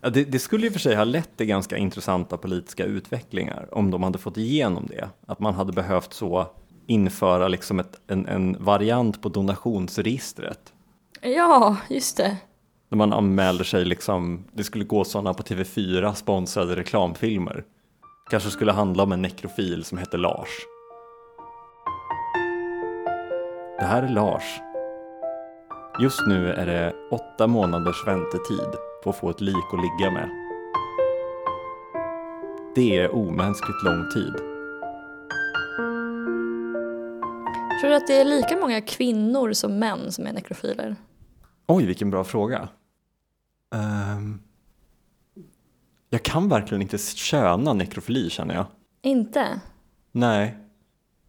ja, 0.00 0.10
det, 0.10 0.24
det 0.24 0.38
skulle 0.38 0.66
och 0.66 0.72
för 0.72 0.80
sig 0.80 0.94
ha 0.94 1.04
lett 1.04 1.36
till 1.36 1.46
ganska 1.46 1.76
intressanta 1.76 2.36
politiska 2.36 2.84
utvecklingar 2.84 3.68
om 3.72 3.90
de 3.90 4.02
hade 4.02 4.18
fått 4.18 4.36
igenom 4.36 4.86
det. 4.86 5.08
Att 5.26 5.40
man 5.40 5.54
hade 5.54 5.72
behövt 5.72 6.12
så 6.12 6.46
införa 6.86 7.48
liksom 7.48 7.80
ett, 7.80 8.00
en, 8.06 8.26
en 8.26 8.56
variant 8.64 9.22
på 9.22 9.28
donationsregistret. 9.28 10.72
Ja, 11.20 11.76
just 11.88 12.16
det. 12.16 12.36
När 12.88 12.96
man 12.96 13.12
anmäler 13.12 13.64
sig 13.64 13.84
liksom, 13.84 14.44
det 14.52 14.64
skulle 14.64 14.84
gå 14.84 15.04
sådana 15.04 15.34
på 15.34 15.42
TV4 15.42 16.14
sponsrade 16.14 16.76
reklamfilmer. 16.76 17.64
Kanske 18.32 18.50
skulle 18.50 18.72
handla 18.72 19.02
om 19.02 19.12
en 19.12 19.22
nekrofil 19.22 19.84
som 19.84 19.98
heter 19.98 20.18
Lars. 20.18 20.48
Det 23.78 23.84
här 23.84 24.02
är 24.02 24.08
Lars. 24.08 24.60
Just 26.02 26.26
nu 26.26 26.48
är 26.48 26.66
det 26.66 26.94
åtta 27.10 27.46
månaders 27.46 28.06
väntetid 28.06 28.78
på 29.04 29.10
att 29.10 29.16
få 29.16 29.30
ett 29.30 29.40
lik 29.40 29.64
att 29.72 29.80
ligga 29.80 30.10
med. 30.10 30.28
Det 32.74 32.98
är 32.98 33.14
omänskligt 33.14 33.82
lång 33.84 34.10
tid. 34.14 34.34
Tror 37.80 37.90
du 37.90 37.94
att 37.94 38.06
det 38.06 38.20
är 38.20 38.24
lika 38.24 38.56
många 38.56 38.80
kvinnor 38.80 39.52
som 39.52 39.78
män 39.78 40.12
som 40.12 40.26
är 40.26 40.32
nekrofiler? 40.32 40.96
Oj, 41.66 41.86
vilken 41.86 42.10
bra 42.10 42.24
fråga. 42.24 42.68
Ehm, 43.74 44.40
jag 46.12 46.22
kan 46.22 46.48
verkligen 46.48 46.82
inte 46.82 46.98
köna 46.98 47.72
nekrofili 47.72 48.30
känner 48.30 48.54
jag. 48.54 48.66
Inte? 49.02 49.60
Nej. 50.12 50.56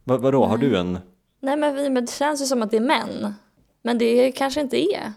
Va, 0.04 0.18
vadå, 0.18 0.46
har 0.46 0.58
du 0.58 0.78
en? 0.78 1.00
Nej 1.40 1.58
men, 1.58 1.76
vi, 1.76 1.90
men 1.90 2.06
det 2.06 2.12
känns 2.12 2.42
ju 2.42 2.46
som 2.46 2.62
att 2.62 2.72
det 2.72 2.78
är 2.78 2.82
män. 2.82 3.34
Men 3.82 3.98
det 3.98 4.32
kanske 4.32 4.62
inte 4.62 4.94
är. 4.94 5.14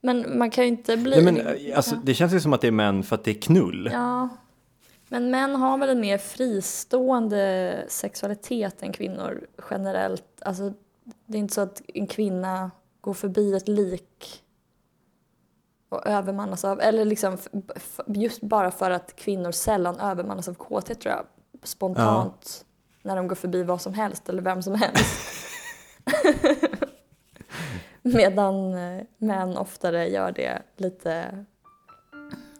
Men 0.00 0.38
man 0.38 0.50
kan 0.50 0.64
ju 0.64 0.68
inte 0.68 0.96
bli... 0.96 1.22
Nej, 1.22 1.32
men, 1.32 1.46
eh, 1.46 1.76
alltså, 1.76 1.96
det 2.04 2.14
känns 2.14 2.34
ju 2.34 2.40
som 2.40 2.52
att 2.52 2.60
det 2.60 2.66
är 2.66 2.72
män 2.72 3.02
för 3.02 3.14
att 3.14 3.24
det 3.24 3.30
är 3.30 3.40
knull. 3.40 3.90
Ja. 3.92 4.28
Men 5.08 5.30
män 5.30 5.54
har 5.54 5.78
väl 5.78 5.88
en 5.88 6.00
mer 6.00 6.18
fristående 6.18 7.76
sexualitet 7.88 8.82
än 8.82 8.92
kvinnor 8.92 9.46
generellt. 9.70 10.42
Alltså, 10.42 10.72
det 11.26 11.38
är 11.38 11.40
inte 11.40 11.54
så 11.54 11.60
att 11.60 11.82
en 11.94 12.06
kvinna 12.06 12.70
går 13.00 13.14
förbi 13.14 13.54
ett 13.54 13.68
lik 13.68 14.43
och 15.94 16.06
övermannas 16.06 16.64
av, 16.64 16.80
eller 16.80 17.04
liksom 17.04 17.38
just 18.06 18.40
bara 18.40 18.70
för 18.70 18.90
att 18.90 19.16
kvinnor 19.16 19.52
sällan 19.52 20.00
övermannas 20.00 20.48
av 20.48 20.54
kåthet 20.54 21.00
tror 21.00 21.14
jag. 21.14 21.26
Spontant 21.62 22.64
när 23.02 23.16
de 23.16 23.28
går 23.28 23.36
förbi 23.36 23.62
vad 23.62 23.80
som 23.80 23.94
helst 23.94 24.28
eller 24.28 24.42
vem 24.42 24.62
som 24.62 24.74
helst. 24.74 25.34
Medan 28.02 28.74
eh, 28.74 29.02
män 29.18 29.56
oftare 29.56 30.08
gör 30.08 30.32
det 30.32 30.62
lite, 30.76 31.44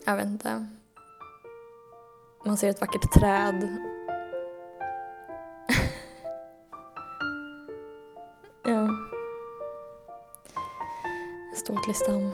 jag 0.07 0.17
vet 0.17 0.27
inte. 0.27 0.67
Man 2.47 2.57
ser 2.57 2.71
ett 2.71 2.81
vackert 2.81 3.13
träd. 3.13 3.69
ja. 8.65 8.89
En 11.51 11.57
ståtlig 11.57 11.97
stam. 11.97 12.33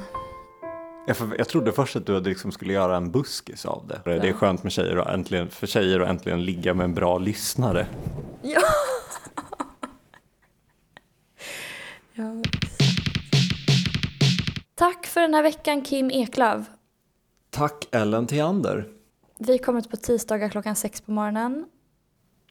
Jag, 1.06 1.16
för, 1.16 1.34
jag 1.38 1.48
trodde 1.48 1.72
först 1.72 1.96
att 1.96 2.06
du 2.06 2.20
liksom 2.20 2.52
skulle 2.52 2.72
göra 2.72 2.96
en 2.96 3.10
buskis 3.10 3.66
av 3.66 3.86
det. 3.86 4.00
Det 4.04 4.28
är 4.28 4.32
skönt 4.32 4.62
med 4.62 4.72
tjejer 4.72 4.98
och 4.98 5.10
äntligen, 5.10 5.50
för 5.50 5.66
tjejer 5.66 6.00
att 6.00 6.08
äntligen 6.08 6.44
ligga 6.44 6.74
med 6.74 6.84
en 6.84 6.94
bra 6.94 7.18
lyssnare. 7.18 7.86
Ja. 8.42 8.60
ja. 12.14 12.42
Tack 14.74 15.06
för 15.06 15.20
den 15.20 15.34
här 15.34 15.42
veckan 15.42 15.82
Kim 15.82 16.10
Eklöf. 16.10 16.66
Tack 17.50 17.88
Ellen 17.90 18.26
Theander. 18.26 18.88
Vi 19.38 19.58
kommer 19.58 19.78
ut 19.78 19.90
på 19.90 19.96
tisdagar 19.96 20.48
klockan 20.48 20.76
sex 20.76 21.00
på 21.00 21.12
morgonen. 21.12 21.66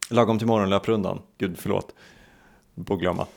Lagom 0.10 0.38
till 0.38 0.48
morgonlöprundan. 0.48 1.22
Gud 1.38 1.58
förlåt. 1.60 1.96
På 2.86 2.96
glömma. 2.96 3.28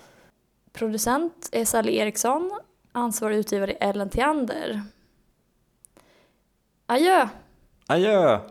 Producent 0.73 1.49
är 1.53 1.65
Sally 1.65 1.97
Eriksson. 1.97 2.61
Ansvarig 2.93 3.37
utgivare 3.37 3.73
är 3.81 3.91
Ellen 3.91 4.11
Theander. 4.11 4.83
Ailleurs. 6.89 7.29
Ailleurs. 7.89 8.47